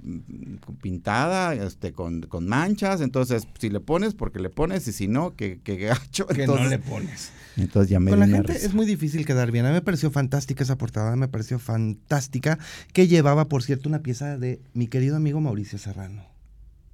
pintada, 0.87 1.53
este, 1.53 1.91
con, 1.91 2.21
con, 2.21 2.47
manchas, 2.47 3.01
entonces 3.01 3.45
si 3.59 3.69
le 3.69 3.81
pones, 3.81 4.13
porque 4.13 4.39
le 4.39 4.49
pones, 4.49 4.87
y 4.87 4.93
si 4.93 5.09
no, 5.09 5.35
que, 5.35 5.59
que 5.59 5.75
gacho. 5.75 6.25
Que 6.27 6.47
no 6.47 6.63
le 6.63 6.79
pones. 6.79 7.33
Entonces 7.57 7.89
ya 7.89 7.99
me 7.99 8.11
Con 8.11 8.21
la 8.21 8.27
gente 8.27 8.55
es 8.55 8.73
muy 8.73 8.85
difícil 8.85 9.25
quedar 9.25 9.51
bien. 9.51 9.65
A 9.65 9.69
mí 9.69 9.73
me 9.73 9.81
pareció 9.81 10.11
fantástica 10.11 10.63
esa 10.63 10.77
portada, 10.77 11.17
me 11.17 11.27
pareció 11.27 11.59
fantástica, 11.59 12.57
que 12.93 13.09
llevaba, 13.09 13.49
por 13.49 13.63
cierto, 13.63 13.89
una 13.89 13.99
pieza 13.99 14.37
de 14.37 14.61
mi 14.73 14.87
querido 14.87 15.17
amigo 15.17 15.41
Mauricio 15.41 15.77
Serrano. 15.77 16.23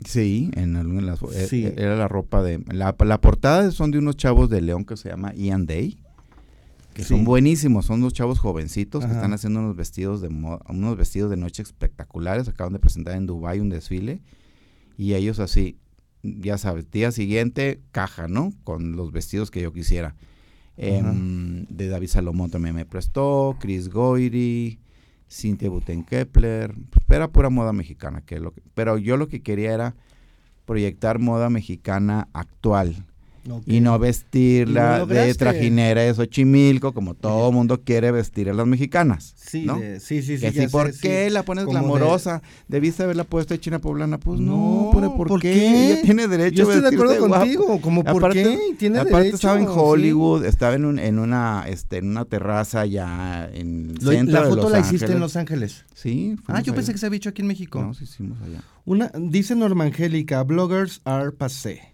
Sí, 0.03 0.49
en 0.55 0.75
algunas 0.75 1.21
eh, 1.21 1.45
sí. 1.47 1.71
era 1.77 1.95
la 1.95 2.07
ropa 2.07 2.41
de 2.41 2.63
la, 2.71 2.95
la, 2.97 3.21
portada 3.21 3.69
son 3.69 3.91
de 3.91 3.99
unos 3.99 4.17
chavos 4.17 4.49
de 4.49 4.59
León 4.59 4.85
que 4.85 4.97
se 4.97 5.09
llama 5.09 5.35
Ian 5.35 5.67
Day, 5.67 5.99
que 6.93 7.03
son 7.03 7.25
buenísimos, 7.25 7.85
son 7.85 8.01
dos 8.01 8.13
chavos 8.13 8.39
jovencitos 8.39 9.05
que 9.05 9.11
están 9.11 9.33
haciendo 9.33 9.59
unos 9.59 9.75
vestidos 9.75 10.21
de 10.21 10.27
unos 10.27 10.97
vestidos 10.97 11.29
de 11.29 11.37
noche 11.37 11.63
espectaculares, 11.63 12.47
acaban 12.47 12.73
de 12.73 12.79
presentar 12.79 13.15
en 13.15 13.25
Dubai 13.25 13.59
un 13.59 13.69
desfile 13.69 14.21
y 14.97 15.13
ellos 15.13 15.39
así, 15.39 15.77
ya 16.21 16.57
sabes, 16.57 16.89
día 16.91 17.11
siguiente 17.11 17.81
caja, 17.91 18.27
¿no? 18.27 18.53
Con 18.63 18.95
los 18.95 19.11
vestidos 19.11 19.51
que 19.51 19.61
yo 19.61 19.73
quisiera. 19.73 20.15
Eh, 20.75 21.03
de 21.69 21.87
David 21.87 22.07
Salomón 22.07 22.49
también 22.49 22.75
me 22.75 22.85
prestó, 22.85 23.57
Chris 23.59 23.89
Goyri, 23.89 24.79
Cintia 25.29 25.69
Buten 25.69 26.03
Kepler, 26.03 26.73
pues, 26.73 27.05
era 27.09 27.27
pura 27.27 27.49
moda 27.49 27.73
mexicana, 27.73 28.21
que 28.21 28.39
lo 28.39 28.53
pero 28.73 28.97
yo 28.97 29.17
lo 29.17 29.27
que 29.27 29.41
quería 29.41 29.73
era 29.73 29.95
proyectar 30.65 31.19
moda 31.19 31.49
mexicana 31.49 32.27
actual, 32.33 33.05
y 33.65 33.81
no 33.81 33.99
vestirla 33.99 35.05
de 35.05 35.33
trajinera 35.35 36.01
de 36.01 36.13
Xochimilco, 36.13 36.93
como 36.93 37.13
todo 37.13 37.51
mundo 37.51 37.81
quiere 37.81 38.11
vestir 38.11 38.49
a 38.49 38.53
las 38.53 38.65
mexicanas. 38.65 39.33
Sí, 39.37 39.67
sí, 39.99 40.21
sí. 40.21 40.37
sí 40.37 40.67
¿Por 40.67 40.97
qué 40.97 41.29
la 41.29 41.43
pones 41.43 41.65
glamorosa? 41.65 42.41
¿Debiste 42.67 43.03
haberla 43.03 43.23
puesto 43.23 43.53
de 43.53 43.59
China 43.59 43.79
Poblana? 43.79 44.17
Pues 44.17 44.39
no, 44.39 44.89
¿por, 44.91 45.41
qué? 45.41 45.91
Ella 45.91 46.01
tiene 46.01 46.27
derecho 46.27 46.63
Yo 46.63 46.71
estoy 46.71 46.81
de 46.89 46.95
acuerdo 46.95 47.27
contigo, 47.27 47.81
como 47.81 48.03
por 48.03 48.31
qué? 48.31 48.75
Tiene 48.77 48.99
aparte 48.99 49.29
estaba 49.29 49.59
en 49.59 49.67
Hollywood, 49.67 50.45
estaba 50.45 50.75
en, 50.75 50.85
un, 50.85 50.99
en, 50.99 51.19
una, 51.19 51.65
este, 51.67 51.97
en 51.97 52.07
una 52.07 52.25
terraza 52.25 52.85
ya 52.85 53.49
en 53.53 53.91
el 53.91 54.01
centro 54.01 54.41
La 54.41 54.47
foto 54.47 54.69
la 54.69 54.79
hiciste 54.79 55.11
en 55.11 55.19
Los 55.19 55.35
Ángeles. 55.35 55.85
Sí. 55.93 56.35
Ah, 56.47 56.61
yo 56.61 56.73
pensé 56.73 56.91
que 56.91 56.97
se 56.97 57.05
había 57.05 57.17
hecho 57.17 57.29
aquí 57.29 57.41
en 57.41 57.47
México. 57.47 57.81
No, 57.81 57.93
sí 57.93 58.05
hicimos 58.05 58.41
allá. 58.41 58.61
Una, 58.85 59.11
dice 59.17 59.55
Norma 59.55 59.85
Angélica, 59.85 60.43
bloggers 60.43 61.01
are 61.05 61.31
passé. 61.31 61.92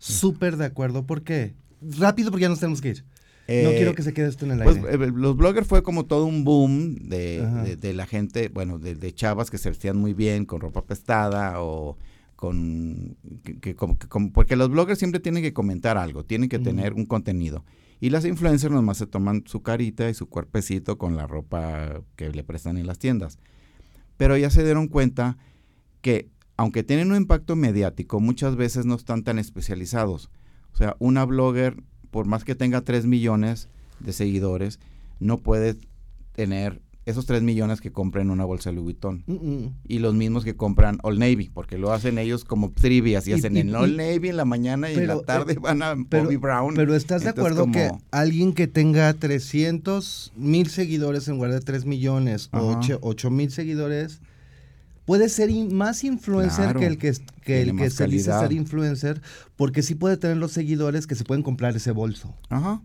Súper 0.00 0.56
de 0.56 0.64
acuerdo. 0.64 1.04
¿Por 1.04 1.22
qué? 1.22 1.54
Rápido 1.82 2.30
porque 2.30 2.42
ya 2.42 2.48
nos 2.48 2.58
tenemos 2.58 2.80
que 2.80 2.88
ir. 2.88 3.04
no 3.46 3.54
eh, 3.54 3.74
quiero 3.76 3.94
que 3.94 4.02
se 4.02 4.14
quede 4.14 4.28
esto 4.28 4.46
en 4.46 4.52
el 4.52 4.62
pues, 4.62 4.76
aire. 4.78 4.92
Eh, 4.94 5.12
los 5.14 5.36
bloggers 5.36 5.66
fue 5.66 5.82
como 5.82 6.06
todo 6.06 6.24
un 6.24 6.42
boom 6.42 6.96
de, 6.96 7.76
de, 7.78 7.92
la 7.92 8.06
gente, 8.06 8.48
bueno, 8.48 8.78
de, 8.78 9.14
chavas 9.14 9.50
que 9.50 9.58
se 9.58 9.68
vestían 9.68 9.98
muy 9.98 10.14
bien 10.14 10.46
con 10.46 10.60
ropa 10.60 10.84
prestada 10.84 11.60
o 11.62 11.98
con... 12.34 13.16
Que, 13.60 13.76
porque 14.32 14.56
los 14.56 14.70
bloggers 14.70 14.98
siempre 14.98 15.20
tienen 15.20 15.42
que 15.42 15.52
comentar 15.52 15.98
algo, 15.98 16.24
tienen 16.24 16.48
que 16.48 16.58
tener 16.58 16.94
un 16.94 17.04
contenido. 17.04 17.64
Y 18.00 18.08
las 18.08 18.24
influencers 18.24 18.72
nomás 18.72 18.96
se 18.96 19.06
toman 19.06 19.44
su 19.46 19.62
carita 19.62 20.08
y 20.08 20.14
su 20.14 20.30
cuerpecito 20.30 20.96
con 20.96 21.14
la 21.14 21.26
ropa 21.26 22.00
que 22.16 22.30
le 22.30 22.42
prestan 22.42 22.78
en 22.78 22.86
las 22.86 22.98
tiendas. 22.98 23.38
Pero 24.16 24.38
ya 24.38 24.48
se 24.48 24.64
dieron 24.64 24.88
cuenta 24.88 25.36
que 26.00 26.30
aunque 26.60 26.82
tienen 26.82 27.10
un 27.10 27.16
impacto 27.16 27.56
mediático, 27.56 28.20
muchas 28.20 28.54
veces 28.54 28.84
no 28.84 28.94
están 28.94 29.24
tan 29.24 29.38
especializados. 29.38 30.28
O 30.74 30.76
sea, 30.76 30.94
una 30.98 31.24
blogger, 31.24 31.82
por 32.10 32.26
más 32.26 32.44
que 32.44 32.54
tenga 32.54 32.82
3 32.82 33.06
millones 33.06 33.70
de 33.98 34.12
seguidores, 34.12 34.78
no 35.20 35.38
puede 35.38 35.76
tener 36.32 36.82
esos 37.06 37.24
3 37.24 37.42
millones 37.42 37.80
que 37.80 37.92
compren 37.92 38.28
una 38.28 38.44
bolsa 38.44 38.68
de 38.68 38.76
Louis 38.76 38.98
Vuitton. 39.00 39.24
Y 39.88 40.00
los 40.00 40.12
mismos 40.12 40.44
que 40.44 40.54
compran 40.54 40.98
Old 41.02 41.18
Navy, 41.18 41.48
porque 41.48 41.78
lo 41.78 41.94
hacen 41.94 42.18
ellos 42.18 42.44
como 42.44 42.72
trivias 42.72 43.26
y, 43.26 43.32
hacen 43.32 43.56
en 43.56 43.74
Old 43.74 43.96
Navy 43.96 44.28
en 44.28 44.36
la 44.36 44.44
mañana 44.44 44.90
y 44.92 44.96
en 44.96 45.06
la 45.06 45.18
tarde 45.22 45.54
eh, 45.54 45.58
van 45.58 45.82
a 45.82 45.94
Bobby 45.94 46.36
Brown. 46.36 46.74
Pero 46.74 46.94
estás 46.94 47.24
de 47.24 47.30
acuerdo 47.30 47.70
que 47.72 47.90
alguien 48.10 48.52
que 48.52 48.66
tenga 48.66 49.14
300 49.14 50.34
mil 50.36 50.68
seguidores 50.68 51.26
en 51.26 51.36
lugar 51.36 51.52
de 51.52 51.60
3 51.60 51.86
millones 51.86 52.50
o 52.52 52.78
8 53.00 53.30
mil 53.30 53.50
seguidores 53.50 54.20
puede 55.04 55.28
ser 55.28 55.50
más 55.70 56.04
influencer 56.04 56.76
que 56.76 56.86
el 56.86 56.98
que, 56.98 57.12
que, 57.42 57.62
el 57.62 57.76
que 57.76 57.90
se 57.90 58.06
dice 58.06 58.32
ser 58.32 58.52
influencer, 58.52 59.20
porque 59.56 59.82
sí 59.82 59.94
puede 59.94 60.16
tener 60.16 60.36
los 60.36 60.52
seguidores 60.52 61.06
que 61.06 61.14
se 61.14 61.24
pueden 61.24 61.42
comprar 61.42 61.76
ese 61.76 61.92
bolso. 61.92 62.36
Ajá. 62.48 62.82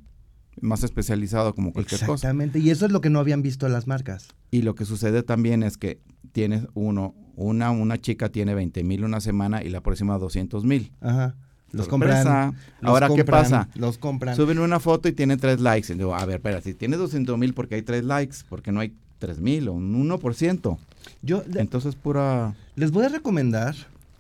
Más 0.62 0.84
especializado 0.84 1.54
como 1.54 1.74
cualquier 1.74 2.00
cosa. 2.00 2.14
Exactamente, 2.14 2.60
y 2.60 2.70
eso 2.70 2.86
es 2.86 2.92
lo 2.92 3.02
que 3.02 3.10
no 3.10 3.20
habían 3.20 3.42
visto 3.42 3.68
las 3.68 3.88
marcas. 3.88 4.30
Y 4.52 4.62
lo 4.62 4.76
que 4.76 4.86
sucede 4.86 5.22
también 5.22 5.64
es 5.64 5.78
que 5.78 6.00
tienes 6.32 6.66
uno, 6.74 7.14
una, 7.36 7.72
una 7.72 8.00
chica 8.00 8.30
tiene 8.30 8.56
20 8.56 8.84
mil 8.84 9.04
una 9.04 9.20
semana 9.20 9.64
y 9.64 9.70
la 9.70 9.82
próxima 9.82 10.18
200 10.18 10.64
mil. 10.64 10.94
Ajá. 11.02 11.36
Los 11.72 11.88
compran. 11.88 12.56
Ahora, 12.82 13.10
¿qué 13.14 13.26
pasa? 13.26 13.70
Los 13.76 13.98
compran. 13.98 14.36
Suben 14.36 14.60
una 14.60 14.80
foto 14.80 15.10
y 15.10 15.12
tienen 15.12 15.38
tres 15.40 15.60
likes. 15.60 15.92
Y 15.92 15.98
digo, 15.98 16.16
a 16.16 16.26
ver, 16.26 16.38
espera, 16.38 16.62
si 16.62 16.74
tiene 16.74 16.96
200 16.96 17.38
mil, 17.38 17.54
porque 17.54 17.76
hay 17.76 17.82
tres 17.82 18.06
likes? 18.06 18.38
Porque 18.48 18.72
no 18.72 18.80
hay 18.80 18.96
3 19.26 19.40
mil 19.40 19.68
o 19.70 19.74
un 19.74 20.08
1%. 20.08 20.78
Yo, 21.24 21.44
Entonces, 21.56 21.96
pura... 21.96 22.56
Les 22.76 22.92
voy 22.92 23.06
a 23.06 23.10
recomendar 23.10 23.76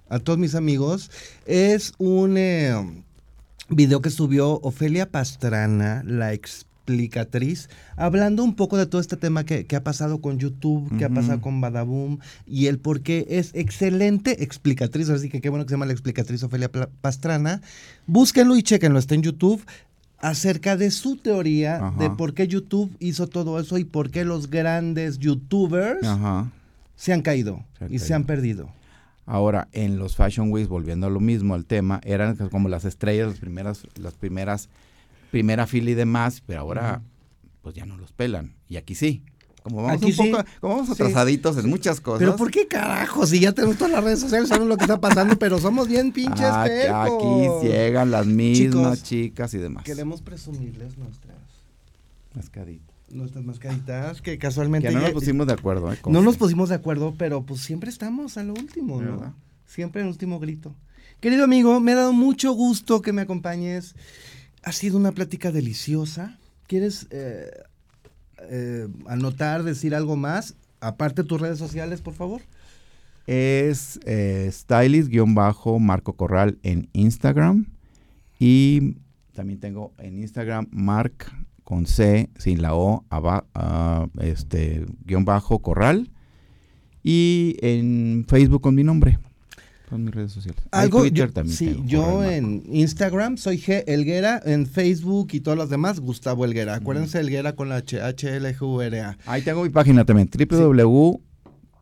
a 0.09 0.19
todos 0.19 0.39
mis 0.39 0.55
amigos, 0.55 1.11
es 1.45 1.93
un 1.97 2.37
eh, 2.37 2.73
video 3.69 4.01
que 4.01 4.09
subió 4.09 4.59
Ofelia 4.61 5.09
Pastrana, 5.09 6.03
la 6.05 6.33
explicatriz, 6.33 7.69
hablando 7.97 8.43
un 8.43 8.55
poco 8.55 8.77
de 8.77 8.85
todo 8.85 9.01
este 9.01 9.17
tema 9.17 9.43
que, 9.43 9.65
ha 9.75 9.83
pasado 9.83 10.21
con 10.21 10.37
YouTube, 10.37 10.95
que 10.97 11.05
ha 11.05 11.09
pasado 11.09 11.41
con 11.41 11.59
Badaboom 11.59 12.19
y 12.45 12.67
el 12.67 12.79
por 12.79 13.01
qué 13.01 13.25
es 13.29 13.51
excelente 13.55 14.43
explicatriz. 14.43 15.09
Así 15.09 15.29
que 15.29 15.41
qué 15.41 15.49
bueno 15.49 15.65
que 15.65 15.69
se 15.69 15.73
llama 15.73 15.87
la 15.87 15.93
explicatriz 15.93 16.43
Ofelia 16.43 16.71
Pastrana. 17.01 17.61
Búsquenlo 18.05 18.55
y 18.55 18.63
chequenlo, 18.63 18.99
está 18.99 19.15
en 19.15 19.23
YouTube 19.23 19.65
acerca 20.17 20.77
de 20.77 20.91
su 20.91 21.17
teoría 21.17 21.93
de 21.97 22.09
por 22.09 22.33
qué 22.33 22.47
YouTube 22.47 22.95
hizo 22.99 23.27
todo 23.27 23.59
eso 23.59 23.77
y 23.77 23.83
por 23.83 24.09
qué 24.11 24.25
los 24.25 24.49
grandes 24.49 25.19
youtubers 25.19 26.07
se 26.95 27.13
han 27.13 27.21
caído 27.21 27.63
y 27.89 27.99
se 27.99 28.13
han 28.13 28.23
perdido. 28.25 28.69
Ahora, 29.27 29.67
en 29.71 29.97
los 29.97 30.15
Fashion 30.15 30.51
Weeks, 30.51 30.69
volviendo 30.69 31.07
a 31.07 31.09
lo 31.09 31.19
mismo, 31.19 31.55
al 31.55 31.65
tema, 31.65 31.99
eran 32.03 32.35
como 32.49 32.69
las 32.69 32.85
estrellas, 32.85 33.27
las 33.27 33.39
primeras, 33.39 33.87
las 33.95 34.13
primeras, 34.13 34.69
primera 35.31 35.65
fila 35.65 35.89
y 35.89 35.95
demás, 35.95 36.43
pero 36.45 36.61
ahora, 36.61 37.01
pues 37.63 37.73
ya 37.73 37.85
no 37.85 37.97
los 37.97 38.11
pelan. 38.11 38.53
Y 38.69 38.77
aquí 38.77 38.93
sí. 38.93 39.23
Como 39.65 39.81
vamos 39.81 40.03
un 40.03 40.15
poco, 40.15 40.45
como 40.61 40.75
vamos 40.75 40.91
atrasaditos 40.91 41.57
en 41.57 41.67
muchas 41.67 41.99
cosas. 41.99 42.19
Pero 42.19 42.35
¿por 42.35 42.51
qué 42.51 42.67
carajo? 42.67 43.25
Si 43.25 43.39
ya 43.39 43.51
tenemos 43.51 43.77
todas 43.77 43.93
las 43.93 44.03
redes 44.03 44.19
sociales, 44.19 44.47
sabemos 44.47 44.69
lo 44.69 44.77
que 44.77 44.83
está 44.83 45.01
pasando, 45.01 45.35
pero 45.39 45.57
somos 45.57 45.87
bien 45.87 46.11
pinches 46.11 46.45
ah, 46.45 46.65
Aquí 47.05 47.67
llegan 47.67 48.11
las 48.11 48.27
mismas 48.27 49.01
chicas 49.01 49.55
y 49.55 49.57
demás. 49.57 49.83
Queremos 49.83 50.21
presumirles 50.21 50.99
nuestras 50.99 51.37
mascaditas. 52.35 52.95
Nuestras 53.09 53.43
mascaditas, 53.43 54.21
que 54.21 54.37
casualmente. 54.37 54.89
Que 54.89 54.93
no 54.93 55.01
nos 55.01 55.13
pusimos 55.13 55.47
de 55.47 55.53
acuerdo. 55.53 55.91
¿eh? 55.91 55.97
No 56.05 56.21
nos 56.21 56.37
pusimos 56.37 56.69
de 56.69 56.75
acuerdo, 56.75 57.15
pero 57.17 57.41
pues 57.41 57.61
siempre 57.61 57.89
estamos 57.89 58.37
a 58.37 58.43
lo 58.43 58.53
último, 58.53 59.01
¿no? 59.01 59.33
Siempre 59.65 60.01
en 60.01 60.09
el 60.09 60.11
último 60.13 60.39
grito. 60.39 60.75
Querido 61.19 61.43
amigo, 61.43 61.79
me 61.79 61.93
ha 61.93 61.95
dado 61.95 62.13
mucho 62.13 62.51
gusto 62.51 63.01
que 63.01 63.13
me 63.13 63.23
acompañes. 63.23 63.95
Ha 64.61 64.71
sido 64.71 64.95
una 64.95 65.11
plática 65.11 65.51
deliciosa. 65.51 66.37
¿Quieres 66.67 67.07
eh, 67.09 67.49
eh, 68.49 68.87
anotar, 69.07 69.63
decir 69.63 69.95
algo 69.95 70.15
más? 70.15 70.55
Aparte 70.79 71.23
tus 71.23 71.41
redes 71.41 71.57
sociales, 71.57 72.01
por 72.01 72.13
favor. 72.13 72.41
Es 73.27 73.99
eh, 74.05 74.49
stylist-marco 74.51 76.13
Corral 76.13 76.59
en 76.61 76.89
Instagram 76.93 77.65
y 78.39 78.97
también 79.33 79.59
tengo 79.59 79.93
en 79.97 80.19
Instagram 80.19 80.67
Mark 80.71 81.25
con 81.63 81.87
C 81.87 82.29
sin 82.37 82.61
la 82.61 82.75
O, 82.75 83.03
ah, 83.09 84.07
este 84.21 84.85
guion 85.03 85.25
bajo 85.25 85.59
corral. 85.59 86.11
Y 87.03 87.57
en 87.61 88.25
Facebook 88.27 88.61
con 88.61 88.75
mi 88.75 88.83
nombre. 88.83 89.19
Con 89.89 90.03
mis 90.03 90.13
redes 90.13 90.31
sociales. 90.31 90.61
Algo, 90.71 91.01
Twitter 91.01 91.27
yo, 91.27 91.33
también. 91.33 91.57
Sí, 91.57 91.81
yo 91.85 92.23
en 92.23 92.63
Instagram 92.67 93.37
soy 93.37 93.59
G 93.59 93.83
Elguera, 93.87 94.41
en 94.43 94.65
Facebook 94.65 95.29
y 95.33 95.41
todos 95.41 95.57
los 95.57 95.69
demás 95.69 95.99
Gustavo 95.99 96.45
Elguera. 96.45 96.75
Acuérdense 96.75 97.19
Elguera 97.19 97.55
con 97.55 97.69
la 97.69 97.75
H, 97.77 98.01
H 98.01 98.35
L 98.35 98.55
G 98.55 98.61
U 98.61 98.81
R 98.81 99.01
A. 99.01 99.17
Ahí 99.25 99.43
tengo 99.43 99.63
mi 99.63 99.69
página 99.69 100.05
también, 100.05 100.29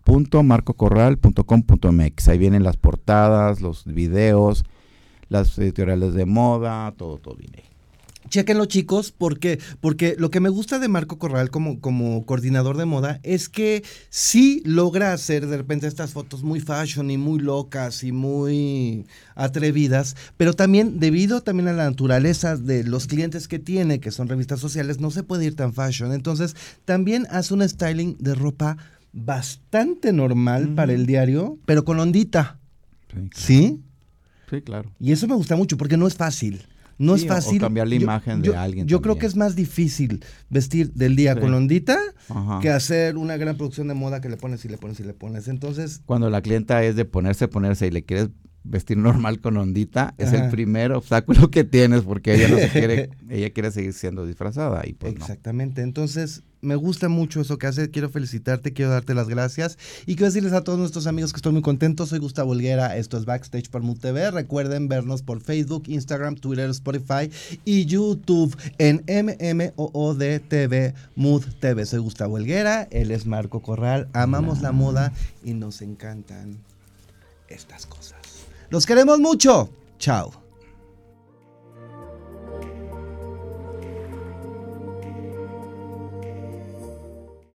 www.marcocorral.com.mx. 0.06 2.28
Ahí 2.28 2.38
vienen 2.38 2.64
las 2.64 2.78
portadas, 2.78 3.62
los 3.62 3.86
videos, 3.86 4.64
las 5.30 5.58
editoriales 5.58 6.14
de 6.14 6.26
moda, 6.26 6.94
todo, 6.98 7.20
todo 7.20 7.36
viene 7.36 7.73
Chequenlo 8.34 8.66
chicos, 8.66 9.14
porque, 9.16 9.60
porque 9.80 10.16
lo 10.18 10.32
que 10.32 10.40
me 10.40 10.50
gusta 10.50 10.80
de 10.80 10.88
Marco 10.88 11.20
Corral 11.20 11.52
como, 11.52 11.80
como 11.80 12.26
coordinador 12.26 12.78
de 12.78 12.86
moda 12.86 13.20
es 13.22 13.48
que 13.48 13.84
sí 14.10 14.64
logra 14.66 15.14
hacer 15.14 15.46
de 15.46 15.56
repente 15.56 15.86
estas 15.86 16.14
fotos 16.14 16.42
muy 16.42 16.60
fashion 16.60 17.12
y 17.12 17.18
muy 17.20 17.40
locas 17.40 18.04
y 18.04 18.12
muy 18.12 19.06
atrevidas, 19.36 20.16
pero 20.36 20.56
también 20.56 21.00
debido 21.00 21.42
también 21.42 21.68
a 21.68 21.74
la 21.74 21.88
naturaleza 21.88 22.58
de 22.58 22.84
los 22.84 23.06
clientes 23.06 23.48
que 23.48 23.60
tiene, 23.60 24.00
que 24.00 24.10
son 24.10 24.28
revistas 24.28 24.60
sociales, 24.60 25.00
no 25.00 25.12
se 25.12 25.22
puede 25.22 25.46
ir 25.46 25.56
tan 25.56 25.72
fashion. 25.72 26.12
Entonces 26.12 26.56
también 26.86 27.28
hace 27.30 27.54
un 27.54 27.70
styling 27.70 28.18
de 28.18 28.34
ropa 28.34 28.78
bastante 29.12 30.12
normal 30.12 30.74
para 30.74 30.94
el 30.94 31.06
diario, 31.06 31.60
pero 31.68 31.86
con 31.86 32.00
ondita. 32.00 32.58
¿Sí? 33.36 33.80
Sí, 34.50 34.62
claro. 34.64 34.92
Y 35.00 35.12
eso 35.12 35.28
me 35.28 35.36
gusta 35.36 35.56
mucho 35.56 35.78
porque 35.78 35.98
no 35.98 36.08
es 36.08 36.16
fácil. 36.16 36.64
No 36.98 37.16
es 37.16 37.28
fácil. 37.28 37.60
cambiar 37.60 37.88
la 37.88 37.96
imagen 37.96 38.42
de 38.42 38.56
alguien. 38.56 38.88
Yo 38.88 39.02
creo 39.02 39.18
que 39.18 39.26
es 39.26 39.36
más 39.36 39.56
difícil 39.56 40.24
vestir 40.50 40.94
del 40.94 41.16
día 41.16 41.40
con 41.40 41.54
ondita 41.54 41.98
que 42.62 42.70
hacer 42.70 43.18
una 43.18 43.38
gran 43.38 43.58
producción 43.58 43.88
de 43.88 43.94
moda 43.94 44.22
que 44.22 44.30
le 44.30 44.38
pones 44.38 44.64
y 44.66 44.70
le 44.70 44.78
pones 44.78 45.00
y 45.00 45.04
le 45.04 45.14
pones. 45.14 45.48
Entonces. 45.48 46.02
Cuando 46.06 46.30
la 46.30 46.42
clienta 46.42 46.84
es 46.84 46.96
de 46.96 47.06
ponerse, 47.06 47.48
ponerse 47.48 47.88
y 47.88 47.92
le 47.92 48.04
quieres 48.04 48.30
vestir 48.64 48.98
normal 48.98 49.42
con 49.42 49.58
ondita 49.58 50.16
es 50.18 50.32
el 50.32 50.50
primer 50.50 50.94
obstáculo 50.94 51.52
que 51.52 51.64
tienes 51.64 52.02
porque 52.02 52.36
ella 52.36 52.48
no 52.48 52.58
se 52.58 52.70
quiere, 52.70 53.10
ella 53.30 53.50
quiere 53.52 53.72
seguir 53.72 53.94
siendo 53.94 54.26
disfrazada 54.26 54.84
y 54.88 54.94
pues 54.94 55.14
Exactamente. 55.14 55.82
Entonces, 55.82 56.44
me 56.64 56.76
gusta 56.76 57.10
mucho 57.10 57.42
eso 57.42 57.58
que 57.58 57.68
haces. 57.68 57.90
Quiero 57.90 58.10
felicitarte, 58.10 58.74
quiero 58.74 58.92
darte 58.92 59.14
las 59.14 59.28
gracias 59.28 59.78
y 60.06 60.16
quiero 60.16 60.28
decirles 60.28 60.54
a 60.54 60.64
todos 60.64 60.80
nuestros 60.80 61.06
amigos 61.06 61.34
que 61.34 61.38
estoy 61.38 61.52
muy 61.52 61.62
contento. 61.62 62.06
Soy 62.06 62.20
Gustavo 62.20 62.52
Olguera, 62.52 62.98
esto 62.98 63.18
es 63.18 63.26
Backstage 63.26 63.70
por 63.70 63.84
Mood 63.84 64.00
TV. 64.00 64.32
Recuerden 64.32 64.88
vernos 64.88 65.22
por 65.22 65.42
Facebook, 65.42 65.84
Instagram, 65.88 66.36
Twitter, 66.36 66.70
Spotify 66.70 67.30
y 67.66 67.86
YouTube 67.86 68.56
en 68.78 69.04
MMOOD 69.08 70.24
Mood 71.16 71.44
TV. 71.60 71.86
Soy 71.86 72.00
Gustavo 72.00 72.36
Olguera, 72.36 72.88
él 72.92 73.12
es 73.12 73.26
Marco 73.26 73.62
Corral. 73.62 74.08
Amamos 74.14 74.62
la 74.62 74.72
moda 74.72 75.14
y 75.44 75.54
nos 75.54 75.82
encantan 75.82 76.58
estas 77.50 77.86
cosas. 77.86 78.20
Los 78.70 78.86
queremos 78.86 79.20
mucho. 79.20 79.70
Chao. 80.00 80.43